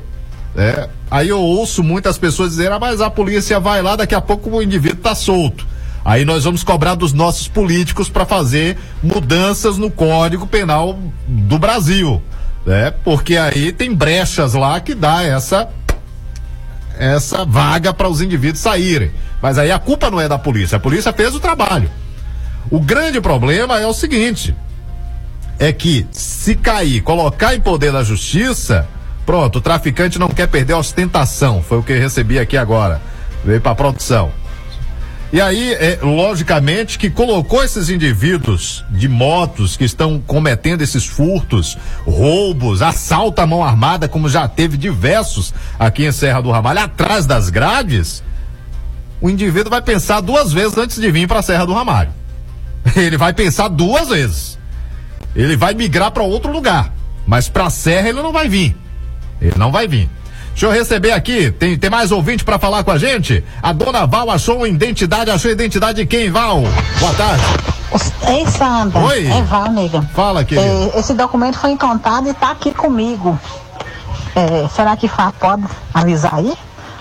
Né? 0.55 0.89
Aí 1.11 1.29
eu 1.29 1.41
ouço 1.41 1.83
muitas 1.83 2.19
pessoas 2.19 2.51
dizerem, 2.51 2.75
ah, 2.75 2.79
mas 2.79 3.01
a 3.01 3.11
polícia 3.11 3.59
vai 3.61 3.81
lá, 3.83 3.97
daqui 3.97 4.15
a 4.15 4.21
pouco 4.21 4.51
o 4.51 4.63
indivíduo 4.63 4.99
está 4.99 5.15
solto. 5.15 5.67
Aí 6.05 6.25
nós 6.25 6.45
vamos 6.45 6.65
cobrar 6.65 6.97
dos 6.97 7.13
nossos 7.13 7.47
políticos 7.47 8.09
para 8.09 8.27
fazer 8.27 8.77
mudanças 9.03 9.79
no 9.79 9.91
Código 9.91 10.47
Penal 10.47 10.99
do 11.29 11.59
Brasil, 11.59 12.21
né? 12.67 12.93
Porque 13.05 13.37
aí 13.37 13.73
tem 13.73 13.95
brechas 13.95 14.55
lá 14.55 14.81
que 14.81 14.95
dá 14.95 15.23
essa 15.23 15.69
essa 16.99 17.45
vaga 17.45 17.93
para 17.95 18.09
os 18.09 18.21
indivíduos 18.21 18.61
saírem. 18.61 19.13
Mas 19.41 19.59
aí 19.59 19.71
a 19.71 19.79
culpa 19.79 20.11
não 20.11 20.21
é 20.21 20.29
da 20.29 20.39
polícia, 20.39 20.77
a 20.77 20.81
polícia 20.81 21.13
fez 21.13 21.35
o 21.35 21.41
trabalho. 21.41 21.91
O 22.73 22.81
grande 22.81 23.21
problema 23.21 23.79
é 23.79 23.87
o 23.87 23.93
seguinte: 23.93 24.57
é 25.59 25.71
que 25.75 26.07
se 26.11 26.55
cair, 26.55 27.03
colocar 27.03 27.55
em 27.55 27.61
poder 27.61 27.93
da 27.93 28.03
justiça, 28.03 28.89
pronto, 29.27 29.59
o 29.59 29.61
traficante 29.61 30.19
não 30.19 30.29
quer 30.29 30.49
perder 30.49 30.73
a 30.73 30.79
ostentação. 30.79 31.63
Foi 31.63 31.77
o 31.77 31.83
que 31.83 31.93
recebi 31.93 32.39
aqui 32.39 32.57
agora. 32.57 33.03
Veio 33.45 33.61
para 33.61 33.75
produção. 33.75 34.33
E 35.31 35.41
aí, 35.41 35.75
é, 35.75 35.99
logicamente, 36.01 36.99
que 36.99 37.11
colocou 37.11 37.63
esses 37.63 37.91
indivíduos 37.91 38.83
de 38.89 39.07
motos 39.07 39.77
que 39.77 39.85
estão 39.85 40.19
cometendo 40.19 40.81
esses 40.81 41.05
furtos, 41.05 41.77
roubos, 42.07 42.81
assalto 42.81 43.43
à 43.43 43.47
mão 43.47 43.63
armada, 43.63 44.09
como 44.09 44.31
já 44.31 44.49
teve 44.49 44.79
diversos 44.79 45.53
aqui 45.79 46.07
em 46.07 46.13
Serra 46.13 46.41
do 46.41 46.51
Ramalho, 46.51 46.81
atrás 46.81 47.27
das 47.27 47.51
grades, 47.51 48.23
o 49.21 49.29
indivíduo 49.29 49.71
vai 49.71 49.83
pensar 49.83 50.23
duas 50.23 50.53
vezes 50.53 50.77
antes 50.79 50.99
de 50.99 51.11
vir 51.11 51.29
para 51.29 51.41
a 51.41 51.43
Serra 51.43 51.67
do 51.67 51.75
Ramalho. 51.75 52.22
Ele 52.97 53.17
vai 53.17 53.33
pensar 53.33 53.69
duas 53.69 54.09
vezes. 54.09 54.59
Ele 55.35 55.57
vai 55.57 55.75
migrar 55.75 56.11
para 56.11 56.23
outro 56.23 56.53
lugar. 56.53 56.93
Mas 57.27 57.49
para 57.49 57.67
a 57.67 57.71
Serra 57.71 58.09
ele 58.09 58.21
não 58.21 58.33
vai 58.33 58.49
vir. 58.49 58.77
Ele 59.41 59.55
não 59.57 59.73
vai 59.73 59.89
vir. 59.89 60.11
Deixa 60.51 60.67
eu 60.67 60.71
receber 60.71 61.13
aqui, 61.13 61.51
tem, 61.51 61.79
tem 61.79 61.89
mais 61.89 62.13
ouvinte 62.13 62.45
para 62.45 62.59
falar 62.59 62.85
com 62.85 62.91
a 62.91 62.99
gente? 62.99 63.43
A 63.63 63.73
dona 63.73 64.07
Val 64.07 64.31
achou 64.31 64.67
identidade, 64.67 65.31
achou 65.31 65.49
a 65.49 65.53
identidade 65.53 66.03
de 66.03 66.07
quem, 66.07 66.31
Val? 66.31 66.61
Boa 67.01 67.15
tarde. 67.15 67.43
Ei, 68.29 68.47
Sandra. 68.47 69.01
Oi. 69.01 69.27
É 69.27 69.43
Val, 69.43 69.71
nega. 69.71 70.03
Fala, 70.15 70.45
querido. 70.45 70.93
É, 70.95 70.99
esse 70.99 71.15
documento 71.15 71.59
foi 71.59 71.71
encontrado 71.71 72.29
e 72.29 72.35
tá 72.35 72.51
aqui 72.51 72.73
comigo. 72.73 73.39
É, 74.37 74.69
será 74.69 74.95
que 74.95 75.09
Fá 75.09 75.33
pode 75.33 75.65
avisar 75.93 76.35
aí? 76.35 76.53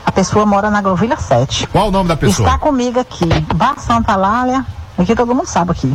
A 0.06 0.12
pessoa 0.12 0.46
mora 0.46 0.70
na 0.70 0.82
Grovilha 0.82 1.18
7. 1.18 1.68
Qual 1.68 1.90
o 1.90 1.92
nome 1.92 2.08
da 2.08 2.16
pessoa? 2.16 2.48
Está 2.48 2.58
comigo 2.58 3.00
aqui. 3.00 3.26
Vá 3.54 3.76
Santa 3.78 4.16
Lália. 4.16 4.66
Aqui 5.02 5.16
todo 5.16 5.34
mundo 5.34 5.48
sabe 5.48 5.72
aqui. 5.72 5.92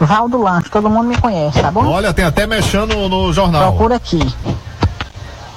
Val 0.00 0.28
do 0.28 0.40
Lanche, 0.40 0.70
todo 0.70 0.88
mundo 0.88 1.08
me 1.08 1.16
conhece, 1.18 1.60
tá 1.60 1.70
bom? 1.70 1.84
Olha, 1.86 2.12
tem 2.12 2.24
até 2.24 2.46
mexendo 2.46 3.08
no, 3.08 3.32
jornal. 3.32 3.72
Procura 3.72 3.96
aqui. 3.96 4.20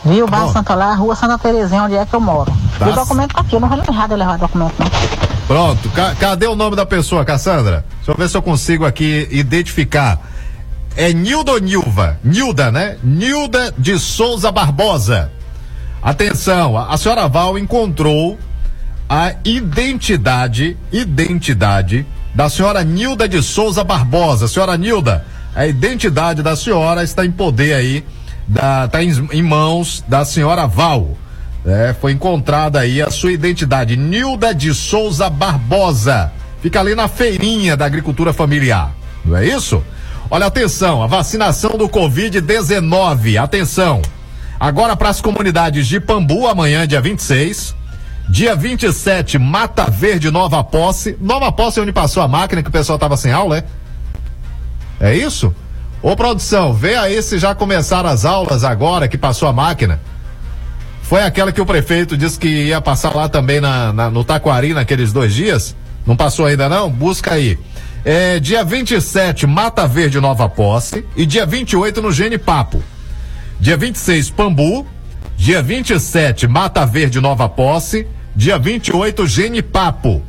Viu? 0.03 0.27
Bar 0.27 0.47
Santa 0.49 0.73
Lá, 0.73 0.95
Rua 0.95 1.15
Santa 1.15 1.37
Terezinha, 1.37 1.83
onde 1.83 1.95
é 1.95 2.05
que 2.05 2.13
eu 2.15 2.19
moro. 2.19 2.51
Tá. 2.79 2.87
E 2.87 2.91
o 2.91 2.95
documento 2.95 3.35
tá 3.35 3.41
aqui, 3.41 3.55
eu 3.55 3.59
não 3.59 3.67
vou 3.67 3.77
nem 3.77 3.85
errado 3.87 4.15
levar 4.15 4.35
o 4.35 4.39
documento, 4.39 4.73
não. 4.79 4.87
Pronto, 5.47 5.89
ca- 5.89 6.15
cadê 6.15 6.47
o 6.47 6.55
nome 6.55 6.75
da 6.75 6.85
pessoa, 6.85 7.23
Cassandra? 7.23 7.85
Deixa 7.97 8.11
eu 8.11 8.15
ver 8.15 8.29
se 8.29 8.35
eu 8.35 8.41
consigo 8.41 8.85
aqui 8.85 9.27
identificar. 9.29 10.19
É 10.95 11.13
Nilda 11.13 11.51
ou 11.51 11.59
Nilva? 11.59 12.17
Nilda, 12.23 12.71
né? 12.71 12.97
Nilda 13.03 13.73
de 13.77 13.99
Souza 13.99 14.51
Barbosa. 14.51 15.31
Atenção, 16.01 16.77
a, 16.77 16.93
a 16.93 16.97
senhora 16.97 17.27
Val 17.27 17.59
encontrou 17.59 18.39
a 19.07 19.33
identidade, 19.43 20.75
identidade 20.91 22.07
da 22.33 22.49
senhora 22.49 22.83
Nilda 22.83 23.27
de 23.27 23.41
Souza 23.41 23.83
Barbosa. 23.83 24.47
Senhora 24.47 24.77
Nilda, 24.77 25.25
a 25.55 25.67
identidade 25.67 26.41
da 26.41 26.55
senhora 26.55 27.03
está 27.03 27.25
em 27.25 27.31
poder 27.31 27.73
aí, 27.73 28.05
da, 28.47 28.87
tá 28.87 29.03
em, 29.03 29.11
em 29.31 29.41
mãos 29.41 30.03
da 30.07 30.23
senhora 30.23 30.65
Val. 30.65 31.17
É, 31.65 31.93
foi 31.99 32.13
encontrada 32.13 32.79
aí 32.79 33.01
a 33.01 33.11
sua 33.11 33.31
identidade, 33.31 33.95
Nilda 33.95 34.53
de 34.53 34.73
Souza 34.73 35.29
Barbosa. 35.29 36.31
Fica 36.61 36.79
ali 36.79 36.95
na 36.95 37.07
feirinha 37.07 37.75
da 37.77 37.85
agricultura 37.85 38.33
familiar. 38.33 38.91
Não 39.23 39.37
é 39.37 39.45
isso? 39.45 39.83
Olha, 40.29 40.45
atenção, 40.45 41.03
a 41.03 41.07
vacinação 41.07 41.71
do 41.71 41.89
Covid-19. 41.89 43.37
Atenção. 43.37 44.01
Agora 44.59 44.95
para 44.95 45.09
as 45.09 45.19
comunidades 45.19 45.87
de 45.87 45.99
Pambu, 45.99 46.47
amanhã, 46.47 46.87
dia 46.87 47.01
26. 47.01 47.75
Dia 48.29 48.55
27, 48.55 49.37
Mata 49.37 49.89
Verde, 49.89 50.31
Nova 50.31 50.63
Posse. 50.63 51.17
Nova 51.19 51.51
Posse 51.51 51.79
é 51.79 51.83
onde 51.83 51.91
passou 51.91 52.23
a 52.23 52.27
máquina 52.27 52.63
que 52.63 52.69
o 52.69 52.71
pessoal 52.71 52.97
tava 52.97 53.17
sem 53.17 53.31
aula, 53.31 53.57
é? 53.57 53.63
É 54.99 55.15
isso? 55.15 55.53
Ô 56.01 56.15
produção, 56.15 56.73
vê 56.73 56.95
aí 56.95 57.21
se 57.21 57.37
já 57.37 57.53
começaram 57.53 58.09
as 58.09 58.23
aulas 58.25 58.63
agora 58.63 59.07
que 59.07 59.17
passou 59.17 59.47
a 59.47 59.53
máquina. 59.53 59.99
Foi 61.03 61.21
aquela 61.23 61.51
que 61.51 61.59
o 61.59 61.65
prefeito 61.65 62.15
disse 62.17 62.39
que 62.39 62.47
ia 62.47 62.79
passar 62.79 63.13
lá 63.13 63.27
também 63.27 63.59
na, 63.59 63.91
na- 63.91 64.09
no 64.09 64.23
Taquari 64.23 64.73
naqueles 64.73 65.11
dois 65.11 65.33
dias? 65.33 65.75
Não 66.05 66.15
passou 66.15 66.45
ainda 66.45 66.69
não? 66.69 66.89
Busca 66.89 67.33
aí. 67.33 67.59
É, 68.05 68.39
dia 68.39 68.63
27, 68.63 69.45
Mata 69.45 69.85
Verde 69.87 70.19
Nova 70.19 70.47
Posse. 70.47 71.05
E 71.15 71.25
dia 71.25 71.45
28 71.45 72.01
no 72.01 72.11
Gene 72.11 72.37
Papo. 72.37 72.81
Dia 73.59 73.75
26, 73.77 74.29
Pambu. 74.31 74.87
Dia 75.41 75.63
27, 75.63 76.45
Mata 76.47 76.85
Verde 76.85 77.19
Nova 77.19 77.49
Posse. 77.49 78.05
Dia 78.35 78.59
28, 78.59 79.25
Gene 79.25 79.63
Papo. 79.63 80.21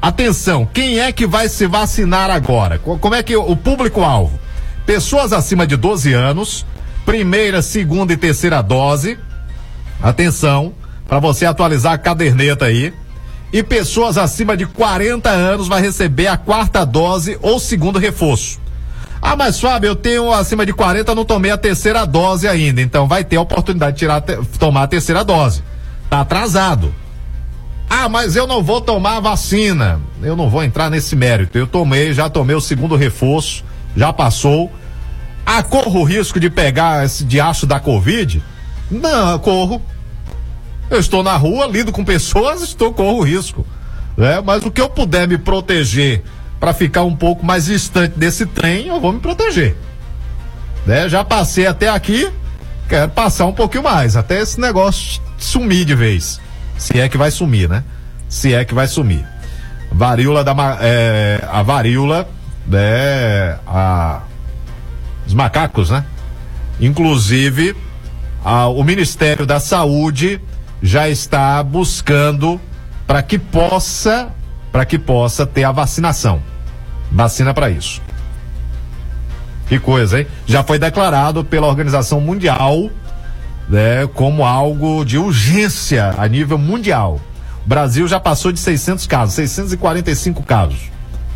Atenção, 0.00 0.64
quem 0.64 0.98
é 1.00 1.12
que 1.12 1.26
vai 1.26 1.50
se 1.50 1.66
vacinar 1.66 2.30
agora? 2.30 2.78
Co- 2.78 2.96
Como 2.96 3.14
é 3.14 3.22
que 3.22 3.36
o 3.36 3.54
público-alvo? 3.54 4.40
Pessoas 4.86 5.34
acima 5.34 5.66
de 5.66 5.76
12 5.76 6.14
anos, 6.14 6.64
primeira, 7.04 7.60
segunda 7.60 8.14
e 8.14 8.16
terceira 8.16 8.62
dose. 8.62 9.18
Atenção, 10.02 10.72
para 11.06 11.18
você 11.18 11.44
atualizar 11.44 11.92
a 11.92 11.98
caderneta 11.98 12.64
aí. 12.64 12.90
e 13.52 13.62
pessoas 13.62 14.16
acima 14.16 14.56
de 14.56 14.64
40 14.64 15.28
anos 15.28 15.68
vai 15.68 15.82
receber 15.82 16.26
a 16.26 16.38
quarta 16.38 16.86
dose 16.86 17.38
ou 17.42 17.60
segundo 17.60 17.98
reforço. 17.98 18.58
Ah, 19.20 19.36
mas 19.36 19.60
Fábio, 19.60 19.88
eu 19.88 19.96
tenho 19.96 20.32
acima 20.32 20.64
de 20.64 20.72
40, 20.72 21.14
não 21.14 21.24
tomei 21.24 21.50
a 21.50 21.58
terceira 21.58 22.04
dose 22.04 22.46
ainda. 22.46 22.80
Então 22.80 23.06
vai 23.06 23.24
ter 23.24 23.36
a 23.36 23.40
oportunidade 23.40 23.92
de 23.92 23.98
tirar, 23.98 24.20
tomar 24.58 24.84
a 24.84 24.88
terceira 24.88 25.24
dose. 25.24 25.62
Tá 26.08 26.20
atrasado. 26.20 26.94
Ah, 27.90 28.08
mas 28.08 28.36
eu 28.36 28.46
não 28.46 28.62
vou 28.62 28.80
tomar 28.80 29.16
a 29.16 29.20
vacina. 29.20 30.00
Eu 30.22 30.36
não 30.36 30.48
vou 30.48 30.62
entrar 30.62 30.90
nesse 30.90 31.16
mérito. 31.16 31.56
Eu 31.56 31.66
tomei, 31.66 32.12
já 32.12 32.28
tomei 32.28 32.54
o 32.54 32.60
segundo 32.60 32.96
reforço, 32.96 33.64
já 33.96 34.12
passou. 34.12 34.70
Ah, 35.44 35.62
corro 35.62 36.00
o 36.00 36.04
risco 36.04 36.38
de 36.38 36.50
pegar 36.50 37.04
esse 37.04 37.24
diacho 37.24 37.66
da 37.66 37.80
Covid? 37.80 38.42
Não, 38.90 39.38
corro. 39.38 39.82
Eu 40.90 40.98
estou 40.98 41.22
na 41.22 41.36
rua, 41.36 41.66
lido 41.66 41.92
com 41.92 42.04
pessoas, 42.04 42.60
estou 42.62 42.92
corro 42.92 43.22
risco. 43.22 43.66
Né? 44.16 44.42
Mas 44.44 44.64
o 44.64 44.70
que 44.70 44.80
eu 44.80 44.88
puder 44.88 45.26
me 45.26 45.38
proteger 45.38 46.22
para 46.58 46.72
ficar 46.72 47.04
um 47.04 47.14
pouco 47.14 47.44
mais 47.44 47.66
distante 47.66 48.18
desse 48.18 48.46
trem, 48.46 48.88
eu 48.88 49.00
vou 49.00 49.12
me 49.12 49.20
proteger. 49.20 49.76
Né? 50.86 51.08
Já 51.08 51.24
passei 51.24 51.66
até 51.66 51.88
aqui, 51.88 52.30
quero 52.88 53.10
passar 53.10 53.46
um 53.46 53.52
pouquinho 53.52 53.84
mais, 53.84 54.16
até 54.16 54.40
esse 54.40 54.60
negócio 54.60 55.20
sumir 55.36 55.84
de 55.84 55.94
vez. 55.94 56.40
Se 56.76 57.00
é 57.00 57.08
que 57.08 57.18
vai 57.18 57.30
sumir, 57.30 57.68
né? 57.68 57.84
Se 58.28 58.54
é 58.54 58.64
que 58.64 58.74
vai 58.74 58.86
sumir. 58.86 59.26
Varíola 59.90 60.44
da 60.44 60.54
é, 60.80 61.44
a 61.50 61.62
varíola, 61.62 62.28
né? 62.66 63.58
A, 63.66 64.22
os 65.26 65.34
macacos, 65.34 65.90
né? 65.90 66.04
Inclusive, 66.80 67.76
a, 68.44 68.68
o 68.68 68.84
Ministério 68.84 69.44
da 69.44 69.58
Saúde 69.58 70.40
já 70.80 71.08
está 71.08 71.62
buscando 71.62 72.60
para 73.06 73.22
que 73.22 73.38
possa 73.38 74.32
para 74.72 74.84
que 74.84 74.98
possa 74.98 75.46
ter 75.46 75.64
a 75.64 75.72
vacinação. 75.72 76.40
Vacina 77.10 77.54
para 77.54 77.70
isso. 77.70 78.00
Que 79.66 79.78
coisa, 79.78 80.20
hein? 80.20 80.26
Já 80.46 80.62
foi 80.62 80.78
declarado 80.78 81.44
pela 81.44 81.66
Organização 81.66 82.20
Mundial 82.20 82.90
né, 83.68 84.06
como 84.14 84.44
algo 84.44 85.04
de 85.04 85.18
urgência 85.18 86.14
a 86.16 86.26
nível 86.26 86.56
mundial. 86.56 87.20
O 87.64 87.68
Brasil 87.68 88.08
já 88.08 88.18
passou 88.18 88.50
de 88.50 88.58
600 88.58 89.06
casos, 89.06 89.34
645 89.34 90.42
casos 90.42 90.78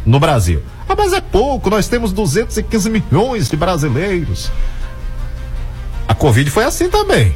no 0.05 0.19
Brasil. 0.19 0.63
Ah, 0.89 0.95
mas 0.97 1.13
é 1.13 1.21
pouco, 1.21 1.69
nós 1.69 1.89
temos 1.89 2.13
215 2.13 2.89
milhões 2.89 3.49
de 3.49 3.57
brasileiros. 3.57 4.51
A 6.09 6.15
Covid 6.15 6.51
foi 6.51 6.65
assim 6.65 6.89
também. 6.89 7.35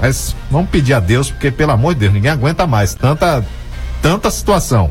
Mas 0.00 0.34
vamos 0.50 0.70
pedir 0.70 0.94
a 0.94 1.00
Deus, 1.00 1.30
porque 1.30 1.50
pelo 1.50 1.72
amor 1.72 1.94
de 1.94 2.00
Deus, 2.00 2.12
ninguém 2.12 2.30
aguenta 2.30 2.66
mais 2.66 2.94
tanta 2.94 3.44
tanta 4.04 4.30
situação. 4.30 4.90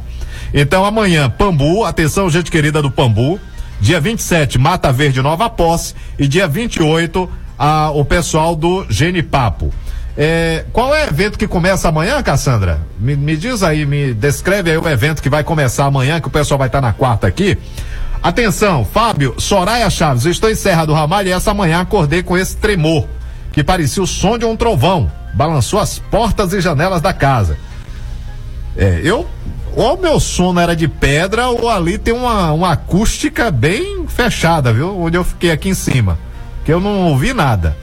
Então 0.51 0.83
amanhã, 0.83 1.29
Pambu, 1.29 1.85
atenção 1.85 2.31
gente 2.31 2.49
querida 2.49 2.81
do 2.81 2.89
Pambu, 2.89 3.39
dia 3.79 4.01
27, 4.01 4.57
Mata 4.57 4.91
Verde 4.91 5.21
Nova 5.21 5.47
Posse 5.51 5.93
e 6.17 6.27
dia 6.27 6.47
28, 6.47 7.29
a, 7.55 7.91
o 7.91 8.03
pessoal 8.03 8.55
do 8.55 8.87
Genipapo. 8.89 9.71
É, 10.17 10.65
qual 10.73 10.95
é 10.95 11.05
o 11.05 11.07
evento 11.09 11.37
que 11.37 11.47
começa 11.47 11.89
amanhã, 11.89 12.23
Cassandra? 12.23 12.81
Me, 12.99 13.15
me, 13.15 13.37
diz 13.37 13.61
aí, 13.61 13.85
me 13.85 14.15
descreve 14.15 14.71
aí 14.71 14.77
o 14.79 14.89
evento 14.89 15.21
que 15.21 15.29
vai 15.29 15.43
começar 15.43 15.85
amanhã, 15.85 16.19
que 16.19 16.27
o 16.27 16.31
pessoal 16.31 16.57
vai 16.57 16.67
estar 16.67 16.81
na 16.81 16.91
quarta 16.91 17.27
aqui. 17.27 17.55
Atenção, 18.21 18.83
Fábio, 18.83 19.35
Soraya 19.37 19.91
Chaves, 19.91 20.25
estou 20.25 20.49
em 20.49 20.55
Serra 20.55 20.85
do 20.85 20.93
Ramalho 20.93 21.27
e 21.27 21.31
essa 21.31 21.53
manhã 21.53 21.81
acordei 21.81 22.23
com 22.23 22.35
esse 22.35 22.57
tremor, 22.57 23.07
que 23.51 23.63
parecia 23.63 24.01
o 24.01 24.07
som 24.07 24.39
de 24.39 24.45
um 24.45 24.55
trovão, 24.55 25.11
balançou 25.35 25.79
as 25.79 25.99
portas 25.99 26.51
e 26.51 26.59
janelas 26.59 26.99
da 26.99 27.13
casa. 27.13 27.59
É, 28.77 29.01
eu. 29.03 29.27
Ou 29.75 29.97
meu 29.97 30.19
sono 30.19 30.59
era 30.59 30.75
de 30.75 30.87
pedra, 30.87 31.47
ou 31.47 31.67
ali 31.67 31.97
tem 31.97 32.13
uma, 32.13 32.51
uma 32.51 32.71
acústica 32.73 33.49
bem 33.49 34.05
fechada, 34.07 34.71
viu? 34.71 35.01
Onde 35.01 35.17
eu 35.17 35.23
fiquei 35.23 35.51
aqui 35.51 35.69
em 35.69 35.73
cima. 35.73 36.19
Que 36.63 36.71
eu 36.71 36.79
não 36.79 37.07
ouvi 37.07 37.33
nada. 37.33 37.75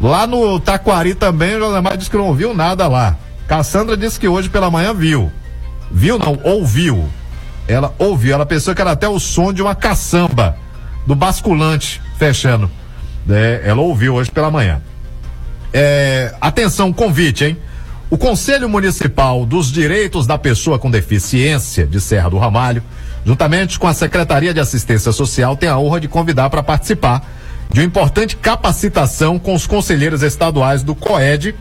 Lá 0.00 0.26
no 0.26 0.60
Taquari 0.60 1.14
também, 1.14 1.56
o 1.56 1.58
Josemar 1.58 1.96
disse 1.96 2.10
que 2.10 2.16
não 2.16 2.28
ouviu 2.28 2.54
nada 2.54 2.86
lá. 2.86 3.16
Cassandra 3.48 3.96
disse 3.96 4.18
que 4.18 4.28
hoje 4.28 4.48
pela 4.48 4.70
manhã 4.70 4.94
viu. 4.94 5.30
Viu 5.90 6.18
não, 6.18 6.38
ouviu. 6.44 7.08
Ela 7.66 7.92
ouviu, 7.98 8.34
ela 8.34 8.46
pensou 8.46 8.74
que 8.74 8.80
era 8.80 8.92
até 8.92 9.08
o 9.08 9.18
som 9.18 9.52
de 9.52 9.62
uma 9.62 9.74
caçamba, 9.74 10.56
do 11.06 11.14
basculante 11.14 12.00
fechando. 12.18 12.70
É, 13.28 13.62
ela 13.64 13.80
ouviu 13.80 14.14
hoje 14.14 14.30
pela 14.30 14.50
manhã. 14.50 14.82
É, 15.72 16.34
atenção, 16.40 16.92
convite, 16.92 17.44
hein? 17.44 17.56
O 18.14 18.16
Conselho 18.16 18.68
Municipal 18.68 19.44
dos 19.44 19.72
Direitos 19.72 20.24
da 20.24 20.38
Pessoa 20.38 20.78
com 20.78 20.88
Deficiência 20.88 21.84
de 21.84 22.00
Serra 22.00 22.30
do 22.30 22.38
Ramalho, 22.38 22.80
juntamente 23.26 23.76
com 23.76 23.88
a 23.88 23.92
Secretaria 23.92 24.54
de 24.54 24.60
Assistência 24.60 25.10
Social, 25.10 25.56
tem 25.56 25.68
a 25.68 25.76
honra 25.76 25.98
de 25.98 26.06
convidar 26.06 26.48
para 26.48 26.62
participar 26.62 27.28
de 27.72 27.80
uma 27.80 27.86
importante 27.86 28.36
capacitação 28.36 29.36
com 29.36 29.52
os 29.52 29.66
conselheiros 29.66 30.22
estaduais 30.22 30.84
do 30.84 30.94
COED 30.94 31.56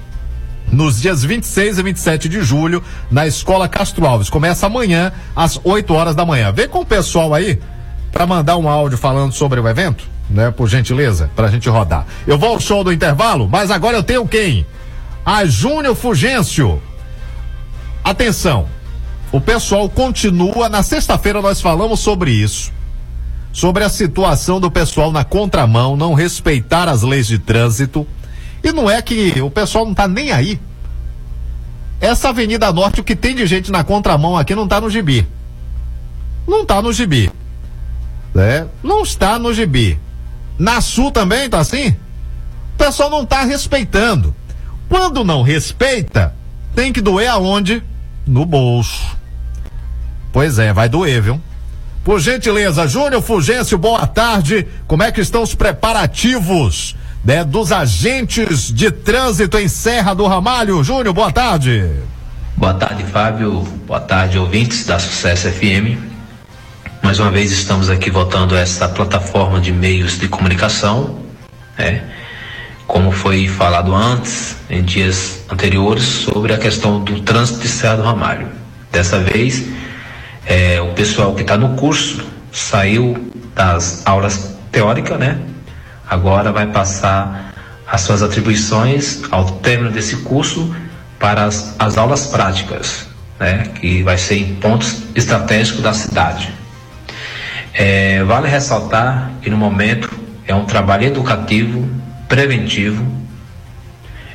nos 0.72 1.02
dias 1.02 1.24
26 1.24 1.80
e 1.80 1.84
27 1.84 2.30
de 2.30 2.44
julho 2.44 2.84
na 3.10 3.26
Escola 3.26 3.68
Castro 3.68 4.06
Alves. 4.06 4.30
Começa 4.30 4.68
amanhã 4.68 5.12
às 5.36 5.60
8 5.64 5.92
horas 5.92 6.14
da 6.14 6.24
manhã. 6.24 6.52
Vem 6.52 6.70
com 6.70 6.82
o 6.82 6.86
pessoal 6.86 7.34
aí 7.34 7.60
para 8.12 8.28
mandar 8.28 8.58
um 8.58 8.70
áudio 8.70 9.00
falando 9.00 9.32
sobre 9.34 9.60
o 9.60 9.68
evento, 9.68 10.08
né? 10.30 10.52
Por 10.52 10.70
gentileza, 10.70 11.32
para 11.36 11.48
a 11.48 11.50
gente 11.50 11.68
rodar. 11.68 12.06
Eu 12.28 12.38
vou 12.38 12.50
ao 12.50 12.60
show 12.60 12.84
do 12.84 12.94
intervalo, 12.94 13.50
mas 13.52 13.72
agora 13.72 13.98
eu 13.98 14.04
tenho 14.04 14.28
quem? 14.28 14.64
A 15.26 15.46
Júnior 15.46 15.96
Fugêncio. 15.96 16.82
Atenção, 18.04 18.68
o 19.32 19.40
pessoal 19.40 19.90
continua. 19.90 20.68
Na 20.70 20.84
sexta-feira 20.84 21.42
nós 21.42 21.62
falamos 21.62 22.00
sobre 22.00 22.32
isso. 22.32 22.72
Sobre 23.52 23.84
a 23.84 23.90
situação 23.90 24.60
do 24.60 24.70
pessoal 24.70 25.12
na 25.12 25.24
contramão, 25.24 25.96
não 25.96 26.14
respeitar 26.14 26.90
as 26.90 27.04
leis 27.04 27.28
de 27.28 27.40
trânsito. 27.40 28.06
E 28.64 28.72
não 28.72 28.90
é 28.90 29.02
que 29.02 29.42
o 29.42 29.50
pessoal 29.50 29.86
não 29.86 29.94
tá 29.94 30.08
nem 30.08 30.32
aí. 30.32 30.60
Essa 32.02 32.30
Avenida 32.30 32.72
Norte, 32.74 33.00
o 33.00 33.04
que 33.04 33.16
tem 33.16 33.36
de 33.36 33.46
gente 33.46 33.72
na 33.72 33.84
contramão 33.84 34.38
aqui 34.38 34.56
não 34.56 34.68
tá 34.68 34.82
no 34.82 34.90
gibi. 34.90 35.26
Não 36.48 36.66
tá 36.66 36.82
no 36.82 36.92
gibi. 36.92 37.32
Né? 38.34 38.68
Não 38.84 39.04
está 39.04 39.40
no 39.40 39.54
gibi. 39.54 40.00
Na 40.58 40.82
Sul 40.82 41.12
também 41.12 41.50
tá 41.50 41.60
assim? 41.60 41.90
O 42.74 42.78
pessoal 42.78 43.10
não 43.10 43.26
tá 43.26 43.44
respeitando. 43.44 44.36
Quando 44.94 45.24
não 45.24 45.42
respeita, 45.42 46.36
tem 46.76 46.94
que 46.94 47.02
doer 47.02 47.28
aonde? 47.28 47.82
No 48.28 48.46
bolso. 48.46 49.18
Pois 50.32 50.60
é, 50.60 50.72
vai 50.72 50.88
doer, 50.88 51.20
viu? 51.20 51.42
Por 52.04 52.20
gentileza, 52.20 52.88
Júnior 52.88 53.24
Fugêncio, 53.24 53.76
boa 53.76 54.06
tarde. 54.06 54.68
Como 54.86 55.02
é 55.02 55.12
que 55.12 55.20
estão 55.20 55.42
os 55.42 55.56
preparativos 55.56 56.96
né, 57.26 57.44
dos 57.44 57.72
agentes 57.72 58.72
de 58.72 58.92
trânsito 58.92 59.58
em 59.58 59.68
Serra 59.68 60.14
do 60.14 60.28
Ramalho? 60.28 60.84
Júnior, 60.84 61.12
boa 61.12 61.32
tarde. 61.32 61.90
Boa 62.56 62.76
tarde, 62.76 63.04
Fábio. 63.06 63.62
Boa 63.88 64.00
tarde, 64.00 64.38
ouvintes 64.38 64.86
da 64.86 65.00
Sucesso 65.00 65.50
FM. 65.50 65.98
Mais 67.02 67.18
uma 67.18 67.32
vez 67.32 67.52
estamos 67.52 67.90
aqui 67.90 68.12
voltando 68.12 68.56
a 68.56 68.60
essa 68.60 68.88
plataforma 68.88 69.60
de 69.60 69.72
meios 69.72 70.20
de 70.20 70.28
comunicação, 70.28 71.18
né? 71.80 72.04
Como 72.88 73.12
foi 73.12 73.48
falado 73.48 73.96
antes, 73.96 74.58
em 74.70 74.84
dias 74.84 75.46
anteriores, 75.50 76.04
sobre 76.04 76.54
a 76.54 76.58
questão 76.58 77.04
do 77.04 77.22
trânsito 77.22 77.60
de 77.60 77.68
Serra 77.68 77.98
do 77.98 78.04
Ramalho. 78.04 78.48
Dessa 78.92 79.20
vez, 79.20 79.66
é, 80.46 80.82
o 80.82 80.94
pessoal 80.94 81.34
que 81.34 81.42
está 81.42 81.58
no 81.58 81.76
curso 81.76 82.24
saiu 82.52 83.32
das 83.56 84.06
aulas 84.06 84.56
teóricas, 84.72 85.18
né? 85.18 85.40
Agora 86.10 86.52
vai 86.52 86.68
passar 86.68 87.54
as 87.88 88.02
suas 88.02 88.22
atribuições 88.22 89.22
ao 89.32 89.46
término 89.46 89.92
desse 89.92 90.18
curso 90.18 90.76
para 91.20 91.46
as, 91.46 91.76
as 91.80 91.98
aulas 91.98 92.28
práticas, 92.28 93.08
né? 93.40 93.70
Que 93.80 94.04
vai 94.04 94.18
ser 94.18 94.36
em 94.36 94.56
pontos 94.56 95.04
estratégicos 95.16 95.82
da 95.82 95.94
cidade. 95.94 96.54
É, 97.74 98.24
vale 98.24 98.48
ressaltar 98.48 99.32
que 99.42 99.50
no 99.50 99.58
momento 99.58 100.10
é 100.46 100.54
um 100.54 100.66
trabalho 100.66 101.06
educativo 101.06 101.90
preventivo. 102.34 103.06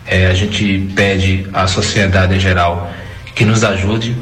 É, 0.06 0.28
a 0.28 0.34
gente 0.34 0.88
pede 0.94 1.48
à 1.52 1.66
sociedade 1.66 2.32
em 2.32 2.38
geral 2.38 2.92
que 3.34 3.44
nos 3.44 3.64
ajude. 3.64 4.16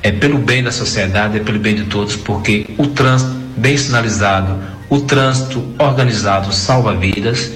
É 0.00 0.12
pelo 0.12 0.38
bem 0.38 0.62
da 0.62 0.70
sociedade, 0.70 1.38
é 1.38 1.40
pelo 1.40 1.58
bem 1.58 1.74
de 1.74 1.84
todos, 1.84 2.14
porque 2.14 2.66
o 2.78 2.86
trânsito 2.86 3.32
bem 3.56 3.76
sinalizado, 3.76 4.60
o 4.88 5.00
trânsito 5.00 5.74
organizado 5.76 6.52
salva 6.52 6.94
vidas. 6.94 7.52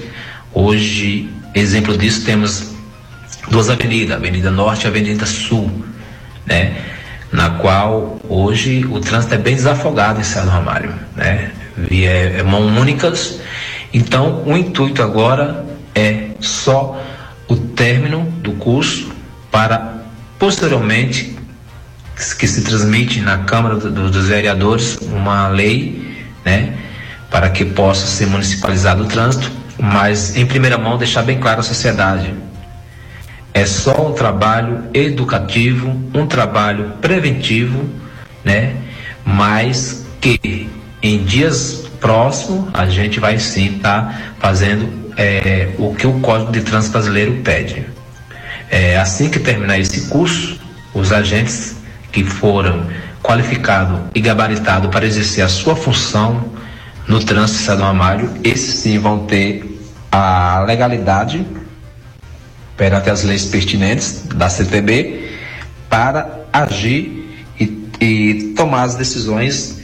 Hoje, 0.53 1.29
exemplo 1.55 1.97
disso, 1.97 2.25
temos 2.25 2.73
duas 3.49 3.69
avenidas, 3.69 4.11
a 4.11 4.15
Avenida 4.15 4.51
Norte 4.51 4.83
e 4.83 4.87
a 4.87 4.89
Avenida 4.89 5.25
Sul, 5.25 5.71
né? 6.45 6.81
Na 7.31 7.51
qual 7.51 8.19
hoje 8.27 8.85
o 8.89 8.99
trânsito 8.99 9.35
é 9.35 9.37
bem 9.37 9.55
desafogado 9.55 10.19
em 10.19 10.23
Serra 10.23 10.45
do 10.45 10.51
Ramalho, 10.51 10.93
né? 11.15 11.51
Via 11.77 12.09
é, 12.09 12.43
mão 12.43 12.65
únicas 12.67 13.39
então, 13.93 14.43
o 14.45 14.57
intuito 14.57 15.01
agora 15.01 15.65
é 15.95 16.29
só 16.39 17.01
o 17.47 17.55
término 17.55 18.23
do 18.41 18.53
curso 18.53 19.11
para 19.51 19.97
Posteriormente, 20.39 21.35
que 22.37 22.47
se 22.47 22.61
transmite 22.61 23.21
na 23.21 23.39
Câmara 23.39 23.75
do, 23.75 24.09
dos 24.09 24.27
Vereadores 24.27 24.97
uma 25.01 25.47
lei, 25.47 26.15
né, 26.45 26.75
para 27.29 27.49
que 27.49 27.65
possa 27.65 28.05
ser 28.05 28.27
municipalizado 28.27 29.03
o 29.03 29.07
trânsito, 29.07 29.51
mas 29.79 30.35
em 30.37 30.45
primeira 30.45 30.77
mão 30.77 30.97
deixar 30.97 31.23
bem 31.23 31.39
claro 31.39 31.59
à 31.59 31.63
sociedade. 31.63 32.33
É 33.51 33.65
só 33.65 34.09
um 34.09 34.13
trabalho 34.13 34.83
educativo, 34.93 35.89
um 36.13 36.27
trabalho 36.27 36.93
preventivo, 37.01 37.83
né, 38.43 38.75
mas 39.25 40.05
que 40.21 40.69
em 41.01 41.23
dias 41.23 41.86
próximos 41.99 42.69
a 42.73 42.85
gente 42.87 43.19
vai 43.19 43.39
sim 43.39 43.77
estar 43.77 44.03
tá 44.03 44.21
fazendo 44.39 45.11
é, 45.17 45.69
o 45.77 45.93
que 45.93 46.05
o 46.05 46.19
Código 46.19 46.51
de 46.51 46.61
Trânsito 46.61 46.93
Brasileiro 46.93 47.41
pede. 47.43 47.85
É, 48.69 48.97
assim 48.97 49.29
que 49.29 49.39
terminar 49.39 49.79
esse 49.79 50.07
curso, 50.07 50.59
os 50.93 51.11
agentes 51.11 51.75
que 52.11 52.23
foram 52.23 52.85
qualificados 53.23 53.99
e 54.13 54.21
gabaritados 54.21 54.89
para 54.89 55.05
exercer 55.05 55.43
a 55.43 55.49
sua 55.49 55.75
função 55.75 56.51
no 57.07 57.23
trânsito 57.23 57.61
estadual 57.61 57.89
Amário, 57.89 58.33
esses 58.43 58.75
sim 58.75 58.99
vão 58.99 59.25
ter 59.25 59.79
a 60.11 60.63
legalidade 60.67 61.45
perante 62.75 63.09
as 63.09 63.23
leis 63.23 63.45
pertinentes 63.45 64.23
da 64.35 64.49
CTB 64.49 65.31
para 65.89 66.45
agir 66.51 67.45
e, 67.59 67.89
e 67.99 68.53
tomar 68.55 68.83
as 68.83 68.95
decisões 68.95 69.76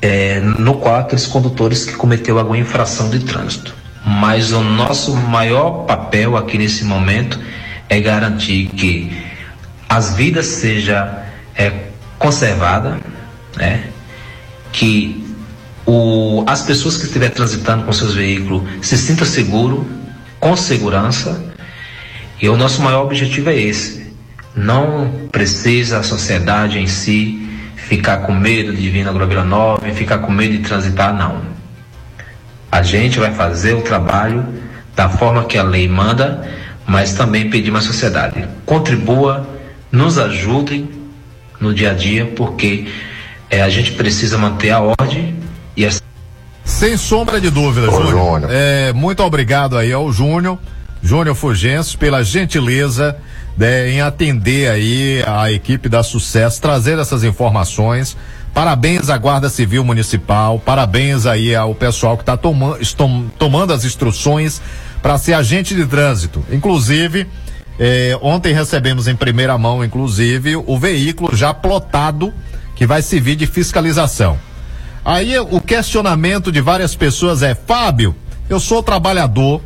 é, 0.00 0.40
no 0.40 0.74
qual 0.74 0.96
aqueles 0.96 1.26
condutores 1.26 1.84
que 1.84 1.94
cometeu 1.94 2.38
alguma 2.38 2.58
infração 2.58 3.10
de 3.10 3.20
trânsito. 3.20 3.74
Mas 4.04 4.52
o 4.52 4.60
nosso 4.60 5.16
maior 5.16 5.84
papel 5.86 6.36
aqui 6.36 6.58
nesse 6.58 6.84
momento 6.84 7.40
é 7.88 8.00
garantir 8.00 8.66
que 8.66 9.10
as 9.88 10.14
vidas 10.14 10.46
sejam 10.46 11.08
é, 11.56 11.72
conservadas, 12.18 12.98
né? 13.56 13.84
que 14.72 15.24
o, 15.86 16.44
as 16.46 16.62
pessoas 16.62 16.96
que 16.96 17.04
estiverem 17.04 17.34
transitando 17.34 17.84
com 17.84 17.92
seus 17.92 18.14
veículos 18.14 18.62
se 18.82 18.98
sintam 18.98 19.26
seguros, 19.26 19.86
com 20.40 20.56
segurança. 20.56 21.54
E 22.40 22.48
o 22.48 22.56
nosso 22.56 22.82
maior 22.82 23.04
objetivo 23.04 23.50
é 23.50 23.56
esse. 23.56 24.12
Não 24.54 25.28
precisa 25.30 25.98
a 25.98 26.02
sociedade 26.02 26.78
em 26.78 26.86
si 26.86 27.43
ficar 27.86 28.18
com 28.18 28.32
medo 28.32 28.72
de 28.72 28.88
vir 28.90 29.04
na 29.04 29.44
Nova 29.44 29.88
e 29.88 29.94
ficar 29.94 30.18
com 30.18 30.32
medo 30.32 30.52
de 30.52 30.60
transitar, 30.60 31.14
não. 31.14 31.42
A 32.70 32.82
gente 32.82 33.18
vai 33.18 33.32
fazer 33.32 33.74
o 33.74 33.82
trabalho 33.82 34.44
da 34.96 35.08
forma 35.08 35.44
que 35.44 35.56
a 35.56 35.62
lei 35.62 35.88
manda 35.88 36.44
mas 36.86 37.14
também 37.14 37.48
pedimos 37.48 37.84
à 37.84 37.86
sociedade: 37.86 38.46
contribua, 38.64 39.46
nos 39.90 40.18
ajudem 40.18 40.88
no 41.60 41.72
dia 41.72 41.92
a 41.92 41.94
dia, 41.94 42.26
porque 42.36 42.86
é, 43.48 43.62
a 43.62 43.70
gente 43.70 43.92
precisa 43.92 44.36
manter 44.36 44.70
a 44.70 44.80
ordem 44.80 45.36
e 45.76 45.86
a... 45.86 45.90
Sem 46.64 46.96
sombra 46.96 47.40
de 47.40 47.50
dúvida, 47.50 47.90
Ô, 47.90 48.10
Júnior. 48.10 48.50
É, 48.50 48.92
muito 48.92 49.22
obrigado 49.22 49.76
aí 49.76 49.92
ao 49.92 50.10
Júnior, 50.12 50.58
Júnior 51.02 51.34
Fulgêncio, 51.34 51.98
pela 51.98 52.22
gentileza 52.22 53.16
né, 53.56 53.90
em 53.90 54.00
atender 54.00 54.68
aí 54.68 55.22
a 55.26 55.50
equipe 55.50 55.88
da 55.88 56.02
Sucesso, 56.02 56.60
trazer 56.60 56.98
essas 56.98 57.24
informações. 57.24 58.16
Parabéns 58.52 59.10
à 59.10 59.18
Guarda 59.18 59.48
Civil 59.48 59.84
Municipal, 59.84 60.60
parabéns 60.60 61.26
aí 61.26 61.54
ao 61.54 61.74
pessoal 61.74 62.16
que 62.16 62.22
está 62.22 62.36
toma, 62.36 62.78
tomando 63.36 63.72
as 63.72 63.84
instruções 63.84 64.62
para 65.02 65.18
ser 65.18 65.34
agente 65.34 65.74
de 65.74 65.84
trânsito. 65.86 66.44
Inclusive, 66.50 67.26
eh, 67.78 68.16
ontem 68.22 68.54
recebemos 68.54 69.08
em 69.08 69.16
primeira 69.16 69.58
mão, 69.58 69.84
inclusive, 69.84 70.54
o 70.56 70.78
veículo 70.78 71.36
já 71.36 71.52
plotado 71.52 72.32
que 72.76 72.86
vai 72.86 73.02
servir 73.02 73.34
de 73.34 73.46
fiscalização. 73.46 74.38
Aí 75.04 75.38
o 75.38 75.60
questionamento 75.60 76.50
de 76.50 76.60
várias 76.60 76.94
pessoas 76.94 77.42
é: 77.42 77.54
Fábio, 77.54 78.14
eu 78.48 78.60
sou 78.60 78.82
trabalhador, 78.82 79.60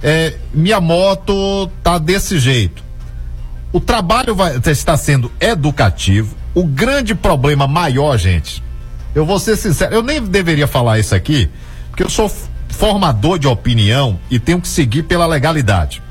eh, 0.00 0.34
minha 0.54 0.80
moto 0.80 1.68
tá 1.82 1.98
desse 1.98 2.38
jeito. 2.38 2.82
O 3.72 3.80
trabalho 3.80 4.34
vai, 4.34 4.60
está 4.66 4.96
sendo 4.96 5.32
educativo. 5.40 6.36
O 6.54 6.64
grande 6.64 7.14
problema 7.14 7.66
maior, 7.66 8.18
gente, 8.18 8.62
eu 9.14 9.24
vou 9.24 9.38
ser 9.38 9.56
sincero, 9.56 9.94
eu 9.94 10.02
nem 10.02 10.20
deveria 10.22 10.66
falar 10.66 10.98
isso 10.98 11.14
aqui, 11.14 11.48
porque 11.88 12.02
eu 12.02 12.10
sou 12.10 12.30
formador 12.68 13.38
de 13.38 13.46
opinião 13.46 14.18
e 14.30 14.38
tenho 14.38 14.60
que 14.60 14.68
seguir 14.68 15.04
pela 15.04 15.26
legalidade. 15.26 16.02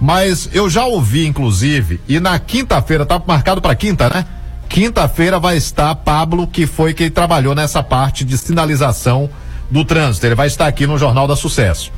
Mas 0.00 0.48
eu 0.52 0.70
já 0.70 0.84
ouvi, 0.84 1.26
inclusive, 1.26 2.00
e 2.08 2.20
na 2.20 2.38
quinta-feira, 2.38 3.04
tá 3.04 3.20
marcado 3.24 3.60
para 3.60 3.74
quinta, 3.74 4.08
né? 4.08 4.24
Quinta-feira 4.68 5.40
vai 5.40 5.56
estar 5.56 5.94
Pablo, 5.96 6.46
que 6.46 6.66
foi 6.66 6.94
quem 6.94 7.10
trabalhou 7.10 7.54
nessa 7.54 7.82
parte 7.82 8.24
de 8.24 8.36
sinalização 8.36 9.28
do 9.70 9.84
trânsito. 9.84 10.26
Ele 10.26 10.34
vai 10.34 10.46
estar 10.46 10.66
aqui 10.66 10.86
no 10.86 10.98
Jornal 10.98 11.26
da 11.26 11.34
Sucesso. 11.34 11.90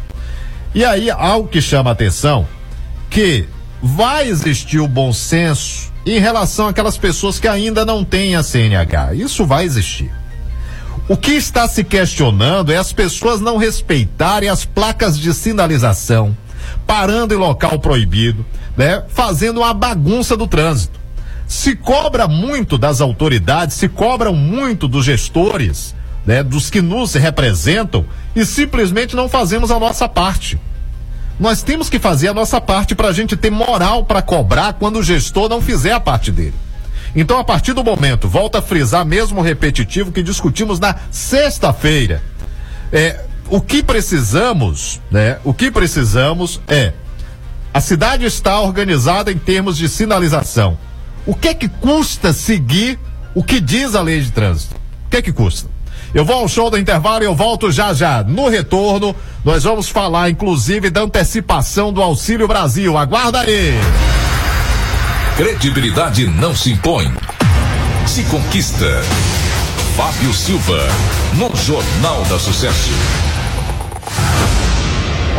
E 0.74 0.84
aí, 0.84 1.10
algo 1.10 1.48
que 1.48 1.60
chama 1.60 1.90
atenção, 1.90 2.46
que 3.10 3.46
vai 3.82 4.28
existir 4.28 4.78
o 4.78 4.88
bom 4.88 5.12
senso 5.12 5.90
em 6.06 6.18
relação 6.18 6.68
àquelas 6.68 6.96
pessoas 6.96 7.38
que 7.38 7.48
ainda 7.48 7.84
não 7.84 8.04
têm 8.04 8.36
a 8.36 8.42
CNH. 8.42 9.14
Isso 9.14 9.44
vai 9.46 9.64
existir. 9.64 10.10
O 11.08 11.16
que 11.16 11.32
está 11.32 11.66
se 11.66 11.82
questionando 11.82 12.70
é 12.70 12.76
as 12.76 12.92
pessoas 12.92 13.40
não 13.40 13.56
respeitarem 13.56 14.48
as 14.48 14.64
placas 14.64 15.18
de 15.18 15.34
sinalização, 15.34 16.36
parando 16.86 17.34
em 17.34 17.36
local 17.36 17.78
proibido, 17.78 18.46
né? 18.76 19.02
Fazendo 19.08 19.58
uma 19.58 19.74
bagunça 19.74 20.36
do 20.36 20.46
trânsito. 20.46 21.00
Se 21.48 21.74
cobra 21.74 22.28
muito 22.28 22.78
das 22.78 23.00
autoridades, 23.00 23.76
se 23.76 23.88
cobram 23.88 24.32
muito 24.32 24.86
dos 24.86 25.04
gestores, 25.04 25.96
né? 26.24 26.44
Dos 26.44 26.70
que 26.70 26.80
nos 26.80 27.14
representam 27.14 28.06
e 28.36 28.44
simplesmente 28.46 29.16
não 29.16 29.28
fazemos 29.28 29.72
a 29.72 29.80
nossa 29.80 30.08
parte. 30.08 30.60
Nós 31.40 31.62
temos 31.62 31.88
que 31.88 31.98
fazer 31.98 32.28
a 32.28 32.34
nossa 32.34 32.60
parte 32.60 32.94
para 32.94 33.08
a 33.08 33.12
gente 33.12 33.34
ter 33.34 33.50
moral 33.50 34.04
para 34.04 34.20
cobrar 34.20 34.74
quando 34.74 34.98
o 34.98 35.02
gestor 35.02 35.48
não 35.48 35.62
fizer 35.62 35.92
a 35.92 35.98
parte 35.98 36.30
dele. 36.30 36.52
Então, 37.16 37.38
a 37.38 37.44
partir 37.44 37.72
do 37.72 37.82
momento, 37.82 38.28
volta 38.28 38.58
a 38.58 38.62
frisar 38.62 39.06
mesmo 39.06 39.40
repetitivo 39.40 40.12
que 40.12 40.22
discutimos 40.22 40.78
na 40.78 40.94
sexta-feira. 41.10 42.22
É, 42.92 43.24
o 43.48 43.58
que 43.58 43.82
precisamos, 43.82 45.00
né? 45.10 45.38
O 45.42 45.54
que 45.54 45.70
precisamos 45.70 46.60
é 46.68 46.92
a 47.72 47.80
cidade 47.80 48.26
está 48.26 48.60
organizada 48.60 49.32
em 49.32 49.38
termos 49.38 49.78
de 49.78 49.88
sinalização. 49.88 50.76
O 51.24 51.34
que 51.34 51.48
é 51.48 51.54
que 51.54 51.68
custa 51.68 52.34
seguir 52.34 52.98
o 53.34 53.42
que 53.42 53.60
diz 53.60 53.94
a 53.94 54.02
lei 54.02 54.20
de 54.20 54.30
trânsito? 54.30 54.74
O 55.06 55.10
que 55.10 55.16
é 55.16 55.22
que 55.22 55.32
custa? 55.32 55.70
Eu 56.12 56.24
vou 56.24 56.36
ao 56.36 56.48
show 56.48 56.68
do 56.70 56.78
intervalo 56.78 57.22
e 57.22 57.26
eu 57.26 57.34
volto 57.34 57.70
já 57.70 57.94
já. 57.94 58.22
No 58.24 58.48
retorno, 58.48 59.14
nós 59.44 59.62
vamos 59.62 59.88
falar 59.88 60.28
inclusive 60.28 60.90
da 60.90 61.02
antecipação 61.02 61.92
do 61.92 62.02
Auxílio 62.02 62.48
Brasil. 62.48 62.98
Aguarda 62.98 63.40
aí. 63.40 63.74
Credibilidade 65.36 66.26
não 66.26 66.54
se 66.54 66.72
impõe, 66.72 67.10
se 68.06 68.24
conquista. 68.24 69.02
Fábio 69.96 70.32
Silva, 70.34 70.86
no 71.34 71.54
Jornal 71.56 72.22
da 72.24 72.38
Sucesso. 72.38 72.90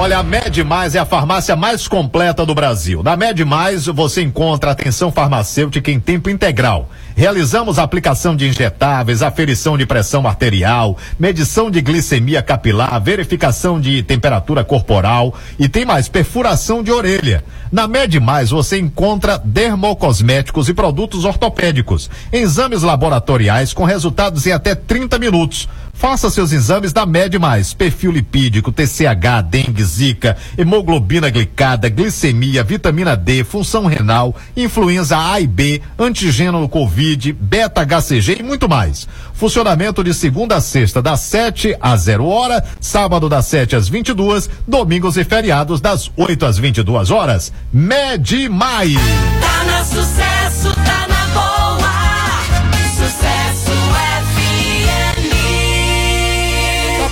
Olha, 0.01 0.17
a 0.17 0.23
Med 0.23 0.63
Mais 0.63 0.95
é 0.95 0.99
a 0.99 1.05
farmácia 1.05 1.55
mais 1.55 1.87
completa 1.87 2.43
do 2.43 2.55
Brasil. 2.55 3.03
Na 3.03 3.15
Med 3.15 3.45
Mais 3.45 3.85
você 3.85 4.23
encontra 4.23 4.71
atenção 4.71 5.11
farmacêutica 5.11 5.91
em 5.91 5.99
tempo 5.99 6.27
integral. 6.27 6.89
Realizamos 7.15 7.77
aplicação 7.77 8.35
de 8.35 8.47
injetáveis, 8.47 9.21
aferição 9.21 9.77
de 9.77 9.85
pressão 9.85 10.25
arterial, 10.25 10.97
medição 11.19 11.69
de 11.69 11.81
glicemia 11.81 12.41
capilar, 12.41 12.99
verificação 12.99 13.79
de 13.79 14.01
temperatura 14.01 14.63
corporal 14.63 15.35
e 15.59 15.69
tem 15.69 15.85
mais 15.85 16.09
perfuração 16.09 16.81
de 16.81 16.91
orelha. 16.91 17.43
Na 17.71 17.87
Med 17.87 18.19
Mais 18.19 18.49
você 18.49 18.79
encontra 18.79 19.37
dermocosméticos 19.37 20.67
e 20.67 20.73
produtos 20.73 21.25
ortopédicos, 21.25 22.09
exames 22.33 22.81
laboratoriais 22.81 23.71
com 23.71 23.83
resultados 23.83 24.47
em 24.47 24.51
até 24.51 24.73
30 24.73 25.19
minutos. 25.19 25.69
Faça 25.93 26.29
seus 26.29 26.51
exames 26.51 26.91
da 26.91 27.05
Med 27.05 27.37
Mais, 27.37 27.73
perfil 27.73 28.11
lipídico, 28.11 28.71
TCH, 28.71 29.43
dengue, 29.49 29.83
zika, 29.83 30.37
hemoglobina 30.57 31.29
glicada, 31.29 31.89
glicemia, 31.89 32.63
vitamina 32.63 33.15
D, 33.15 33.43
função 33.43 33.85
renal, 33.85 34.35
influenza 34.55 35.17
A 35.17 35.39
e 35.39 35.47
B, 35.47 35.81
antigênio 35.97 36.67
Covid, 36.67 37.33
beta-HCG 37.33 38.37
e 38.39 38.43
muito 38.43 38.67
mais. 38.67 39.07
Funcionamento 39.33 40.03
de 40.03 40.13
segunda 40.13 40.55
a 40.55 40.61
sexta, 40.61 41.01
das 41.01 41.19
7 41.21 41.75
às 41.79 42.01
0 42.01 42.25
hora, 42.25 42.63
sábado 42.79 43.29
das 43.29 43.45
7 43.47 43.75
às 43.75 43.87
22, 43.87 44.49
domingos 44.67 45.17
e 45.17 45.23
feriados 45.23 45.81
das 45.81 46.11
8 46.15 46.45
às 46.45 46.57
22 46.57 47.11
horas. 47.11 47.51
Med 47.71 48.49
Mais. 48.49 48.95
Tá 49.41 49.63
na 49.65 49.83
sucesso, 49.83 50.73
tá 50.83 51.07
na 51.07 51.25
boa. 51.33 51.70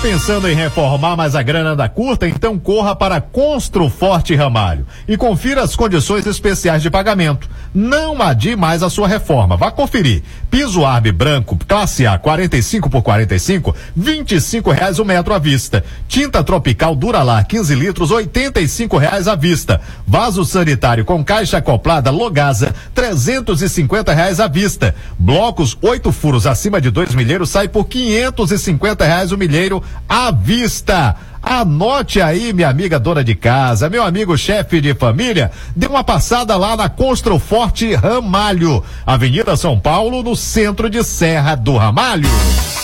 Pensando 0.02 0.47
em 0.47 0.56
reformar, 0.56 1.18
mas 1.18 1.36
a 1.36 1.43
grana 1.43 1.76
da 1.76 1.89
curta? 1.89 2.26
Então 2.26 2.58
corra 2.58 2.95
para 2.95 3.20
Construforte 3.20 4.34
Ramalho 4.34 4.88
e 5.06 5.18
confira 5.18 5.62
as 5.62 5.76
condições 5.76 6.26
especiais 6.26 6.82
de 6.82 6.89
pagamento. 6.89 7.50
Não 7.74 8.21
adie 8.21 8.55
mais 8.55 8.82
a 8.82 8.89
sua 8.89 9.08
reforma. 9.08 9.58
Vá 9.58 9.70
conferir. 9.71 10.24
Piso 10.50 10.86
Arbe 10.86 11.12
branco, 11.12 11.58
classe 11.67 12.08
A, 12.08 12.17
45 12.17 12.89
por 12.89 13.01
45, 13.01 13.76
25 13.96 14.71
reais 14.71 15.00
o 15.00 15.05
metro 15.05 15.34
à 15.34 15.38
vista. 15.38 15.84
Tinta 16.08 16.43
tropical 16.43 16.96
Duralar, 16.96 17.46
15 17.46 17.76
litros, 17.76 18.09
85 18.09 18.97
reais 18.97 19.28
à 19.28 19.36
vista. 19.36 19.82
Vaso 20.08 20.46
sanitário 20.46 21.04
com 21.04 21.24
caixa 21.24 21.58
acoplada 21.58 22.09
Logasa, 22.09 22.74
350 22.96 24.13
reais 24.13 24.39
à 24.39 24.47
vista. 24.47 24.96
Blocos, 25.20 25.78
oito 25.82 26.12
furos 26.12 26.47
acima 26.47 26.80
de 26.80 26.89
dois 26.89 27.13
milheiros 27.13 27.50
sai 27.50 27.67
por 27.67 27.86
550 27.86 29.04
reais 29.04 29.32
o 29.32 29.38
milheiro 29.38 29.84
à 30.07 30.32
vista. 30.32 31.16
Anote 31.41 32.21
aí, 32.21 32.51
minha 32.53 32.70
amiga 32.70 32.99
dona 32.99 33.24
de 33.24 33.33
casa, 33.33 33.89
meu 33.89 34.03
amigo 34.03 34.37
chefe 34.37 34.82
de 34.82 34.93
família, 34.93 35.51
dê 35.75 35.87
uma 35.87 36.03
passada 36.03 36.55
lá 36.57 36.75
na 36.75 36.89
Construforte 36.89 37.93
Ramalho, 37.95 38.83
Avenida 39.05 39.55
São 39.55 39.79
Paulo, 39.79 40.21
no 40.21 40.36
centro 40.36 40.89
de 40.89 41.03
Serra 41.03 41.55
do 41.55 41.78
Ramalho. 41.78 42.29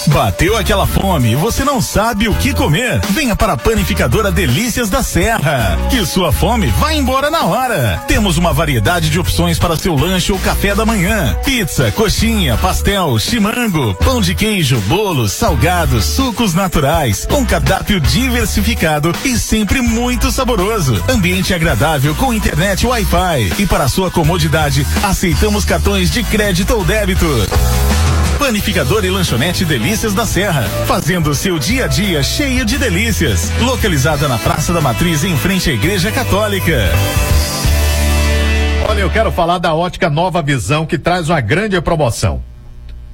Bateu 0.07 0.55
aquela 0.55 0.85
fome 0.85 1.31
e 1.31 1.35
você 1.35 1.63
não 1.63 1.81
sabe 1.81 2.27
o 2.27 2.35
que 2.35 2.53
comer? 2.53 2.99
Venha 3.09 3.35
para 3.35 3.53
a 3.53 3.57
panificadora 3.57 4.31
Delícias 4.31 4.89
da 4.89 5.01
Serra, 5.01 5.77
que 5.89 6.05
sua 6.05 6.31
fome 6.31 6.67
vai 6.67 6.95
embora 6.95 7.31
na 7.31 7.45
hora. 7.45 8.03
Temos 8.07 8.37
uma 8.37 8.53
variedade 8.53 9.09
de 9.09 9.19
opções 9.19 9.57
para 9.57 9.75
seu 9.75 9.95
lanche 9.95 10.31
ou 10.31 10.37
café 10.39 10.75
da 10.75 10.85
manhã: 10.85 11.35
pizza, 11.43 11.91
coxinha, 11.91 12.55
pastel, 12.57 13.17
chimango, 13.17 13.95
pão 13.95 14.21
de 14.21 14.35
queijo, 14.35 14.79
bolos, 14.81 15.31
salgados, 15.31 16.05
sucos 16.05 16.53
naturais, 16.53 17.25
com 17.25 17.43
cardápio 17.43 17.99
diversificado 18.45 19.11
e 19.23 19.37
sempre 19.37 19.81
muito 19.81 20.31
saboroso. 20.31 21.03
Ambiente 21.09 21.53
agradável 21.53 22.13
com 22.13 22.33
internet 22.33 22.85
Wi-Fi 22.85 23.53
e 23.57 23.65
para 23.65 23.87
sua 23.87 24.11
comodidade 24.11 24.85
aceitamos 25.03 25.65
cartões 25.65 26.11
de 26.11 26.23
crédito 26.23 26.75
ou 26.75 26.83
débito. 26.83 27.25
Panificador 28.37 29.03
e 29.03 29.09
lanchonete 29.09 29.65
Delícias 29.65 30.13
da 30.13 30.25
Serra, 30.25 30.63
fazendo 30.85 31.33
seu 31.33 31.57
dia 31.57 31.85
a 31.85 31.87
dia 31.87 32.21
cheio 32.21 32.63
de 32.65 32.77
delícias. 32.77 33.51
Localizada 33.59 34.27
na 34.27 34.37
Praça 34.37 34.71
da 34.71 34.81
Matriz, 34.81 35.23
em 35.23 35.35
frente 35.35 35.69
à 35.69 35.73
Igreja 35.73 36.11
Católica. 36.11 36.91
Olha, 38.87 38.99
eu 38.99 39.09
quero 39.09 39.31
falar 39.31 39.57
da 39.57 39.73
ótica 39.73 40.09
Nova 40.09 40.41
Visão 40.43 40.85
que 40.85 40.99
traz 40.99 41.29
uma 41.29 41.41
grande 41.41 41.79
promoção. 41.81 42.43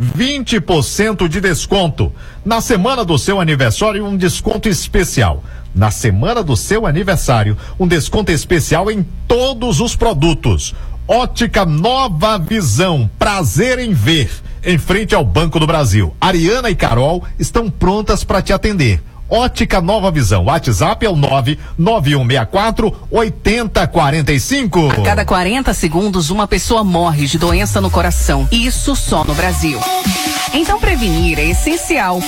20% 0.02 1.28
de 1.28 1.40
desconto. 1.40 2.11
Na 2.44 2.60
semana 2.60 3.06
do 3.06 3.18
seu 3.19 3.40
aniversário, 3.40 4.03
um 4.03 4.18
desconto 4.18 4.68
especial. 4.68 5.44
Na 5.73 5.91
semana 5.91 6.44
do 6.44 6.57
seu 6.57 6.86
aniversário, 6.88 7.56
um 7.80 7.88
desconto 7.88 8.32
especial 8.32 8.90
em 8.90 9.06
todos 9.28 9.80
os 9.80 9.95
produtos. 9.95 10.73
Ótica 11.07 11.65
Nova 11.65 12.38
Visão. 12.40 13.10
Prazer 13.19 13.78
em 13.80 13.94
ver. 13.94 14.30
Em 14.64 14.78
frente 14.78 15.14
ao 15.14 15.23
Banco 15.23 15.60
do 15.60 15.68
Brasil. 15.68 16.15
Ariana 16.19 16.69
e 16.69 16.76
Carol 16.76 17.23
estão 17.38 17.69
prontas 17.69 18.23
para 18.23 18.41
te 18.41 18.52
atender. 18.52 19.02
Ótica 19.32 19.80
Nova 19.80 20.12
Visão. 20.12 20.44
WhatsApp 20.44 21.06
é 21.06 21.10
o 21.10 21.16
99164 21.16 22.94
8045. 23.10 24.91
A 24.91 25.02
cada 25.03 25.24
40 25.24 25.74
segundos, 25.74 26.30
uma 26.30 26.45
pessoa 26.45 26.84
morre 26.84 27.26
de 27.28 27.38
doença 27.38 27.80
no 27.80 27.90
coração. 27.90 28.45
Isso 28.52 28.94
só 28.94 29.24
no 29.24 29.34
Brasil. 29.34 29.80
Então, 30.53 30.78
prevenir 30.82 31.40
é 31.40 31.49
essencial. 31.49 32.20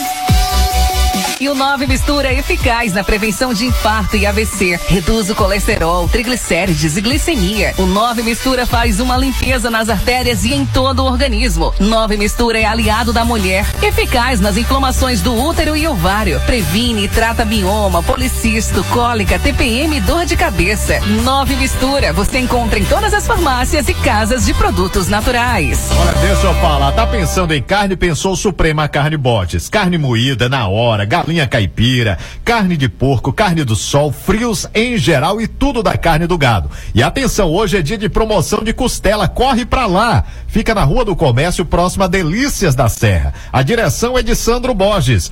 E 1.44 1.50
o 1.50 1.56
9 1.56 1.88
mistura 1.88 2.30
é 2.30 2.40
eficaz 2.40 2.94
na 2.94 3.04
prevenção 3.04 3.54
de 3.54 3.66
infarto 3.66 4.16
e 4.16 4.26
AVC. 4.26 4.80
Reduz 4.88 5.30
o 5.30 5.36
colesterol, 5.36 6.08
triglicérides 6.08 6.96
e 6.96 7.02
glicemia. 7.02 7.74
O 7.78 7.86
9 7.86 8.24
mistura 8.24 8.66
faz 8.66 9.02
uma 9.02 9.18
limpeza 9.18 9.70
nas 9.70 9.90
artérias 9.90 10.46
e 10.46 10.54
em 10.54 10.66
todo 10.66 11.00
o 11.00 11.06
organismo. 11.06 11.74
9 11.82 12.16
mistura 12.16 12.60
é 12.60 12.64
aliado 12.64 13.12
da 13.12 13.26
mulher, 13.26 13.66
eficaz 13.82 14.40
nas 14.40 14.56
inflamações 14.56 15.22
do 15.22 15.36
útero 15.36 15.76
e 15.76 15.86
ovário. 15.86 16.40
Previne 16.46 17.04
e 17.04 17.08
trata 17.10 17.44
bioma, 17.44 18.02
policisto, 18.02 18.82
cólica, 18.86 19.38
TPM 19.38 19.98
e 19.98 20.00
dor 20.00 20.24
de 20.24 20.38
cabeça. 20.38 21.02
9 21.02 21.58
mistura 21.58 22.14
você 22.14 22.40
encontra 22.40 22.80
em 22.80 22.86
todas 22.86 23.14
as 23.14 23.28
farmácias 23.28 23.90
e 23.90 23.94
casas 23.94 24.46
de 24.46 24.54
produtos 24.54 25.10
naturais. 25.10 25.90
Olha, 25.92 26.14
deixa 26.26 26.48
eu 26.48 26.54
falar, 26.62 26.94
tá 26.94 27.06
pensando 27.06 27.54
em 27.54 27.62
carne, 27.62 27.98
pensou 27.98 28.34
Suprema 28.34 28.88
Carne 28.88 29.18
Botes. 29.18 29.68
Carne 29.68 29.98
moída 29.98 30.48
na 30.48 30.70
hora, 30.70 31.04
galinha 31.04 31.33
caipira, 31.48 32.18
carne 32.46 32.78
de 32.78 32.88
porco, 32.88 33.34
carne 33.34 33.64
do 33.64 33.76
sol, 33.76 34.12
frios 34.12 34.68
em 34.74 34.98
geral 34.98 35.42
e 35.42 35.48
tudo 35.48 35.82
da 35.82 35.98
carne 35.98 36.28
do 36.28 36.38
gado. 36.38 36.70
E 36.94 37.02
atenção, 37.02 37.50
hoje 37.50 37.78
é 37.78 37.82
dia 37.82 37.98
de 37.98 38.08
promoção 38.08 38.64
de 38.64 38.74
costela, 38.74 39.28
corre 39.28 39.66
pra 39.66 39.86
lá. 39.86 40.24
Fica 40.48 40.76
na 40.76 40.84
Rua 40.84 41.04
do 41.04 41.16
Comércio, 41.16 41.66
próxima 41.66 42.06
a 42.06 42.08
Delícias 42.08 42.76
da 42.76 42.88
Serra. 42.88 43.34
A 43.52 43.64
direção 43.64 44.18
é 44.18 44.22
de 44.22 44.36
Sandro 44.36 44.74
Borges. 44.74 45.32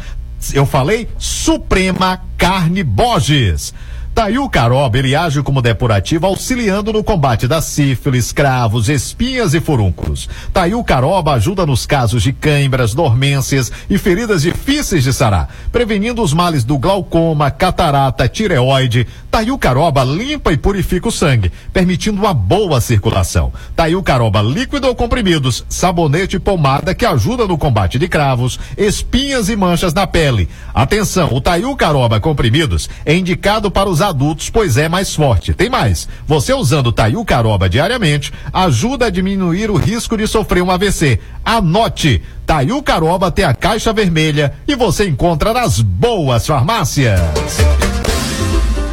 Eu 0.54 0.66
falei 0.66 1.08
Suprema 1.20 2.22
Carne 2.38 2.84
Borges. 2.84 3.74
Tail 4.14 4.48
Caroba, 4.50 4.98
ele 4.98 5.16
age 5.16 5.42
como 5.42 5.62
depurativo 5.62 6.26
auxiliando 6.26 6.92
no 6.92 7.02
combate 7.02 7.48
da 7.48 7.62
sífilis, 7.62 8.34
cravos, 8.34 8.90
espinhas 8.90 9.54
e 9.54 9.62
furúnculos. 9.62 10.30
Tail 10.54 10.84
Caroba 10.84 11.34
ajuda 11.34 11.66
nos 11.66 11.86
casos 11.86 12.22
de 12.22 12.34
câimbras, 12.34 12.94
dormências 12.94 13.72
e 13.90 13.98
feridas 13.98 14.42
difíceis 14.42 15.06
de 15.06 15.14
sarar, 15.14 15.50
prevenindo 15.72 16.22
os 16.22 16.34
males 16.34 16.66
do 16.66 16.78
glaucoma, 16.78 17.50
catarata, 17.50 18.28
tireoide. 18.28 19.08
Tail 19.32 19.58
Caroba 19.58 20.04
limpa 20.04 20.52
e 20.52 20.58
purifica 20.58 21.08
o 21.08 21.12
sangue, 21.12 21.52
permitindo 21.72 22.20
uma 22.20 22.34
boa 22.34 22.82
circulação. 22.82 23.54
Tail 23.78 24.04
Caroba 24.04 24.42
líquido 24.42 24.88
ou 24.88 24.96
comprimidos, 24.96 25.64
sabonete 25.70 26.36
e 26.36 26.40
pomada 26.40 26.94
que 26.94 27.06
ajuda 27.06 27.48
no 27.48 27.58
combate 27.58 27.98
de 27.98 28.10
cravos, 28.10 28.60
espinhas 28.78 29.48
e 29.48 29.56
manchas 29.56 29.94
na 29.94 30.06
pele. 30.06 30.50
Atenção, 30.74 31.30
o 31.32 31.40
Tail 31.40 31.74
Caroba 31.78 32.20
comprimidos 32.20 32.90
é 33.06 33.16
indicado 33.16 33.72
para 33.72 33.90
os 33.90 34.01
adultos, 34.02 34.50
pois 34.50 34.78
é 34.78 34.90
mais 34.90 35.14
forte. 35.14 35.54
Tem 35.54 35.70
mais. 35.70 36.08
Você 36.26 36.54
usando 36.54 36.92
Taiu 36.92 37.24
Caroba 37.24 37.70
diariamente 37.70 38.34
ajuda 38.52 39.06
a 39.06 39.10
diminuir 39.10 39.70
o 39.70 39.76
risco 39.76 40.18
de 40.18 40.28
sofrer 40.28 40.64
um 40.64 40.72
AVC. 40.72 41.20
Anote. 41.44 42.22
Taiu 42.46 42.82
Caroba 42.84 43.32
tem 43.32 43.46
a 43.46 43.54
caixa 43.54 43.94
vermelha 43.94 44.54
e 44.68 44.76
você 44.76 45.08
encontra 45.08 45.54
nas 45.54 45.80
boas 45.80 46.46
farmácias. 46.46 47.20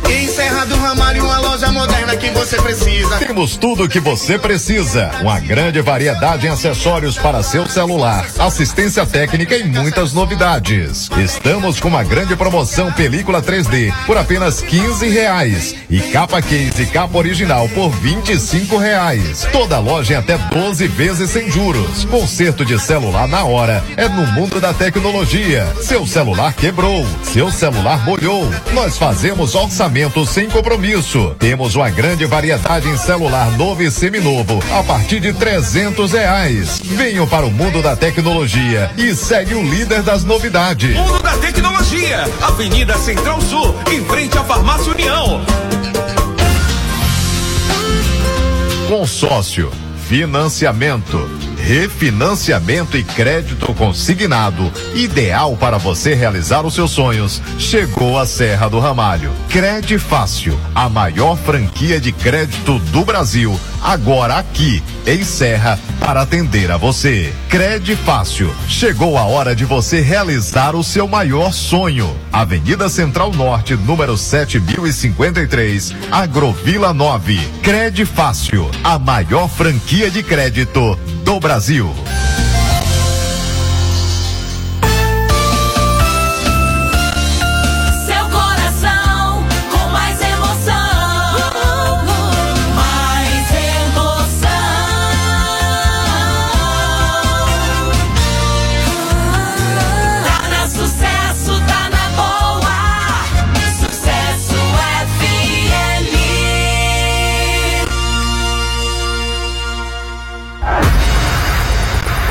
Em 0.09 0.29
Do 0.59 0.77
Ramalho, 0.77 1.25
uma 1.25 1.39
loja 1.39 1.71
moderna 1.71 2.17
que 2.17 2.31
você 2.31 2.61
precisa. 2.61 3.17
Temos 3.19 3.57
tudo 3.57 3.85
o 3.85 3.89
que 3.89 4.01
você 4.01 4.37
precisa. 4.37 5.09
Uma 5.21 5.39
grande 5.39 5.81
variedade 5.81 6.49
em 6.49 6.51
acessórios 6.51 7.17
para 7.17 7.45
seu 7.45 7.69
celular, 7.69 8.27
assistência 8.41 9.07
técnica 9.07 9.57
e 9.57 9.63
muitas 9.63 10.13
novidades. 10.13 11.09
Estamos 11.17 11.79
com 11.79 11.87
uma 11.87 12.03
grande 12.03 12.35
promoção 12.35 12.91
película 12.91 13.41
3D 13.41 13.95
por 14.05 14.19
apenas 14.19 14.61
15 14.61 15.09
reais 15.09 15.77
e 15.89 16.01
capa 16.01 16.43
case 16.43 16.83
e 16.83 16.87
capa 16.87 17.17
original 17.17 17.69
por 17.69 17.91
25 17.91 18.79
reais. 18.79 19.47
Toda 19.53 19.79
loja 19.79 20.15
em 20.15 20.17
até 20.17 20.37
12 20.37 20.89
vezes 20.89 21.31
sem 21.31 21.49
juros. 21.49 22.05
Conserto 22.07 22.65
de 22.65 22.81
celular 22.81 23.29
na 23.29 23.45
hora 23.45 23.85
é 23.97 24.09
no 24.09 24.27
mundo 24.27 24.61
da 24.61 24.75
tecnologia. 24.75 25.67
Seu 25.83 26.05
celular 26.05 26.53
quebrou, 26.53 27.07
seu 27.23 27.49
celular 27.53 28.05
molhou. 28.05 28.51
Nós 28.73 28.99
fazemos 28.99 29.55
orçamento 29.55 30.27
sem 30.27 30.48
compromisso. 30.49 31.35
Temos 31.39 31.77
uma 31.77 31.91
grande 31.91 32.25
variedade 32.27 32.89
em 32.89 32.97
celular 32.97 33.51
novo 33.53 33.83
e 33.83 33.91
seminovo 33.91 34.63
a 34.73 34.83
partir 34.83 35.21
de 35.21 35.33
trezentos 35.33 36.13
reais. 36.13 36.81
Venham 36.83 37.27
para 37.27 37.47
o 37.47 37.51
mundo 37.51 37.83
da 37.83 37.97
tecnologia 37.97 38.91
e 38.97 39.15
segue 39.15 39.55
o 39.55 39.63
líder 39.63 40.03
das 40.03 40.25
novidades. 40.25 40.95
Mundo 40.95 41.23
da 41.23 41.37
Tecnologia, 41.39 42.25
Avenida 42.43 42.97
Central 42.99 43.41
Sul, 43.41 43.75
em 43.91 44.05
frente 44.05 44.37
à 44.39 44.45
Farmácia 44.45 44.93
União. 44.93 45.41
Consórcio, 48.89 49.71
financiamento, 50.09 51.29
refinanciamento 51.69 52.97
e 52.97 53.05
crédito 53.05 53.75
consignado, 53.75 54.73
ideal 54.95 55.55
para 55.55 55.77
você 55.77 56.15
realizar 56.15 56.65
os 56.65 56.73
seus 56.73 56.91
sonhos. 56.91 57.43
Chegou 57.59 58.19
a 58.19 58.25
Serra 58.25 58.71
do 58.71 58.79
Ramalho. 58.79 59.31
Crede 59.51 59.99
Fácil, 59.99 60.59
a 60.75 60.89
maior 60.89 61.37
franquia 61.37 62.01
de 62.01 62.11
crédito 62.11 62.79
do 62.79 63.05
Brasil, 63.05 63.61
agora 63.83 64.37
aqui 64.39 64.83
em 65.07 65.25
Serra 65.25 65.79
para 66.01 66.23
atender 66.23 66.71
a 66.71 66.77
você. 66.77 67.33
Crede 67.49 67.97
Fácil. 67.97 68.51
Chegou 68.69 69.17
a 69.17 69.25
hora 69.25 69.55
de 69.55 69.65
você 69.65 70.01
realizar 70.01 70.75
o 70.75 70.85
seu 70.85 71.07
maior 71.07 71.53
sonho. 71.53 72.15
Avenida 72.33 72.89
Central 72.89 73.33
Norte, 73.33 73.75
número 73.75 74.17
7053, 74.17 75.95
Agrovila 76.11 76.93
9. 76.93 77.39
Crede 77.63 78.05
Fácil, 78.05 78.71
a 78.83 78.99
maior 78.99 79.49
franquia 79.49 80.11
de 80.11 80.23
crédito 80.23 80.99
do 81.25 81.41
Brasil. 81.41 81.93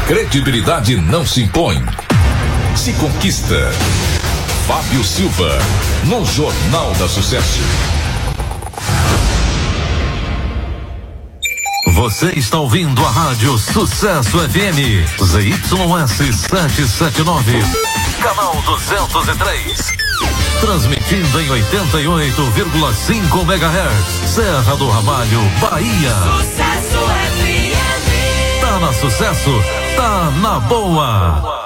Credibilidade 0.08 0.96
não 0.96 1.26
se 1.26 1.42
impõe, 1.42 1.84
se 2.78 2.94
conquista. 2.94 3.70
Fábio 4.66 5.04
Silva, 5.04 5.60
no 6.06 6.26
Jornal 6.26 6.94
da 6.94 7.10
Sucesso. 7.10 7.60
Você 11.94 12.28
está 12.38 12.58
ouvindo 12.58 13.06
a 13.06 13.10
Rádio 13.10 13.58
Sucesso 13.58 14.40
FM, 14.40 15.04
ZYS 15.22 16.40
779, 16.40 17.60
canal 18.24 18.56
203. 18.66 19.94
Transmitindo 20.62 21.42
em 21.42 21.50
88,5 21.50 23.42
MHz, 23.42 24.30
Serra 24.30 24.78
do 24.78 24.90
Ramalho, 24.90 25.42
Bahia. 25.60 26.16
Sucesso 26.38 26.98
FM. 27.42 28.62
Tá 28.62 28.80
na 28.80 28.94
sucesso, 28.94 29.52
tá 29.98 30.30
na 30.42 30.60
boa. 30.60 31.57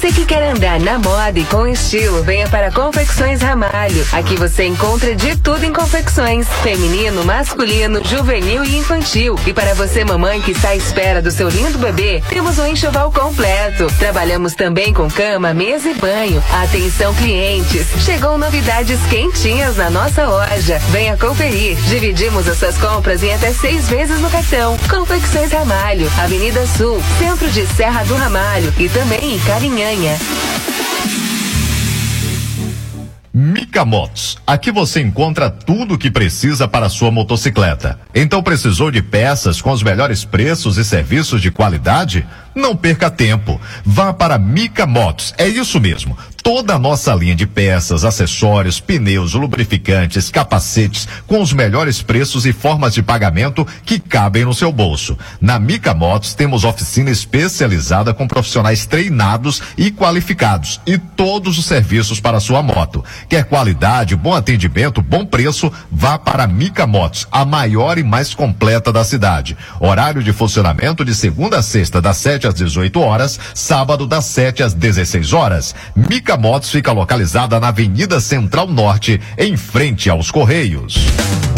Você 0.00 0.12
que 0.12 0.24
quer 0.24 0.42
andar 0.50 0.80
na 0.80 0.98
moda 0.98 1.38
e 1.38 1.44
com 1.44 1.66
estilo, 1.66 2.22
venha 2.22 2.48
para 2.48 2.72
Confecções 2.72 3.42
Ramalho. 3.42 4.06
Aqui 4.12 4.34
você 4.34 4.64
encontra 4.64 5.14
de 5.14 5.36
tudo 5.36 5.62
em 5.62 5.74
confecções: 5.74 6.48
feminino, 6.62 7.22
masculino, 7.22 8.02
juvenil 8.02 8.64
e 8.64 8.78
infantil. 8.78 9.38
E 9.46 9.52
para 9.52 9.74
você, 9.74 10.02
mamãe 10.02 10.40
que 10.40 10.52
está 10.52 10.70
à 10.70 10.74
espera 10.76 11.20
do 11.20 11.30
seu 11.30 11.50
lindo 11.50 11.76
bebê, 11.76 12.22
temos 12.30 12.58
um 12.58 12.66
enxoval 12.66 13.12
completo. 13.12 13.88
Trabalhamos 13.98 14.54
também 14.54 14.94
com 14.94 15.06
cama, 15.10 15.52
mesa 15.52 15.90
e 15.90 15.94
banho. 15.94 16.42
Atenção, 16.50 17.14
clientes! 17.16 17.86
Chegou 18.02 18.38
novidades 18.38 18.98
quentinhas 19.10 19.76
na 19.76 19.90
nossa 19.90 20.24
loja. 20.24 20.78
Venha 20.88 21.14
conferir. 21.18 21.76
Dividimos 21.90 22.48
as 22.48 22.56
suas 22.56 22.78
compras 22.78 23.22
em 23.22 23.34
até 23.34 23.52
seis 23.52 23.86
vezes 23.86 24.18
no 24.18 24.30
cartão. 24.30 24.78
Confecções 24.88 25.52
Ramalho, 25.52 26.10
Avenida 26.18 26.66
Sul, 26.68 27.02
centro 27.18 27.50
de 27.50 27.66
Serra 27.66 28.02
do 28.04 28.14
Ramalho 28.14 28.72
e 28.78 28.88
também 28.88 29.34
em 29.34 29.38
Carinhanha. 29.90 30.16
Mica 33.32 33.84
Motos. 33.84 34.38
Aqui 34.46 34.70
você 34.70 35.00
encontra 35.00 35.50
tudo 35.50 35.94
o 35.94 35.98
que 35.98 36.10
precisa 36.10 36.68
para 36.68 36.88
sua 36.88 37.10
motocicleta. 37.10 37.98
Então 38.14 38.42
precisou 38.42 38.90
de 38.90 39.02
peças 39.02 39.60
com 39.60 39.72
os 39.72 39.82
melhores 39.82 40.24
preços 40.24 40.78
e 40.78 40.84
serviços 40.84 41.42
de 41.42 41.50
qualidade? 41.50 42.24
Não 42.54 42.74
perca 42.74 43.10
tempo. 43.10 43.60
Vá 43.84 44.12
para 44.12 44.38
Mica 44.38 44.86
Motos. 44.86 45.32
É 45.38 45.46
isso 45.46 45.80
mesmo. 45.80 46.16
Toda 46.42 46.74
a 46.74 46.78
nossa 46.78 47.14
linha 47.14 47.34
de 47.34 47.46
peças, 47.46 48.02
acessórios, 48.02 48.80
pneus, 48.80 49.34
lubrificantes, 49.34 50.30
capacetes, 50.30 51.06
com 51.26 51.40
os 51.40 51.52
melhores 51.52 52.00
preços 52.00 52.46
e 52.46 52.52
formas 52.52 52.94
de 52.94 53.02
pagamento 53.02 53.66
que 53.84 53.98
cabem 53.98 54.46
no 54.46 54.54
seu 54.54 54.72
bolso. 54.72 55.18
Na 55.38 55.58
Mica 55.58 55.92
Motos 55.92 56.32
temos 56.32 56.64
oficina 56.64 57.10
especializada 57.10 58.14
com 58.14 58.26
profissionais 58.26 58.86
treinados 58.86 59.62
e 59.76 59.90
qualificados 59.90 60.80
e 60.86 60.96
todos 60.96 61.58
os 61.58 61.66
serviços 61.66 62.20
para 62.20 62.40
sua 62.40 62.62
moto. 62.62 63.04
Quer 63.28 63.44
qualidade, 63.44 64.16
bom 64.16 64.34
atendimento, 64.34 65.02
bom 65.02 65.26
preço? 65.26 65.70
Vá 65.92 66.18
para 66.18 66.46
Mica 66.46 66.86
Motos, 66.86 67.28
a 67.30 67.44
maior 67.44 67.98
e 67.98 68.02
mais 68.02 68.32
completa 68.32 68.90
da 68.90 69.04
cidade. 69.04 69.56
Horário 69.78 70.22
de 70.22 70.32
funcionamento 70.32 71.04
de 71.04 71.14
segunda 71.14 71.58
a 71.58 71.62
sexta, 71.62 72.00
das 72.00 72.16
7 72.40 72.46
às 72.48 72.54
18 72.54 73.00
horas, 73.00 73.38
sábado 73.54 74.06
das 74.06 74.24
7 74.24 74.62
às 74.62 74.72
16 74.72 75.32
horas. 75.32 75.74
Mica 75.94 76.36
Motos 76.36 76.70
fica 76.70 76.92
localizada 76.92 77.60
na 77.60 77.68
Avenida 77.68 78.18
Central 78.20 78.66
Norte, 78.66 79.20
em 79.36 79.56
frente 79.56 80.08
aos 80.08 80.30
Correios. 80.30 81.06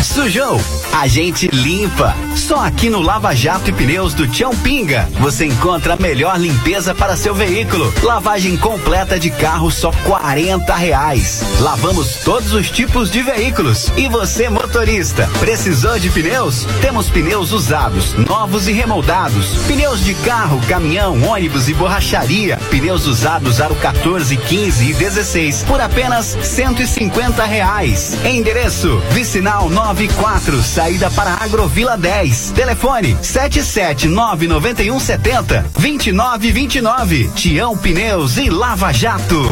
Sujou? 0.02 0.60
A 0.92 1.06
gente 1.06 1.48
limpa. 1.48 2.14
Só 2.36 2.64
aqui 2.66 2.90
no 2.90 3.00
Lava 3.00 3.34
Jato 3.34 3.70
e 3.70 3.72
Pneus 3.72 4.14
do 4.14 4.26
Tião 4.26 4.54
Pinga 4.56 5.09
você 5.20 5.46
encontra 5.46 5.94
a 5.94 5.96
melhor 5.96 6.38
limpeza 6.38 6.94
para 6.94 7.16
seu 7.16 7.34
veículo. 7.34 7.92
Lavagem 8.02 8.56
completa 8.56 9.18
de 9.18 9.30
carro 9.30 9.70
só 9.70 9.92
40 10.04 10.74
reais. 10.74 11.42
Lavamos 11.60 12.16
todos 12.16 12.52
os 12.52 12.70
tipos 12.70 13.10
de 13.10 13.22
veículos. 13.22 13.92
E 13.96 14.09
você, 14.09 14.48
motorista, 14.48 15.28
precisou 15.38 15.98
de 15.98 16.10
pneus? 16.10 16.66
Temos 16.80 17.09
pneus 17.09 17.52
usados, 17.52 18.14
novos 18.14 18.66
e 18.66 18.72
remoldados. 18.72 19.56
Pneus 19.66 20.04
de 20.04 20.14
carro, 20.14 20.60
caminhão, 20.73 21.23
ônibus 21.24 21.69
e 21.69 21.74
borracharia. 21.74 22.57
Pneus 22.70 23.07
usados 23.07 23.61
aro 23.61 23.74
14, 23.74 24.39
15 24.39 24.90
e 24.90 24.94
16 24.94 25.65
por 25.65 25.82
apenas 25.82 26.39
150 26.43 27.44
reais. 27.44 28.16
Endereço: 28.24 28.99
Vicinal 29.11 29.69
94, 29.69 30.62
saída 30.62 31.11
para 31.11 31.35
Agrovila 31.35 31.99
10. 31.99 32.53
Telefone 32.53 33.15
7799170 33.16 35.66
2929. 35.78 37.31
Tião 37.35 37.77
Pneus 37.77 38.39
e 38.39 38.49
Lava 38.49 38.90
Jato. 38.93 39.43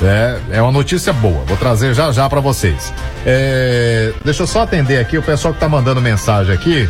É, 0.02 0.56
é 0.56 0.62
uma 0.62 0.72
notícia 0.72 1.12
boa, 1.12 1.44
vou 1.44 1.56
trazer 1.56 1.94
já 1.94 2.10
já 2.10 2.28
para 2.28 2.40
vocês. 2.40 2.92
É, 3.24 4.12
deixa 4.24 4.42
eu 4.42 4.46
só 4.46 4.62
atender 4.62 4.98
aqui 4.98 5.16
o 5.16 5.22
pessoal 5.22 5.54
que 5.54 5.60
tá 5.60 5.68
mandando 5.68 6.00
mensagem 6.00 6.52
aqui. 6.52 6.88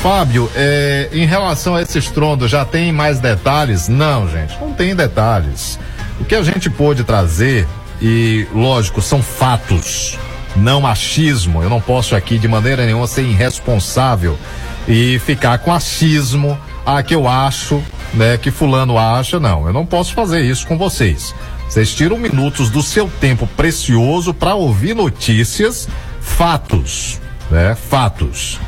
Fábio, 0.00 0.50
é, 0.54 1.08
em 1.12 1.24
relação 1.24 1.74
a 1.74 1.82
esse 1.82 1.98
estrondo, 1.98 2.46
já 2.46 2.64
tem 2.64 2.92
mais 2.92 3.18
detalhes? 3.18 3.88
Não, 3.88 4.28
gente, 4.28 4.56
não 4.60 4.72
tem 4.72 4.94
detalhes. 4.94 5.78
O 6.20 6.24
que 6.24 6.34
a 6.34 6.42
gente 6.42 6.70
pôde 6.70 7.02
trazer, 7.02 7.66
e 8.00 8.46
lógico, 8.54 9.00
são 9.02 9.22
fatos, 9.22 10.18
não 10.54 10.86
achismo. 10.86 11.62
Eu 11.62 11.70
não 11.70 11.80
posso 11.80 12.14
aqui 12.14 12.38
de 12.38 12.46
maneira 12.46 12.84
nenhuma 12.84 13.06
ser 13.06 13.22
irresponsável 13.22 14.38
e 14.86 15.18
ficar 15.20 15.58
com 15.58 15.72
achismo, 15.72 16.58
ah, 16.84 17.02
que 17.02 17.14
eu 17.14 17.26
acho, 17.26 17.82
né, 18.12 18.36
que 18.36 18.50
fulano 18.50 18.98
acha. 18.98 19.40
Não, 19.40 19.66
eu 19.66 19.72
não 19.72 19.86
posso 19.86 20.12
fazer 20.12 20.42
isso 20.42 20.66
com 20.66 20.76
vocês. 20.76 21.34
Vocês 21.74 21.92
tiram 21.92 22.16
minutos 22.16 22.70
do 22.70 22.80
seu 22.84 23.10
tempo 23.20 23.48
precioso 23.48 24.32
para 24.32 24.54
ouvir 24.54 24.94
notícias, 24.94 25.88
fatos, 26.20 27.20
né? 27.50 27.74
Fatos. 27.74 28.60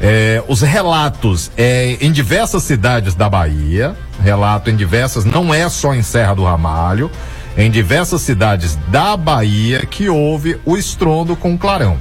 É, 0.00 0.42
os 0.48 0.62
relatos 0.62 1.50
é, 1.58 1.98
em 2.00 2.10
diversas 2.10 2.62
cidades 2.62 3.14
da 3.14 3.28
Bahia, 3.28 3.94
relato 4.22 4.70
em 4.70 4.76
diversas, 4.76 5.26
não 5.26 5.52
é 5.52 5.68
só 5.68 5.94
em 5.94 6.02
Serra 6.02 6.32
do 6.32 6.42
Ramalho, 6.42 7.10
em 7.54 7.70
diversas 7.70 8.22
cidades 8.22 8.78
da 8.88 9.14
Bahia 9.14 9.84
que 9.84 10.08
houve 10.08 10.58
o 10.64 10.74
estrondo 10.74 11.36
com 11.36 11.58
clarão. 11.58 11.98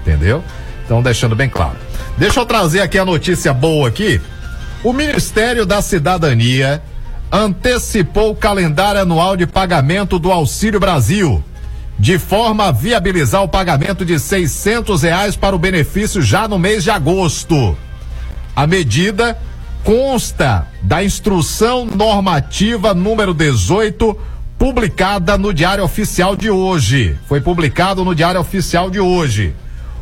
Entendeu? 0.00 0.42
Então, 0.82 1.02
deixando 1.02 1.36
bem 1.36 1.50
claro. 1.50 1.76
Deixa 2.16 2.40
eu 2.40 2.46
trazer 2.46 2.80
aqui 2.80 2.98
a 2.98 3.04
notícia 3.04 3.52
boa 3.52 3.88
aqui. 3.88 4.18
O 4.82 4.94
Ministério 4.94 5.66
da 5.66 5.82
Cidadania 5.82 6.82
antecipou 7.34 8.30
o 8.30 8.36
calendário 8.36 9.00
anual 9.00 9.36
de 9.36 9.44
pagamento 9.44 10.20
do 10.20 10.30
Auxílio 10.30 10.78
Brasil. 10.78 11.42
de 11.96 12.18
forma 12.18 12.64
a 12.64 12.72
viabilizar 12.72 13.40
o 13.44 13.48
pagamento 13.48 14.04
de 14.04 14.18
600 14.18 15.02
reais 15.02 15.36
para 15.36 15.54
o 15.54 15.58
benefício 15.60 16.20
já 16.20 16.48
no 16.48 16.58
mês 16.58 16.82
de 16.82 16.90
agosto. 16.90 17.76
A 18.54 18.66
medida 18.66 19.38
consta 19.84 20.66
da 20.82 21.04
instrução 21.04 21.86
normativa 21.86 22.92
número 22.94 23.32
18, 23.32 24.18
publicada 24.58 25.38
no 25.38 25.54
Diário 25.54 25.84
Oficial 25.84 26.34
de 26.34 26.50
hoje. 26.50 27.16
Foi 27.28 27.40
publicado 27.40 28.04
no 28.04 28.12
Diário 28.12 28.40
Oficial 28.40 28.90
de 28.90 28.98
hoje. 28.98 29.54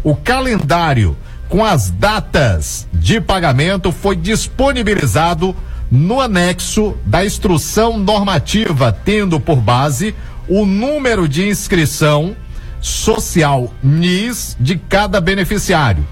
O 0.03 0.17
calendário 0.17 1.15
com 1.47 1.63
as 1.63 1.91
datas 1.91 2.89
de 2.91 3.21
pagamento 3.21 3.93
foi 3.93 4.17
disponibilizado 4.17 5.55
no 5.93 6.23
anexo 6.23 6.97
da 7.05 7.23
instrução 7.23 7.99
normativa, 7.99 8.91
tendo 9.05 9.39
por 9.39 9.57
base 9.57 10.15
o 10.49 10.65
número 10.65 11.29
de 11.29 11.47
inscrição 11.47 12.35
social 12.81 13.71
NIS 13.83 14.57
de 14.59 14.79
cada 14.79 15.21
beneficiário. 15.21 16.03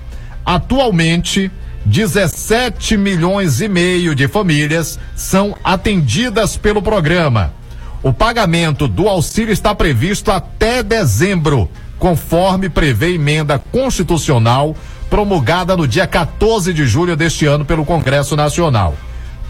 Atualmente, 0.44 1.50
17 1.86 2.98
milhões 2.98 3.62
e 3.62 3.68
meio 3.68 4.14
de 4.14 4.28
famílias 4.28 4.98
são 5.16 5.56
atendidas 5.64 6.58
pelo 6.58 6.82
programa. 6.82 7.54
O 8.02 8.12
pagamento 8.12 8.86
do 8.86 9.08
auxílio 9.08 9.50
está 9.50 9.74
previsto 9.74 10.30
até 10.30 10.82
dezembro, 10.82 11.70
conforme 11.98 12.68
prevê 12.68 13.14
emenda 13.14 13.58
constitucional 13.58 14.76
promulgada 15.08 15.74
no 15.74 15.88
dia 15.88 16.06
14 16.06 16.70
de 16.74 16.84
julho 16.84 17.16
deste 17.16 17.46
ano 17.46 17.64
pelo 17.64 17.86
Congresso 17.86 18.36
Nacional. 18.36 18.94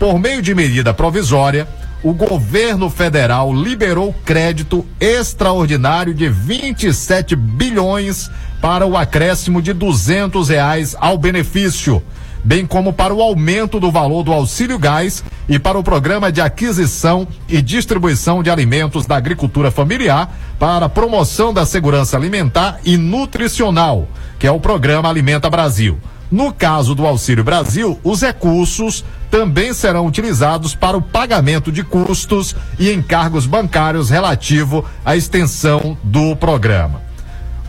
Por 0.00 0.18
meio 0.18 0.40
de 0.40 0.54
medida 0.54 0.94
provisória, 0.94 1.68
o 2.02 2.14
governo 2.14 2.88
federal 2.88 3.52
liberou 3.52 4.14
crédito 4.24 4.86
extraordinário 4.98 6.14
de 6.14 6.26
27 6.26 7.36
bilhões 7.36 8.30
para 8.62 8.86
o 8.86 8.96
acréscimo 8.96 9.60
de 9.60 9.74
200 9.74 10.48
reais 10.48 10.96
ao 10.98 11.18
benefício, 11.18 12.02
bem 12.42 12.64
como 12.64 12.94
para 12.94 13.12
o 13.12 13.20
aumento 13.20 13.78
do 13.78 13.90
valor 13.90 14.22
do 14.22 14.32
auxílio 14.32 14.78
gás 14.78 15.22
e 15.46 15.58
para 15.58 15.78
o 15.78 15.84
programa 15.84 16.32
de 16.32 16.40
aquisição 16.40 17.28
e 17.46 17.60
distribuição 17.60 18.42
de 18.42 18.48
alimentos 18.48 19.04
da 19.04 19.16
agricultura 19.16 19.70
familiar 19.70 20.34
para 20.58 20.86
a 20.86 20.88
promoção 20.88 21.52
da 21.52 21.66
segurança 21.66 22.16
alimentar 22.16 22.80
e 22.86 22.96
nutricional, 22.96 24.08
que 24.38 24.46
é 24.46 24.50
o 24.50 24.60
programa 24.60 25.10
Alimenta 25.10 25.50
Brasil. 25.50 25.98
No 26.30 26.52
caso 26.52 26.94
do 26.94 27.04
Auxílio 27.06 27.42
Brasil, 27.42 27.98
os 28.04 28.22
recursos 28.22 29.04
também 29.30 29.74
serão 29.74 30.06
utilizados 30.06 30.74
para 30.74 30.96
o 30.96 31.02
pagamento 31.02 31.72
de 31.72 31.82
custos 31.82 32.54
e 32.78 32.92
encargos 32.92 33.46
bancários 33.46 34.10
relativo 34.10 34.84
à 35.04 35.16
extensão 35.16 35.98
do 36.04 36.36
programa. 36.36 37.02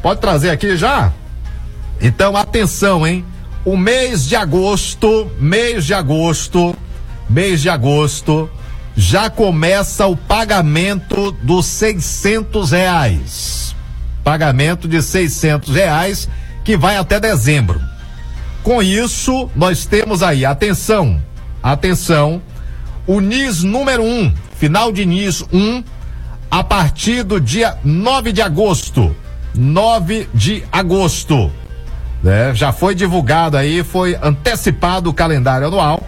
Pode 0.01 0.21
trazer 0.21 0.51
aqui 0.51 0.77
já? 0.77 1.11
Então, 1.99 2.37
atenção, 2.37 3.05
hein? 3.05 3.25
O 3.65 3.75
mês 3.75 4.25
de 4.27 4.35
agosto, 4.35 5.31
mês 5.39 5.85
de 5.85 5.93
agosto, 5.93 6.75
mês 7.29 7.61
de 7.61 7.69
agosto, 7.69 8.49
já 8.95 9.29
começa 9.29 10.05
o 10.07 10.15
pagamento 10.15 11.31
dos 11.31 11.65
600 11.65 12.71
reais. 12.71 13.75
Pagamento 14.23 14.87
de 14.87 15.01
600 15.01 15.73
reais 15.73 16.29
que 16.63 16.77
vai 16.77 16.97
até 16.97 17.19
dezembro. 17.19 17.90
Com 18.63 18.81
isso, 18.81 19.49
nós 19.55 19.85
temos 19.85 20.21
aí, 20.21 20.45
atenção, 20.45 21.21
atenção, 21.63 22.41
o 23.07 23.19
NIS 23.19 23.63
número 23.63 24.03
1, 24.03 24.05
um, 24.05 24.33
final 24.55 24.91
de 24.91 25.05
NIS 25.05 25.43
1, 25.51 25.57
um, 25.57 25.83
a 26.49 26.63
partir 26.63 27.23
do 27.23 27.39
dia 27.41 27.77
9 27.83 28.31
de 28.31 28.41
agosto. 28.41 29.15
9 29.55 30.29
de 30.33 30.63
agosto. 30.71 31.51
Né? 32.21 32.53
Já 32.53 32.71
foi 32.71 32.93
divulgado 32.93 33.57
aí, 33.57 33.83
foi 33.83 34.15
antecipado 34.21 35.09
o 35.09 35.13
calendário 35.13 35.67
anual. 35.67 36.07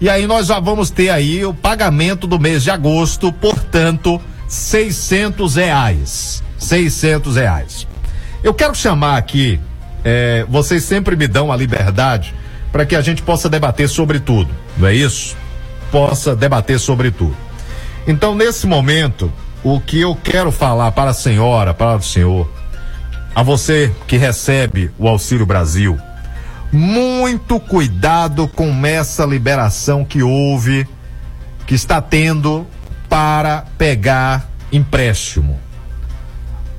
E 0.00 0.08
aí 0.10 0.26
nós 0.26 0.48
já 0.48 0.58
vamos 0.58 0.90
ter 0.90 1.10
aí 1.10 1.44
o 1.44 1.54
pagamento 1.54 2.26
do 2.26 2.40
mês 2.40 2.64
de 2.64 2.70
agosto, 2.70 3.32
portanto, 3.32 4.20
600 4.48 5.54
reais. 5.54 6.42
600 6.58 7.36
reais. 7.36 7.86
Eu 8.42 8.52
quero 8.52 8.74
chamar 8.74 9.16
aqui 9.16 9.60
é, 10.04 10.44
vocês 10.48 10.84
sempre 10.84 11.16
me 11.16 11.26
dão 11.26 11.50
a 11.50 11.56
liberdade 11.56 12.34
para 12.70 12.84
que 12.84 12.94
a 12.94 13.00
gente 13.00 13.22
possa 13.22 13.48
debater 13.48 13.88
sobre 13.88 14.20
tudo, 14.20 14.50
não 14.76 14.86
é 14.86 14.94
isso? 14.94 15.36
Possa 15.90 16.36
debater 16.36 16.78
sobre 16.78 17.10
tudo. 17.10 17.36
Então, 18.06 18.34
nesse 18.34 18.66
momento, 18.66 19.32
o 19.62 19.80
que 19.80 20.00
eu 20.00 20.14
quero 20.14 20.52
falar 20.52 20.92
para 20.92 21.10
a 21.10 21.14
senhora, 21.14 21.72
para 21.72 21.96
o 21.96 22.02
senhor, 22.02 22.50
a 23.34 23.42
você 23.42 23.90
que 24.06 24.16
recebe 24.16 24.90
o 24.98 25.08
Auxílio 25.08 25.46
Brasil, 25.46 25.98
muito 26.70 27.58
cuidado 27.58 28.46
com 28.48 28.84
essa 28.84 29.24
liberação 29.24 30.04
que 30.04 30.22
houve, 30.22 30.86
que 31.66 31.74
está 31.74 32.02
tendo 32.02 32.66
para 33.08 33.64
pegar 33.78 34.50
empréstimo. 34.70 35.58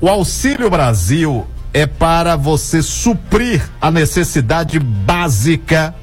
O 0.00 0.08
Auxílio 0.08 0.68
Brasil 0.68 1.46
é 1.76 1.84
para 1.84 2.36
você 2.36 2.82
suprir 2.82 3.62
a 3.78 3.90
necessidade 3.90 4.78
básica 4.78 5.94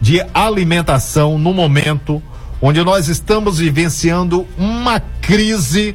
de 0.00 0.20
alimentação 0.34 1.38
no 1.38 1.54
momento 1.54 2.20
onde 2.60 2.82
nós 2.82 3.06
estamos 3.06 3.58
vivenciando 3.58 4.44
uma 4.58 4.98
crise 4.98 5.94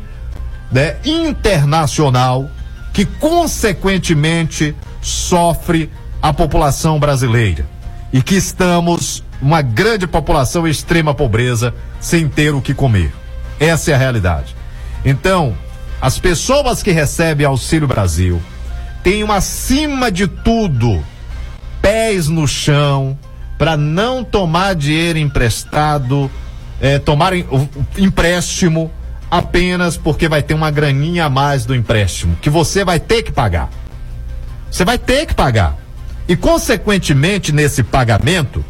né, 0.71 0.95
internacional 1.03 2.49
que, 2.93 3.03
consequentemente, 3.03 4.73
sofre 5.01 5.91
a 6.21 6.31
população 6.31 6.97
brasileira 6.97 7.65
e 8.13 8.21
que 8.21 8.35
estamos 8.35 9.25
uma 9.41 9.61
grande 9.61 10.07
população 10.07 10.65
em 10.65 10.71
extrema 10.71 11.13
pobreza 11.13 11.75
sem 11.99 12.29
ter 12.29 12.55
o 12.55 12.61
que 12.61 12.73
comer. 12.73 13.13
Essa 13.59 13.91
é 13.91 13.93
a 13.93 13.97
realidade. 13.97 14.55
Então, 15.03 15.53
as 15.99 16.17
pessoas 16.17 16.81
que 16.81 16.91
recebem 16.91 17.45
Auxílio 17.45 17.89
Brasil, 17.89 18.41
tenham 19.07 19.31
acima 19.31 20.11
de 20.11 20.27
tudo 20.27 21.01
pés 21.81 22.27
no 22.27 22.45
chão 22.45 23.17
para 23.57 23.77
não 23.77 24.21
tomar 24.21 24.75
dinheiro 24.75 25.17
emprestado, 25.17 26.29
é, 26.81 26.99
tomar 26.99 27.31
o, 27.33 27.69
empréstimo 27.97 28.91
apenas 29.31 29.95
porque 29.95 30.27
vai 30.27 30.43
ter 30.43 30.53
uma 30.53 30.69
graninha 30.69 31.23
a 31.23 31.29
mais 31.29 31.65
do 31.65 31.73
empréstimo 31.73 32.35
que 32.41 32.49
você 32.49 32.83
vai 32.83 32.99
ter 32.99 33.23
que 33.23 33.31
pagar. 33.31 33.69
Você 34.69 34.83
vai 34.83 34.97
ter 34.97 35.25
que 35.25 35.33
pagar. 35.33 35.77
E 36.27 36.35
consequentemente 36.35 37.53
nesse 37.53 37.83
pagamento, 37.83 38.61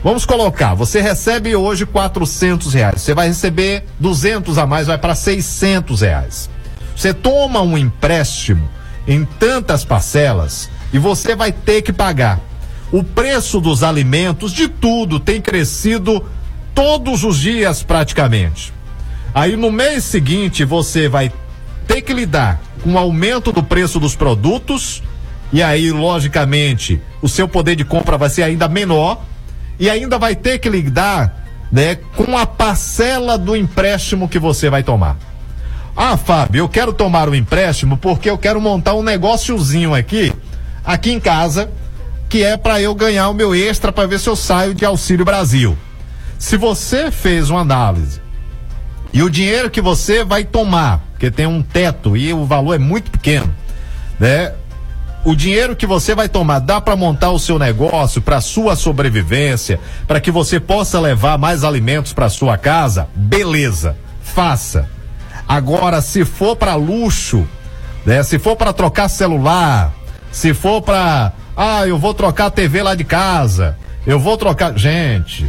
vamos 0.00 0.24
colocar, 0.24 0.74
você 0.74 1.00
recebe 1.00 1.56
hoje 1.56 1.84
quatrocentos 1.84 2.72
reais, 2.72 3.02
você 3.02 3.12
vai 3.12 3.26
receber 3.26 3.84
duzentos 3.98 4.58
a 4.58 4.64
mais, 4.64 4.86
vai 4.86 4.96
para 4.96 5.16
seiscentos 5.16 6.02
reais. 6.02 6.48
Você 6.94 7.12
toma 7.12 7.62
um 7.62 7.76
empréstimo 7.76 8.75
em 9.06 9.24
tantas 9.24 9.84
parcelas 9.84 10.70
e 10.92 10.98
você 10.98 11.34
vai 11.34 11.52
ter 11.52 11.82
que 11.82 11.92
pagar. 11.92 12.40
O 12.92 13.02
preço 13.02 13.60
dos 13.60 13.82
alimentos, 13.82 14.52
de 14.52 14.68
tudo, 14.68 15.18
tem 15.18 15.40
crescido 15.40 16.24
todos 16.74 17.24
os 17.24 17.38
dias 17.38 17.82
praticamente. 17.82 18.72
Aí 19.34 19.56
no 19.56 19.70
mês 19.70 20.04
seguinte 20.04 20.64
você 20.64 21.08
vai 21.08 21.32
ter 21.86 22.02
que 22.02 22.12
lidar 22.12 22.60
com 22.82 22.94
o 22.94 22.98
aumento 22.98 23.52
do 23.52 23.62
preço 23.62 23.98
dos 23.98 24.14
produtos 24.14 25.02
e 25.52 25.62
aí 25.62 25.90
logicamente 25.90 27.00
o 27.20 27.28
seu 27.28 27.48
poder 27.48 27.76
de 27.76 27.84
compra 27.84 28.16
vai 28.16 28.30
ser 28.30 28.42
ainda 28.42 28.68
menor 28.68 29.22
e 29.78 29.90
ainda 29.90 30.18
vai 30.18 30.34
ter 30.34 30.58
que 30.58 30.68
lidar 30.68 31.44
né, 31.70 31.96
com 32.16 32.36
a 32.36 32.46
parcela 32.46 33.36
do 33.36 33.56
empréstimo 33.56 34.28
que 34.28 34.38
você 34.38 34.70
vai 34.70 34.82
tomar. 34.82 35.16
Ah, 35.96 36.18
Fábio, 36.18 36.58
eu 36.58 36.68
quero 36.68 36.92
tomar 36.92 37.26
um 37.26 37.34
empréstimo 37.34 37.96
porque 37.96 38.28
eu 38.28 38.36
quero 38.36 38.60
montar 38.60 38.92
um 38.92 39.02
negóciozinho 39.02 39.94
aqui, 39.94 40.30
aqui 40.84 41.10
em 41.10 41.18
casa, 41.18 41.70
que 42.28 42.44
é 42.44 42.54
para 42.54 42.78
eu 42.82 42.94
ganhar 42.94 43.30
o 43.30 43.34
meu 43.34 43.54
extra 43.54 43.90
para 43.90 44.06
ver 44.06 44.20
se 44.20 44.28
eu 44.28 44.36
saio 44.36 44.74
de 44.74 44.84
Auxílio 44.84 45.24
Brasil. 45.24 45.76
Se 46.38 46.58
você 46.58 47.10
fez 47.10 47.48
uma 47.48 47.60
análise 47.60 48.20
e 49.10 49.22
o 49.22 49.30
dinheiro 49.30 49.70
que 49.70 49.80
você 49.80 50.22
vai 50.22 50.44
tomar, 50.44 51.00
porque 51.12 51.30
tem 51.30 51.46
um 51.46 51.62
teto 51.62 52.14
e 52.14 52.30
o 52.30 52.44
valor 52.44 52.74
é 52.74 52.78
muito 52.78 53.10
pequeno, 53.10 53.52
né? 54.20 54.52
O 55.24 55.34
dinheiro 55.34 55.74
que 55.74 55.86
você 55.86 56.14
vai 56.14 56.28
tomar 56.28 56.58
dá 56.58 56.78
para 56.78 56.94
montar 56.94 57.30
o 57.30 57.38
seu 57.38 57.58
negócio 57.58 58.20
para 58.20 58.42
sua 58.42 58.76
sobrevivência, 58.76 59.80
para 60.06 60.20
que 60.20 60.30
você 60.30 60.60
possa 60.60 61.00
levar 61.00 61.38
mais 61.38 61.64
alimentos 61.64 62.12
para 62.12 62.28
sua 62.28 62.58
casa? 62.58 63.08
Beleza, 63.14 63.96
faça. 64.22 64.94
Agora, 65.48 66.00
se 66.00 66.24
for 66.24 66.56
para 66.56 66.74
luxo, 66.74 67.46
né? 68.04 68.22
Se 68.22 68.38
for 68.38 68.56
para 68.56 68.72
trocar 68.72 69.08
celular, 69.08 69.92
se 70.30 70.54
for 70.54 70.80
para, 70.80 71.32
ah, 71.56 71.86
eu 71.86 71.98
vou 71.98 72.14
trocar 72.14 72.46
a 72.46 72.50
TV 72.50 72.82
lá 72.82 72.94
de 72.94 73.04
casa, 73.04 73.76
eu 74.06 74.20
vou 74.20 74.36
trocar, 74.36 74.76
gente, 74.78 75.46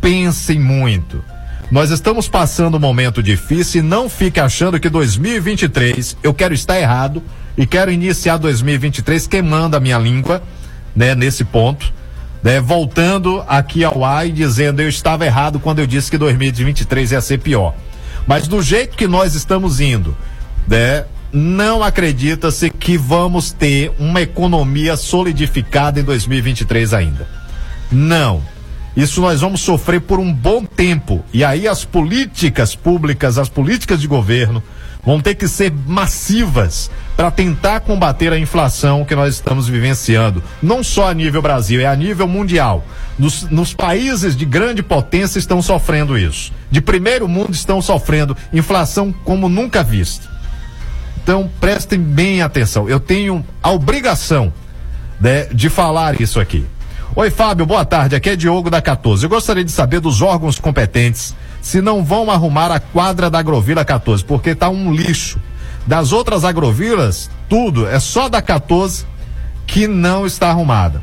pensem 0.00 0.58
muito. 0.58 1.22
Nós 1.70 1.90
estamos 1.90 2.28
passando 2.28 2.76
um 2.76 2.80
momento 2.80 3.22
difícil 3.22 3.80
e 3.80 3.84
não 3.84 4.08
fique 4.08 4.38
achando 4.38 4.78
que 4.78 4.88
2023 4.88 6.16
eu 6.22 6.32
quero 6.32 6.54
estar 6.54 6.78
errado 6.78 7.22
e 7.58 7.66
quero 7.66 7.90
iniciar 7.90 8.36
2023 8.36 9.26
queimando 9.26 9.76
a 9.76 9.80
minha 9.80 9.98
língua, 9.98 10.42
né, 10.94 11.14
nesse 11.14 11.44
ponto, 11.44 11.92
né, 12.42 12.60
voltando 12.60 13.44
aqui 13.48 13.82
ao 13.82 14.04
ar 14.04 14.26
e 14.26 14.32
dizendo 14.32 14.80
eu 14.80 14.88
estava 14.88 15.26
errado 15.26 15.58
quando 15.58 15.80
eu 15.80 15.86
disse 15.86 16.10
que 16.10 16.16
2023 16.16 17.12
ia 17.12 17.20
ser 17.20 17.40
pior. 17.40 17.74
Mas 18.26 18.48
do 18.48 18.60
jeito 18.62 18.96
que 18.96 19.06
nós 19.06 19.34
estamos 19.34 19.80
indo, 19.80 20.16
né, 20.66 21.04
não 21.32 21.82
acredita-se 21.82 22.70
que 22.70 22.96
vamos 22.96 23.52
ter 23.52 23.92
uma 23.98 24.20
economia 24.20 24.96
solidificada 24.96 26.00
em 26.00 26.04
2023 26.04 26.94
ainda. 26.94 27.28
Não. 27.90 28.42
Isso 28.96 29.20
nós 29.20 29.42
vamos 29.42 29.60
sofrer 29.60 30.00
por 30.00 30.18
um 30.18 30.32
bom 30.32 30.64
tempo. 30.64 31.22
E 31.32 31.44
aí 31.44 31.68
as 31.68 31.84
políticas 31.84 32.74
públicas, 32.74 33.36
as 33.36 33.48
políticas 33.48 34.00
de 34.00 34.08
governo, 34.08 34.62
vão 35.06 35.20
ter 35.20 35.36
que 35.36 35.46
ser 35.46 35.72
massivas 35.86 36.90
para 37.16 37.30
tentar 37.30 37.80
combater 37.80 38.32
a 38.32 38.38
inflação 38.38 39.04
que 39.04 39.14
nós 39.14 39.34
estamos 39.34 39.68
vivenciando, 39.68 40.42
não 40.60 40.82
só 40.82 41.08
a 41.08 41.14
nível 41.14 41.40
Brasil, 41.40 41.80
é 41.80 41.86
a 41.86 41.94
nível 41.94 42.26
mundial. 42.26 42.84
Nos, 43.16 43.44
nos, 43.44 43.72
países 43.72 44.36
de 44.36 44.44
grande 44.44 44.82
potência 44.82 45.38
estão 45.38 45.62
sofrendo 45.62 46.18
isso. 46.18 46.52
De 46.70 46.80
primeiro 46.82 47.26
mundo 47.28 47.54
estão 47.54 47.80
sofrendo 47.80 48.36
inflação 48.52 49.12
como 49.24 49.48
nunca 49.48 49.82
vista. 49.82 50.28
Então 51.22 51.50
prestem 51.60 51.98
bem 51.98 52.42
atenção. 52.42 52.88
Eu 52.88 53.00
tenho 53.00 53.46
a 53.62 53.70
obrigação 53.70 54.52
né, 55.20 55.44
de 55.46 55.70
falar 55.70 56.20
isso 56.20 56.38
aqui. 56.38 56.66
Oi, 57.18 57.30
Fábio, 57.30 57.64
boa 57.64 57.82
tarde. 57.82 58.14
Aqui 58.14 58.28
é 58.28 58.36
Diogo 58.36 58.68
da 58.68 58.82
14. 58.82 59.24
Eu 59.24 59.30
gostaria 59.30 59.64
de 59.64 59.72
saber 59.72 60.00
dos 60.00 60.20
órgãos 60.20 60.58
competentes 60.58 61.34
se 61.62 61.80
não 61.80 62.04
vão 62.04 62.30
arrumar 62.30 62.70
a 62.70 62.78
quadra 62.78 63.30
da 63.30 63.38
Agrovila 63.38 63.86
14, 63.86 64.22
porque 64.22 64.54
tá 64.54 64.68
um 64.68 64.92
lixo. 64.92 65.40
Das 65.86 66.12
outras 66.12 66.44
agrovilas, 66.44 67.30
tudo, 67.48 67.88
é 67.88 67.98
só 67.98 68.28
da 68.28 68.42
14 68.42 69.06
que 69.66 69.88
não 69.88 70.26
está 70.26 70.50
arrumada. 70.50 71.02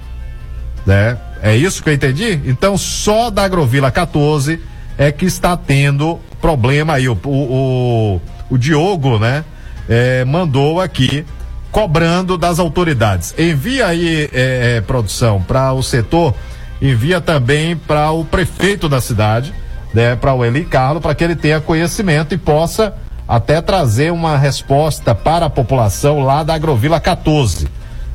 Né? 0.85 1.17
É 1.41 1.57
isso 1.57 1.81
que 1.81 1.89
eu 1.89 1.93
entendi? 1.95 2.39
Então, 2.45 2.77
só 2.77 3.31
da 3.31 3.45
Agrovila 3.45 3.89
14 3.89 4.61
é 4.99 5.11
que 5.11 5.25
está 5.25 5.57
tendo 5.57 6.19
problema 6.39 6.93
aí. 6.93 7.09
O, 7.09 7.17
o, 7.23 7.29
o, 7.31 8.21
o 8.51 8.57
Diogo, 8.59 9.17
né? 9.17 9.43
É, 9.89 10.23
mandou 10.25 10.79
aqui 10.79 11.25
cobrando 11.73 12.37
das 12.37 12.59
autoridades. 12.59 13.33
Envia 13.37 13.87
aí, 13.87 14.29
é, 14.31 14.77
é, 14.77 14.81
produção, 14.81 15.41
para 15.41 15.73
o 15.73 15.81
setor, 15.81 16.33
envia 16.79 17.19
também 17.19 17.75
para 17.75 18.11
o 18.11 18.23
prefeito 18.23 18.87
da 18.87 19.01
cidade, 19.01 19.51
né, 19.91 20.15
para 20.15 20.35
o 20.35 20.45
Eli 20.45 20.65
Carlos, 20.65 21.01
para 21.01 21.15
que 21.15 21.23
ele 21.23 21.35
tenha 21.35 21.59
conhecimento 21.59 22.33
e 22.35 22.37
possa 22.37 22.93
até 23.27 23.59
trazer 23.59 24.11
uma 24.11 24.37
resposta 24.37 25.15
para 25.15 25.47
a 25.47 25.49
população 25.49 26.19
lá 26.19 26.43
da 26.43 26.53
Agrovila 26.53 26.99
14. 26.99 27.67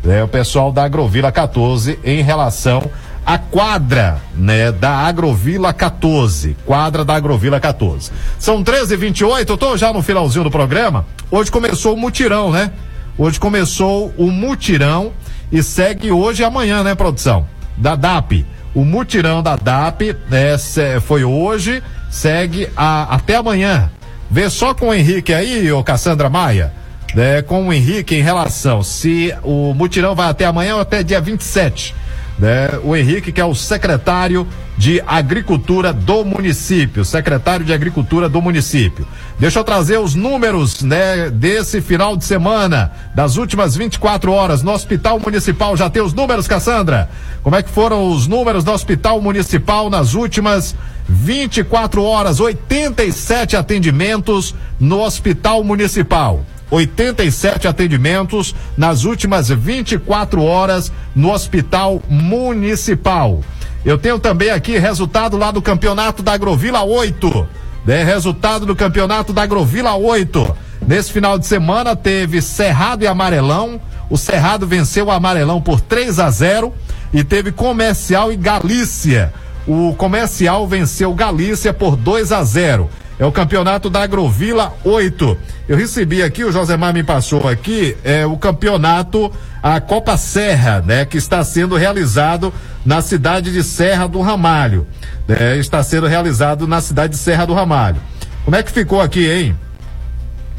Né, 0.04 0.22
o 0.22 0.28
pessoal 0.28 0.70
da 0.70 0.84
Agrovila 0.84 1.32
14 1.32 1.98
em 2.04 2.22
relação 2.22 2.88
à 3.26 3.38
quadra, 3.38 4.18
né, 4.36 4.70
da 4.70 4.98
Agrovila 4.98 5.72
14, 5.72 6.56
quadra 6.64 7.04
da 7.04 7.16
Agrovila 7.16 7.58
14. 7.58 8.12
São 8.38 8.62
13h28, 8.62 9.48
eu 9.48 9.56
tô 9.56 9.76
já 9.76 9.92
no 9.92 10.00
finalzinho 10.00 10.44
do 10.44 10.50
programa. 10.50 11.04
Hoje 11.28 11.50
começou 11.50 11.94
o 11.94 11.96
mutirão, 11.96 12.52
né? 12.52 12.70
Hoje 13.18 13.40
começou 13.40 14.14
o 14.16 14.30
mutirão 14.30 15.12
e 15.50 15.60
segue 15.60 16.12
hoje 16.12 16.42
e 16.42 16.44
amanhã, 16.44 16.84
né, 16.84 16.94
produção? 16.94 17.48
Da 17.76 17.96
DAP. 17.96 18.46
O 18.72 18.84
mutirão 18.84 19.42
da 19.42 19.56
DAP 19.56 20.16
né, 20.30 20.56
foi 21.00 21.24
hoje, 21.24 21.82
segue 22.08 22.68
a, 22.76 23.16
até 23.16 23.34
amanhã. 23.34 23.90
Vê 24.30 24.48
só 24.48 24.72
com 24.72 24.90
o 24.90 24.94
Henrique 24.94 25.34
aí, 25.34 25.72
ô 25.72 25.82
Cassandra 25.82 26.30
Maia, 26.30 26.72
né, 27.12 27.42
com 27.42 27.66
o 27.66 27.72
Henrique 27.72 28.14
em 28.14 28.22
relação 28.22 28.84
se 28.84 29.34
o 29.42 29.74
mutirão 29.74 30.14
vai 30.14 30.28
até 30.28 30.44
amanhã 30.44 30.76
ou 30.76 30.80
até 30.80 31.02
dia 31.02 31.20
27 31.20 31.96
né? 32.38 32.78
O 32.84 32.94
Henrique, 32.94 33.32
que 33.32 33.40
é 33.40 33.44
o 33.44 33.54
secretário 33.54 34.46
de 34.76 35.02
Agricultura 35.06 35.92
do 35.92 36.24
município, 36.24 37.04
secretário 37.04 37.66
de 37.66 37.72
Agricultura 37.72 38.28
do 38.28 38.40
município. 38.40 39.04
Deixa 39.38 39.58
eu 39.58 39.64
trazer 39.64 39.98
os 39.98 40.14
números, 40.14 40.82
né, 40.82 41.30
desse 41.30 41.80
final 41.80 42.16
de 42.16 42.24
semana, 42.24 42.92
das 43.12 43.36
últimas 43.36 43.74
24 43.74 44.30
horas 44.30 44.62
no 44.62 44.70
Hospital 44.70 45.18
Municipal. 45.18 45.76
Já 45.76 45.90
tem 45.90 46.00
os 46.00 46.14
números, 46.14 46.46
Cassandra? 46.46 47.10
Como 47.42 47.56
é 47.56 47.62
que 47.62 47.70
foram 47.70 48.08
os 48.08 48.28
números 48.28 48.62
do 48.62 48.70
Hospital 48.70 49.20
Municipal 49.20 49.90
nas 49.90 50.14
últimas 50.14 50.76
24 51.08 52.02
horas? 52.04 52.38
87 52.38 53.56
atendimentos 53.56 54.54
no 54.78 55.00
Hospital 55.00 55.64
Municipal. 55.64 56.44
87 56.70 57.66
atendimentos 57.66 58.54
nas 58.76 59.04
últimas 59.04 59.48
24 59.48 60.42
horas 60.42 60.92
no 61.14 61.32
Hospital 61.32 62.02
Municipal. 62.08 63.40
Eu 63.84 63.96
tenho 63.96 64.18
também 64.18 64.50
aqui 64.50 64.78
resultado 64.78 65.36
lá 65.36 65.50
do 65.50 65.62
Campeonato 65.62 66.22
da 66.22 66.32
Agrovila 66.32 66.82
8. 66.82 67.48
Né? 67.86 68.04
Resultado 68.04 68.66
do 68.66 68.76
Campeonato 68.76 69.32
da 69.32 69.42
Agrovila 69.42 69.94
8. 69.94 70.56
Nesse 70.86 71.12
final 71.12 71.38
de 71.38 71.46
semana 71.46 71.96
teve 71.96 72.42
Cerrado 72.42 73.02
e 73.02 73.06
Amarelão. 73.06 73.80
O 74.10 74.16
Cerrado 74.16 74.66
venceu 74.66 75.06
o 75.06 75.10
Amarelão 75.10 75.60
por 75.60 75.80
3 75.80 76.18
a 76.18 76.30
0 76.30 76.72
e 77.12 77.24
teve 77.24 77.52
Comercial 77.52 78.32
e 78.32 78.36
Galícia. 78.36 79.32
O 79.66 79.94
Comercial 79.94 80.66
venceu 80.66 81.14
Galícia 81.14 81.72
por 81.72 81.96
2 81.96 82.32
a 82.32 82.42
0. 82.42 82.88
É 83.18 83.26
o 83.26 83.32
campeonato 83.32 83.90
da 83.90 84.02
Agrovila 84.02 84.74
8. 84.84 85.36
Eu 85.68 85.76
recebi 85.76 86.22
aqui, 86.22 86.44
o 86.44 86.52
Josemar 86.52 86.94
me 86.94 87.02
passou 87.02 87.48
aqui, 87.48 87.96
é 88.04 88.24
o 88.24 88.36
campeonato, 88.36 89.32
a 89.60 89.80
Copa 89.80 90.16
Serra, 90.16 90.80
né? 90.86 91.04
Que 91.04 91.18
está 91.18 91.42
sendo 91.42 91.76
realizado 91.76 92.54
na 92.86 93.02
cidade 93.02 93.52
de 93.52 93.64
Serra 93.64 94.06
do 94.06 94.20
Ramalho. 94.20 94.86
É, 95.28 95.56
está 95.56 95.82
sendo 95.82 96.06
realizado 96.06 96.66
na 96.68 96.80
cidade 96.80 97.14
de 97.14 97.18
Serra 97.18 97.44
do 97.44 97.54
Ramalho. 97.54 98.00
Como 98.44 98.56
é 98.56 98.62
que 98.62 98.70
ficou 98.70 99.00
aqui, 99.00 99.28
hein? 99.28 99.56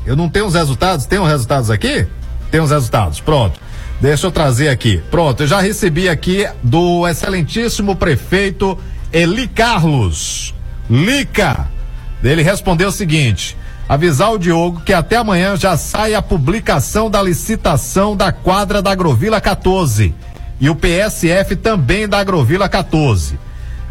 Eu 0.05 0.15
não 0.15 0.27
tenho 0.27 0.45
os 0.45 0.53
resultados? 0.53 1.05
Tem 1.05 1.17
os 1.17 1.27
resultados 1.27 1.71
aqui? 1.71 2.05
Tem 2.51 2.59
os 2.59 2.71
resultados, 2.71 3.21
pronto. 3.21 3.59
Deixa 4.01 4.27
eu 4.27 4.31
trazer 4.31 4.69
aqui. 4.69 5.01
Pronto, 5.09 5.43
eu 5.43 5.47
já 5.47 5.61
recebi 5.61 6.09
aqui 6.09 6.47
do 6.61 7.07
excelentíssimo 7.07 7.95
prefeito 7.95 8.77
Eli 9.11 9.47
Carlos. 9.47 10.53
Lica, 10.89 11.67
ele 12.23 12.41
respondeu 12.41 12.89
o 12.89 12.91
seguinte: 12.91 13.55
avisar 13.87 14.31
o 14.31 14.37
Diogo 14.37 14.81
que 14.81 14.93
até 14.93 15.17
amanhã 15.17 15.55
já 15.55 15.77
sai 15.77 16.13
a 16.13 16.21
publicação 16.21 17.09
da 17.09 17.21
licitação 17.21 18.15
da 18.15 18.31
quadra 18.31 18.81
da 18.81 18.91
Agrovila 18.91 19.39
14 19.39 20.13
e 20.59 20.69
o 20.69 20.75
PSF 20.75 21.55
também 21.55 22.07
da 22.07 22.19
Agrovila 22.19 22.67
14. 22.67 23.39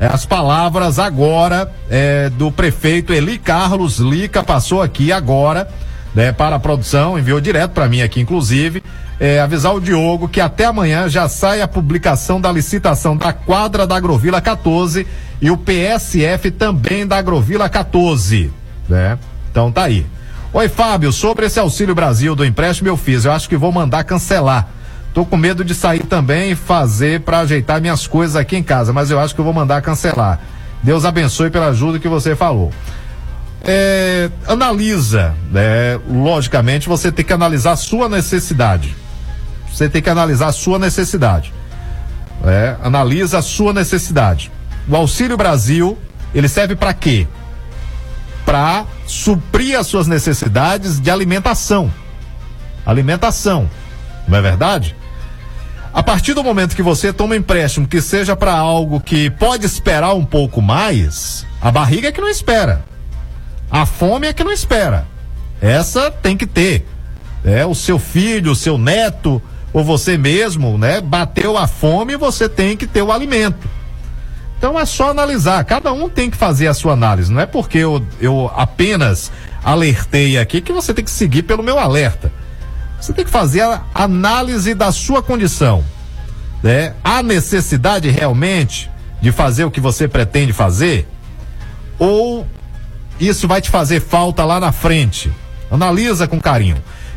É, 0.00 0.06
as 0.06 0.24
palavras 0.24 0.98
agora 0.98 1.72
é, 1.90 2.30
do 2.30 2.52
prefeito 2.52 3.12
Eli 3.12 3.38
Carlos 3.38 3.98
Lica 3.98 4.44
passou 4.44 4.80
aqui 4.80 5.10
agora 5.10 5.68
né, 6.14 6.32
para 6.32 6.56
a 6.56 6.60
produção, 6.60 7.18
enviou 7.18 7.40
direto 7.40 7.72
para 7.72 7.88
mim 7.88 8.02
aqui, 8.02 8.20
inclusive, 8.20 8.82
é, 9.20 9.40
avisar 9.40 9.74
o 9.74 9.80
Diogo 9.80 10.28
que 10.28 10.40
até 10.40 10.64
amanhã 10.64 11.08
já 11.08 11.28
sai 11.28 11.60
a 11.60 11.68
publicação 11.68 12.40
da 12.40 12.52
licitação 12.52 13.16
da 13.16 13.32
quadra 13.32 13.86
da 13.86 13.96
Agrovila 13.96 14.40
14 14.40 15.06
e 15.40 15.50
o 15.50 15.56
PSF 15.56 16.50
também 16.50 17.06
da 17.06 17.18
Agrovila 17.18 17.68
14, 17.68 18.52
né? 18.88 19.18
Então 19.50 19.72
tá 19.72 19.84
aí. 19.84 20.06
Oi, 20.52 20.68
Fábio, 20.68 21.12
sobre 21.12 21.46
esse 21.46 21.60
Auxílio 21.60 21.94
Brasil 21.94 22.34
do 22.34 22.44
empréstimo 22.44 22.88
eu 22.88 22.96
fiz, 22.96 23.24
eu 23.24 23.32
acho 23.32 23.48
que 23.48 23.56
vou 23.56 23.70
mandar 23.70 24.04
cancelar. 24.04 24.68
Tô 25.12 25.24
com 25.24 25.36
medo 25.36 25.64
de 25.64 25.74
sair 25.74 26.04
também 26.04 26.52
e 26.52 26.54
fazer 26.54 27.20
para 27.20 27.40
ajeitar 27.40 27.80
minhas 27.80 28.06
coisas 28.06 28.36
aqui 28.36 28.56
em 28.56 28.62
casa, 28.62 28.92
mas 28.92 29.10
eu 29.10 29.18
acho 29.18 29.34
que 29.34 29.40
eu 29.40 29.44
vou 29.44 29.52
mandar 29.52 29.82
cancelar. 29.82 30.40
Deus 30.82 31.04
abençoe 31.04 31.50
pela 31.50 31.66
ajuda 31.66 31.98
que 31.98 32.08
você 32.08 32.36
falou. 32.36 32.70
É, 33.64 34.30
analisa, 34.46 35.34
né? 35.50 35.98
Logicamente, 36.08 36.88
você 36.88 37.10
tem 37.10 37.24
que 37.24 37.32
analisar 37.32 37.72
a 37.72 37.76
sua 37.76 38.08
necessidade. 38.08 38.94
Você 39.70 39.88
tem 39.88 40.00
que 40.00 40.10
analisar 40.10 40.48
a 40.48 40.52
sua 40.52 40.78
necessidade. 40.78 41.52
É, 42.44 42.76
analisa 42.82 43.38
a 43.38 43.42
sua 43.42 43.72
necessidade. 43.72 44.50
O 44.88 44.96
Auxílio 44.96 45.36
Brasil, 45.36 45.98
ele 46.34 46.48
serve 46.48 46.76
para 46.76 46.94
quê? 46.94 47.26
Para 48.44 48.86
suprir 49.06 49.78
as 49.78 49.86
suas 49.86 50.06
necessidades 50.06 51.00
de 51.00 51.10
alimentação. 51.10 51.92
Alimentação. 52.86 53.68
Não 54.26 54.38
é 54.38 54.40
verdade? 54.40 54.96
A 55.92 56.02
partir 56.02 56.32
do 56.32 56.44
momento 56.44 56.76
que 56.76 56.82
você 56.82 57.12
toma 57.12 57.34
um 57.34 57.38
empréstimo 57.38 57.86
que 57.86 58.00
seja 58.00 58.36
para 58.36 58.52
algo 58.52 59.00
que 59.00 59.30
pode 59.30 59.66
esperar 59.66 60.14
um 60.14 60.24
pouco 60.24 60.62
mais, 60.62 61.46
a 61.60 61.70
barriga 61.70 62.08
é 62.08 62.12
que 62.12 62.20
não 62.20 62.28
espera. 62.28 62.84
A 63.70 63.84
fome 63.84 64.26
é 64.26 64.32
que 64.32 64.44
não 64.44 64.52
espera. 64.52 65.06
Essa 65.60 66.10
tem 66.10 66.36
que 66.36 66.46
ter. 66.46 66.86
É 67.44 67.64
o 67.66 67.74
seu 67.74 67.98
filho, 67.98 68.52
o 68.52 68.56
seu 68.56 68.78
neto 68.78 69.40
ou 69.72 69.84
você 69.84 70.16
mesmo, 70.16 70.78
né? 70.78 71.00
Bateu 71.00 71.56
a 71.56 71.66
fome, 71.66 72.16
você 72.16 72.48
tem 72.48 72.76
que 72.76 72.86
ter 72.86 73.02
o 73.02 73.12
alimento. 73.12 73.68
Então 74.56 74.78
é 74.78 74.84
só 74.84 75.10
analisar. 75.10 75.64
Cada 75.64 75.92
um 75.92 76.08
tem 76.08 76.30
que 76.30 76.36
fazer 76.36 76.66
a 76.66 76.74
sua 76.74 76.92
análise. 76.94 77.32
Não 77.32 77.40
é 77.40 77.46
porque 77.46 77.78
eu, 77.78 78.04
eu 78.20 78.50
apenas 78.56 79.30
alertei 79.62 80.38
aqui 80.38 80.60
que 80.60 80.72
você 80.72 80.92
tem 80.92 81.04
que 81.04 81.10
seguir 81.10 81.42
pelo 81.42 81.62
meu 81.62 81.78
alerta. 81.78 82.32
Você 83.00 83.12
tem 83.12 83.24
que 83.24 83.30
fazer 83.30 83.62
a 83.62 83.82
análise 83.94 84.74
da 84.74 84.90
sua 84.90 85.22
condição. 85.22 85.84
Né? 86.62 86.94
Há 87.04 87.22
necessidade 87.22 88.10
realmente 88.10 88.90
de 89.20 89.30
fazer 89.30 89.64
o 89.64 89.70
que 89.70 89.80
você 89.80 90.08
pretende 90.08 90.52
fazer? 90.52 91.06
Ou 91.98 92.44
isso 93.20 93.48
vai 93.48 93.60
te 93.60 93.70
fazer 93.70 94.00
falta 94.00 94.44
lá 94.44 94.60
na 94.60 94.72
frente? 94.72 95.30
Analisa 95.70 96.26
com 96.26 96.40
carinho. 96.40 96.76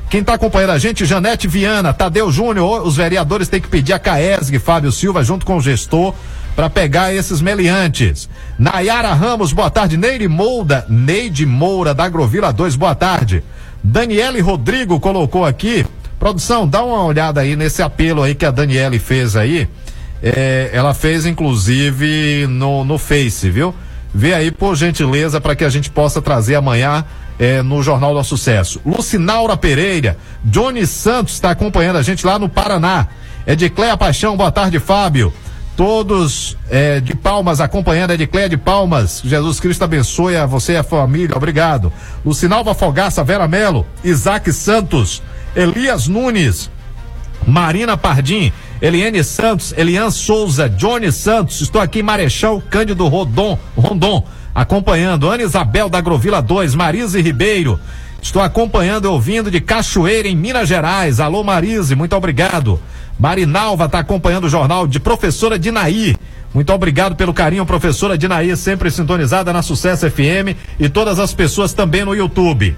Quem 0.09 0.19
está 0.19 0.33
acompanhando 0.33 0.71
a 0.71 0.77
gente, 0.77 1.05
Janete 1.05 1.47
Viana, 1.47 1.93
Tadeu 1.93 2.29
Júnior, 2.29 2.85
os 2.85 2.97
vereadores 2.97 3.47
têm 3.47 3.61
que 3.61 3.69
pedir 3.69 3.93
a 3.93 3.99
Caesg, 3.99 4.59
Fábio 4.59 4.91
Silva, 4.91 5.23
junto 5.23 5.45
com 5.45 5.55
o 5.55 5.61
gestor, 5.61 6.13
para 6.53 6.69
pegar 6.69 7.13
esses 7.13 7.39
meliantes. 7.39 8.29
Nayara 8.59 9.13
Ramos, 9.13 9.53
boa 9.53 9.69
tarde. 9.69 9.95
Neide 9.95 10.27
Moura, 10.27 10.85
Neide 10.89 11.45
Moura, 11.45 11.93
da 11.93 12.03
Agrovila 12.03 12.51
2, 12.51 12.75
boa 12.75 12.93
tarde. 12.93 13.41
Daniele 13.81 14.41
Rodrigo 14.41 14.99
colocou 14.99 15.45
aqui. 15.45 15.85
Produção, 16.19 16.67
dá 16.67 16.83
uma 16.83 17.05
olhada 17.05 17.39
aí 17.39 17.55
nesse 17.55 17.81
apelo 17.81 18.21
aí 18.21 18.35
que 18.35 18.45
a 18.45 18.51
Daniele 18.51 18.99
fez 18.99 19.35
aí. 19.35 19.67
É, 20.21 20.69
ela 20.73 20.93
fez 20.93 21.25
inclusive 21.25 22.47
no, 22.47 22.83
no 22.83 22.97
Face, 22.97 23.49
viu? 23.49 23.73
Vê 24.13 24.33
aí, 24.33 24.51
por 24.51 24.75
gentileza, 24.75 25.39
para 25.39 25.55
que 25.55 25.63
a 25.63 25.69
gente 25.69 25.89
possa 25.89 26.21
trazer 26.21 26.55
amanhã 26.55 27.05
é, 27.39 27.61
no 27.61 27.81
Jornal 27.81 28.13
do 28.13 28.23
Sucesso. 28.23 28.81
Lucinaura 28.85 29.55
Pereira, 29.55 30.17
Johnny 30.43 30.85
Santos 30.85 31.33
está 31.33 31.51
acompanhando 31.51 31.97
a 31.97 32.01
gente 32.01 32.25
lá 32.25 32.37
no 32.37 32.49
Paraná. 32.49 33.07
Edicléia 33.47 33.97
Paixão, 33.97 34.37
boa 34.37 34.51
tarde, 34.51 34.79
Fábio. 34.79 35.33
Todos 35.75 36.57
é, 36.69 36.99
de 36.99 37.15
Palmas 37.15 37.61
acompanhando, 37.61 38.11
Edicléia 38.11 38.49
de 38.49 38.57
Palmas. 38.57 39.21
Jesus 39.25 39.59
Cristo 39.59 39.83
abençoe 39.83 40.35
a 40.35 40.45
você 40.45 40.73
e 40.73 40.77
a 40.77 40.83
família, 40.83 41.35
obrigado. 41.35 41.91
Lucinalva 42.25 42.75
Fogaça, 42.75 43.23
Vera 43.23 43.47
Melo, 43.47 43.87
Isaac 44.03 44.51
Santos, 44.51 45.23
Elias 45.55 46.07
Nunes, 46.07 46.69
Marina 47.47 47.97
Pardim, 47.97 48.51
Eliane 48.81 49.23
Santos, 49.23 49.73
Elian 49.77 50.09
Souza, 50.09 50.67
Johnny 50.67 51.11
Santos, 51.11 51.61
estou 51.61 51.79
aqui 51.79 52.01
Marechal 52.01 52.59
Cândido 52.67 53.07
Rodon, 53.07 53.57
Rondon, 53.77 54.25
acompanhando, 54.55 55.29
Ana 55.29 55.43
Isabel 55.43 55.87
da 55.87 55.99
Agrovila 55.99 56.41
2, 56.41 56.73
Marise 56.73 57.21
Ribeiro, 57.21 57.79
estou 58.19 58.41
acompanhando 58.41 59.05
e 59.05 59.07
ouvindo 59.07 59.51
de 59.51 59.61
Cachoeira, 59.61 60.27
em 60.27 60.35
Minas 60.35 60.67
Gerais, 60.67 61.19
alô 61.19 61.43
Marise, 61.43 61.93
muito 61.93 62.15
obrigado. 62.15 62.79
Marinalva 63.19 63.85
está 63.85 63.99
acompanhando 63.99 64.45
o 64.45 64.49
jornal 64.49 64.87
de 64.87 64.99
professora 64.99 65.59
Dinaí, 65.59 66.15
muito 66.51 66.73
obrigado 66.73 67.15
pelo 67.15 67.35
carinho, 67.35 67.63
professora 67.67 68.17
Dinaí, 68.17 68.57
sempre 68.57 68.89
sintonizada 68.89 69.53
na 69.53 69.61
Sucesso 69.61 70.09
FM 70.09 70.57
e 70.79 70.89
todas 70.89 71.19
as 71.19 71.35
pessoas 71.35 71.71
também 71.71 72.03
no 72.03 72.15
YouTube. 72.15 72.75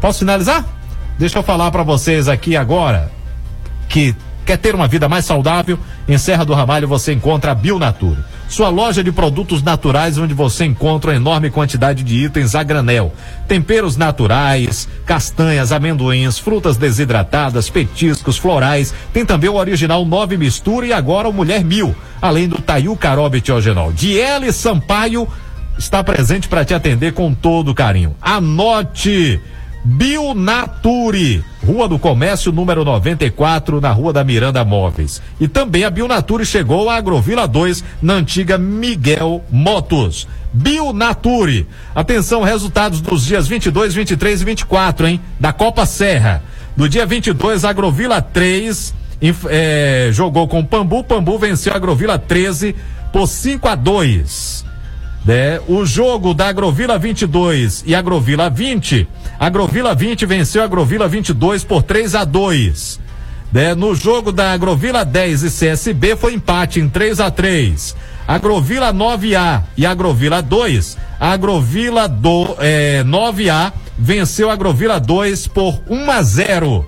Posso 0.00 0.20
finalizar? 0.20 0.64
Deixa 1.18 1.36
eu 1.36 1.42
falar 1.42 1.72
para 1.72 1.82
vocês 1.82 2.28
aqui 2.28 2.56
agora 2.56 3.10
que 3.88 4.14
quer 4.46 4.56
ter 4.56 4.74
uma 4.76 4.86
vida 4.86 5.08
mais 5.08 5.24
saudável, 5.24 5.76
em 6.08 6.16
Serra 6.16 6.44
do 6.44 6.54
Ramalho 6.54 6.86
você 6.86 7.12
encontra 7.12 7.50
a 7.50 7.54
Bionature. 7.54 8.16
Sua 8.48 8.68
loja 8.68 9.02
de 9.02 9.10
produtos 9.10 9.60
naturais 9.60 10.16
onde 10.18 10.32
você 10.32 10.64
encontra 10.64 11.10
uma 11.10 11.16
enorme 11.16 11.50
quantidade 11.50 12.04
de 12.04 12.24
itens 12.24 12.54
a 12.54 12.62
granel. 12.62 13.12
Temperos 13.48 13.96
naturais, 13.96 14.88
castanhas, 15.04 15.72
amendoins, 15.72 16.38
frutas 16.38 16.76
desidratadas, 16.76 17.68
petiscos, 17.68 18.38
florais. 18.38 18.94
Tem 19.12 19.26
também 19.26 19.50
o 19.50 19.56
original 19.56 20.04
Nove 20.04 20.36
Mistura 20.36 20.86
e 20.86 20.92
agora 20.92 21.28
o 21.28 21.32
Mulher 21.32 21.64
Mil, 21.64 21.94
além 22.22 22.48
do 22.48 22.62
Taiu 22.62 22.96
Carob 22.96 23.40
Tiogenol. 23.40 23.92
Diele 23.92 24.52
Sampaio 24.52 25.26
está 25.76 26.04
presente 26.04 26.46
para 26.46 26.64
te 26.64 26.72
atender 26.72 27.14
com 27.14 27.34
todo 27.34 27.74
carinho. 27.74 28.14
Anote! 28.22 29.40
Bionature, 29.86 31.44
Rua 31.64 31.88
do 31.88 31.98
Comércio, 31.98 32.50
número 32.50 32.84
94, 32.84 33.80
na 33.80 33.92
Rua 33.92 34.12
da 34.12 34.24
Miranda 34.24 34.64
Móveis. 34.64 35.22
E 35.40 35.46
também 35.46 35.84
a 35.84 35.90
Bionature 35.90 36.44
chegou 36.44 36.90
à 36.90 36.96
Agrovila 36.96 37.46
2, 37.46 37.84
na 38.02 38.14
antiga 38.14 38.58
Miguel 38.58 39.44
Motos. 39.50 40.26
Bionature. 40.52 41.66
Atenção, 41.94 42.42
resultados 42.42 43.00
dos 43.00 43.24
dias 43.24 43.46
22, 43.46 43.94
23 43.94 44.42
e 44.42 44.44
24, 44.44 45.06
hein? 45.06 45.20
Da 45.38 45.52
Copa 45.52 45.86
Serra. 45.86 46.42
No 46.76 46.88
dia 46.88 47.06
22, 47.06 47.64
Agrovila 47.64 48.20
3 48.20 48.92
inf- 49.22 49.46
eh, 49.48 50.10
jogou 50.12 50.48
com 50.48 50.64
Pambu. 50.64 51.04
Pambu 51.04 51.38
venceu 51.38 51.72
a 51.72 51.76
Agrovila 51.76 52.18
13 52.18 52.74
por 53.12 53.26
5 53.28 53.68
a 53.68 53.74
2. 53.74 54.64
né? 55.24 55.58
O 55.66 55.84
jogo 55.84 56.32
da 56.34 56.48
Agrovila 56.48 56.98
22 56.98 57.82
e 57.86 57.94
Agrovila 57.94 58.48
20, 58.48 59.08
Agrovila 59.38 59.94
20 59.94 60.26
venceu 60.26 60.62
a 60.62 60.64
Agrovila 60.64 61.08
22 61.08 61.64
por 61.64 61.82
3 61.82 62.14
a 62.14 62.24
2. 62.24 63.00
Né? 63.52 63.74
No 63.74 63.94
jogo 63.94 64.32
da 64.32 64.52
Agrovila 64.52 65.04
10 65.04 65.42
e 65.44 65.50
CSB 65.50 66.16
foi 66.16 66.34
empate 66.34 66.80
em 66.80 66.88
3 66.88 67.20
a 67.20 67.30
3. 67.30 67.94
Agrovila 68.26 68.92
9A 68.92 69.62
e 69.76 69.86
Agrovila 69.86 70.42
2, 70.42 70.98
a 71.20 71.30
Agrovila 71.30 72.08
do, 72.08 72.56
eh, 72.58 73.04
9A 73.04 73.72
venceu 73.96 74.50
a 74.50 74.54
Agrovila 74.54 74.98
2 74.98 75.46
por 75.46 75.80
1 75.88 76.10
a 76.10 76.22
0. 76.22 76.84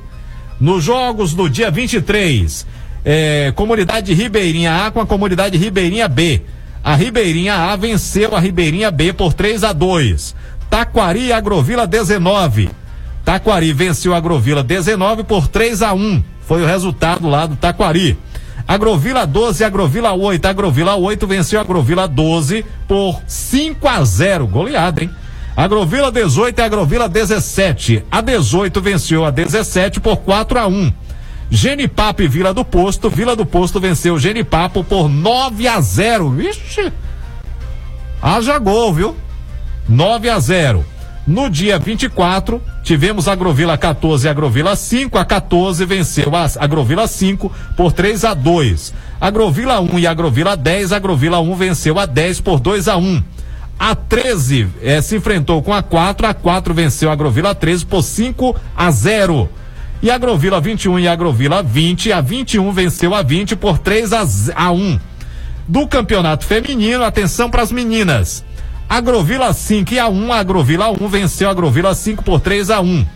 Nos 0.61 0.83
jogos 0.83 1.35
do 1.35 1.49
dia 1.49 1.71
23, 1.71 2.67
eh, 3.05 3.53
comunidade 3.55 4.13
Ribeirinha 4.13 4.87
A 4.87 4.91
com 4.91 5.01
a 5.01 5.07
comunidade 5.07 5.57
Ribeirinha 5.57 6.09
B. 6.09 6.43
A 6.83 6.97
Ribeirinha 6.97 7.55
A 7.55 7.77
venceu 7.77 8.35
a 8.35 8.41
Ribeirinha 8.41 8.91
B 8.91 9.13
por 9.13 9.33
3 9.33 9.63
a 9.63 9.73
2. 9.73 10.35
Taquari 10.71 11.33
Agrovila 11.33 11.87
19. 11.87 12.71
Taquari 13.25 13.73
venceu 13.73 14.15
Agrovila 14.15 14.63
19 14.63 15.25
por 15.25 15.49
3 15.49 15.83
a 15.83 15.93
1. 15.93 16.23
Foi 16.41 16.63
o 16.63 16.67
resultado 16.67 17.29
lá 17.29 17.47
do 17.47 17.57
Taquari. 17.57 18.19
Agrovila 18.67 19.27
12 19.27 19.63
e 19.63 19.67
Agrovila 19.67 20.13
8. 20.13 20.47
Agrovila 20.47 20.95
8 20.97 21.27
venceu 21.27 21.61
Agrovila 21.61 22.07
12 22.07 22.65
por 22.87 23.21
5 23.27 23.89
a 23.89 24.05
0. 24.05 24.47
Goleada, 24.47 25.03
hein? 25.03 25.11
Agrovila 25.57 26.13
18 26.13 26.59
e 26.59 26.63
Agrovila 26.63 27.09
17. 27.09 28.05
A 28.11 28.21
18 28.21 28.81
venceu 28.81 29.25
a 29.25 29.31
17 29.31 30.01
por 30.01 30.19
4 30.19 30.59
a 30.59 30.67
1. 30.67 30.93
Genipapo 31.51 32.23
e 32.23 32.29
Vila 32.29 32.53
do 32.53 32.65
Posto. 32.65 33.09
Vila 33.09 33.35
do 33.35 33.47
Posto 33.47 33.81
venceu 33.81 34.19
Genipapo 34.19 34.85
por 34.85 35.09
9 35.09 35.67
a 35.67 35.81
0. 35.81 36.31
Vixe! 36.31 36.93
Haja 38.21 38.59
gol, 38.59 38.93
viu? 38.93 39.17
9 39.89 40.29
a 40.29 40.39
0. 40.39 40.85
No 41.27 41.51
dia 41.51 41.79
24, 41.79 42.61
tivemos 42.83 43.29
Agrovila 43.29 43.77
14 43.77 44.27
e 44.27 44.31
Agrovila 44.31 44.75
5. 44.75 45.19
A 45.19 45.25
14 45.25 45.85
venceu 45.85 46.35
a 46.35 46.49
Agrovila 46.63 47.07
5 47.07 47.53
por 47.77 47.93
3 47.93 48.25
a 48.25 48.35
2. 48.35 48.95
Agrovila 49.21 49.81
1 49.81 49.99
e 49.99 50.07
Agrovila 50.07 50.57
10. 50.57 50.93
Agrovila 50.93 51.41
1 51.41 51.55
venceu 51.55 51.99
a 51.99 52.07
10 52.07 52.41
por 52.41 52.61
2 52.61 52.89
a 52.89 52.97
1. 52.97 53.23
A 53.79 53.95
13 53.95 54.69
eh, 54.83 55.01
se 55.03 55.17
enfrentou 55.17 55.63
com 55.63 55.73
a 55.73 55.83
4. 55.83 56.27
A 56.27 56.35
4 56.35 56.73
venceu 56.75 57.11
a 57.11 57.13
Agrovila 57.13 57.55
13 57.55 57.85
por 57.85 58.03
5 58.03 58.57
a 58.75 58.91
0. 58.91 59.49
E 60.03 60.11
a 60.11 60.15
Agrovila 60.15 60.61
21 60.61 60.99
e 60.99 61.09
a 61.09 61.13
Agrovila 61.13 61.63
20. 61.63 62.11
A 62.11 62.23
21 62.23 62.73
venceu 62.73 63.15
a 63.15 63.23
20 63.23 63.55
por 63.57 63.79
3 63.79 64.13
a, 64.13 64.27
a 64.55 64.71
1. 64.71 64.99
Do 65.67 65.87
campeonato 65.87 66.47
feminino, 66.47 67.05
atenção 67.05 67.51
para 67.51 67.63
as 67.63 67.71
meninas. 67.71 68.43
Agrovila 68.89 69.53
5 69.53 69.93
e 69.93 69.99
a 69.99 70.09
1, 70.09 70.33
a 70.33 70.39
Agrovila 70.39 70.91
1 70.91 71.09
venceu 71.09 71.49
a 71.49 71.53
Agrovila 71.53 71.95
5 71.95 72.25
por 72.25 72.41
3 72.41 72.71
a 72.71 72.81
1. 72.81 73.07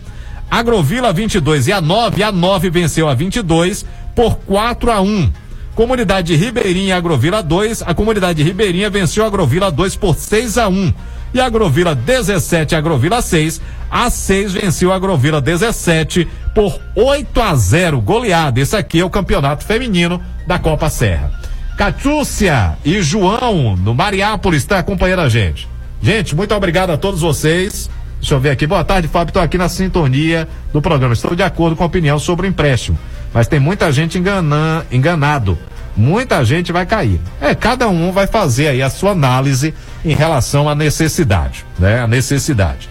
Agrovila 0.49 1.11
22 1.11 1.67
e 1.67 1.71
a 1.73 1.81
9, 1.81 2.21
a 2.21 2.31
9 2.31 2.69
venceu 2.69 3.09
a 3.09 3.15
22 3.15 3.83
por 4.15 4.35
4 4.45 4.91
a 4.91 5.01
1. 5.01 5.33
Comunidade 5.73 6.35
Ribeirinha 6.35 6.95
Agrovila 6.95 7.41
2, 7.41 7.81
a 7.81 7.95
comunidade 7.95 8.43
Ribeirinha 8.43 8.91
venceu 8.91 9.23
a 9.23 9.27
Agrovila 9.27 9.71
2 9.71 9.95
por 9.95 10.15
6 10.15 10.59
a 10.59 10.67
1. 10.67 10.93
E 11.33 11.41
Agrovila 11.41 11.95
17 11.95 12.73
e 12.73 12.75
a 12.75 12.77
Agrovila 12.77 13.19
6, 13.19 13.59
a 13.89 14.07
6 14.11 14.53
venceu 14.53 14.93
a 14.93 14.95
Agrovila 14.95 15.41
17 15.41 16.27
por 16.53 16.79
8 16.95 17.41
a 17.41 17.55
0. 17.55 17.99
Goleada. 17.99 18.59
Esse 18.59 18.75
aqui 18.75 18.99
é 18.99 19.05
o 19.05 19.09
campeonato 19.09 19.65
feminino 19.65 20.21
da 20.45 20.59
Copa 20.59 20.91
Serra. 20.91 21.31
Catiúcia 21.77 22.77
e 22.85 23.01
João, 23.01 23.75
no 23.75 23.95
Mariápolis, 23.95 24.61
está 24.61 24.79
acompanhando 24.79 25.21
a 25.21 25.29
gente. 25.29 25.67
Gente, 26.01 26.35
muito 26.35 26.53
obrigado 26.53 26.91
a 26.91 26.97
todos 26.97 27.21
vocês. 27.21 27.89
Deixa 28.19 28.35
eu 28.35 28.39
ver 28.39 28.51
aqui. 28.51 28.67
Boa 28.67 28.83
tarde, 28.83 29.07
Fábio. 29.07 29.31
Estou 29.31 29.41
aqui 29.41 29.57
na 29.57 29.67
sintonia 29.67 30.47
do 30.71 30.81
programa. 30.81 31.13
Estou 31.13 31.35
de 31.35 31.43
acordo 31.43 31.75
com 31.75 31.83
a 31.83 31.87
opinião 31.87 32.19
sobre 32.19 32.47
o 32.47 32.49
empréstimo. 32.49 32.97
Mas 33.33 33.47
tem 33.47 33.59
muita 33.59 33.91
gente 33.91 34.17
engana, 34.17 34.85
enganado. 34.91 35.57
Muita 35.95 36.43
gente 36.45 36.71
vai 36.71 36.85
cair. 36.85 37.19
É, 37.41 37.53
cada 37.55 37.87
um 37.87 38.11
vai 38.11 38.27
fazer 38.27 38.67
aí 38.67 38.81
a 38.81 38.89
sua 38.89 39.11
análise 39.11 39.73
em 40.05 40.13
relação 40.13 40.69
à 40.69 40.75
necessidade, 40.75 41.65
né? 41.77 42.01
A 42.01 42.07
necessidade. 42.07 42.89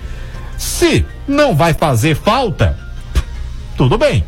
Se 0.58 1.04
não 1.26 1.54
vai 1.54 1.72
fazer 1.72 2.14
falta, 2.16 2.76
tudo 3.76 3.96
bem. 3.96 4.24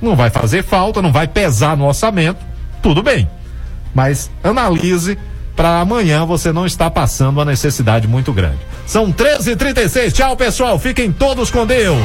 Não 0.00 0.16
vai 0.16 0.30
fazer 0.30 0.62
falta, 0.62 1.02
não 1.02 1.12
vai 1.12 1.26
pesar 1.26 1.76
no 1.76 1.86
orçamento, 1.86 2.44
tudo 2.82 3.02
bem. 3.02 3.28
Mas 3.94 4.30
analise 4.42 5.18
para 5.56 5.80
amanhã 5.80 6.24
você 6.24 6.52
não 6.52 6.64
estar 6.64 6.90
passando 6.90 7.38
uma 7.38 7.44
necessidade 7.44 8.06
muito 8.06 8.32
grande. 8.32 8.58
São 8.86 9.12
13h36. 9.12 10.12
Tchau, 10.12 10.36
pessoal. 10.36 10.78
Fiquem 10.78 11.10
todos 11.10 11.50
com 11.50 11.66
Deus. 11.66 11.98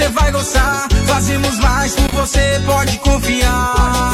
Você 0.00 0.08
vai 0.08 0.30
gostar. 0.32 0.89
Fazemos 1.30 1.58
mais 1.60 1.94
por 1.94 2.10
você, 2.10 2.60
pode 2.66 2.98
confiar. 2.98 4.12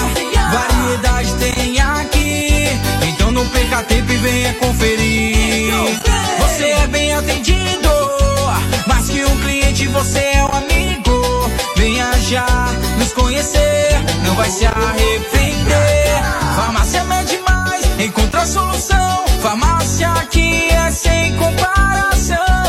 Variedade 0.52 1.32
tem 1.36 1.80
aqui. 1.80 2.68
Então 3.08 3.30
não 3.30 3.48
perca 3.48 3.82
tempo 3.84 4.12
e 4.12 4.16
venha 4.18 4.52
conferir. 4.56 5.98
Você 6.40 6.64
é 6.72 6.86
bem 6.88 7.14
atendido. 7.14 7.88
Mais 8.86 9.08
que 9.08 9.24
um 9.24 9.40
cliente, 9.40 9.86
você 9.86 10.18
é 10.18 10.44
um 10.44 10.56
amigo. 10.58 11.50
Venha 11.74 12.12
já 12.20 12.46
nos 12.98 13.14
conhecer. 13.14 13.98
Não 14.22 14.34
vai 14.34 14.50
se 14.50 14.66
arrepender. 14.66 16.20
Farmácia 16.54 17.02
Mede 17.04 17.38
Mais. 17.48 17.98
Encontra 17.98 18.42
a 18.42 18.46
solução. 18.46 19.24
Farmácia 19.40 20.10
aqui 20.10 20.68
é 20.68 20.90
sem 20.90 21.34
comparação. 21.36 22.65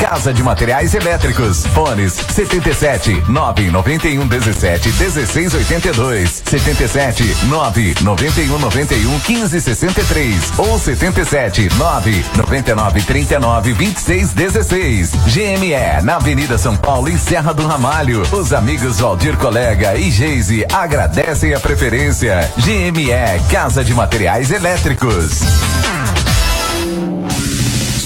Casa 0.00 0.32
de 0.32 0.44
Materiais 0.44 0.94
Elétricos. 0.94 1.66
Fones 1.74 2.12
77 2.12 3.24
991 3.28 4.28
17 4.28 4.90
16 4.92 5.54
82, 5.54 6.42
77 6.44 7.36
991 7.46 8.58
91 8.60 9.20
15 9.20 9.60
63 9.60 10.52
ou 10.56 10.78
77 10.78 11.68
9 11.76 12.24
99 12.36 13.07
39 13.08 13.72
26 13.72 14.32
16. 14.34 15.10
GME, 15.26 16.04
na 16.04 16.16
Avenida 16.16 16.58
São 16.58 16.76
Paulo, 16.76 17.08
em 17.08 17.16
Serra 17.16 17.54
do 17.54 17.66
Ramalho. 17.66 18.22
Os 18.30 18.52
amigos 18.52 19.00
Valdir 19.00 19.36
Colega 19.38 19.96
e 19.96 20.10
Geise 20.10 20.66
agradecem 20.70 21.54
a 21.54 21.58
preferência. 21.58 22.52
GME, 22.58 23.08
Casa 23.50 23.82
de 23.82 23.94
Materiais 23.94 24.50
Elétricos. 24.50 25.40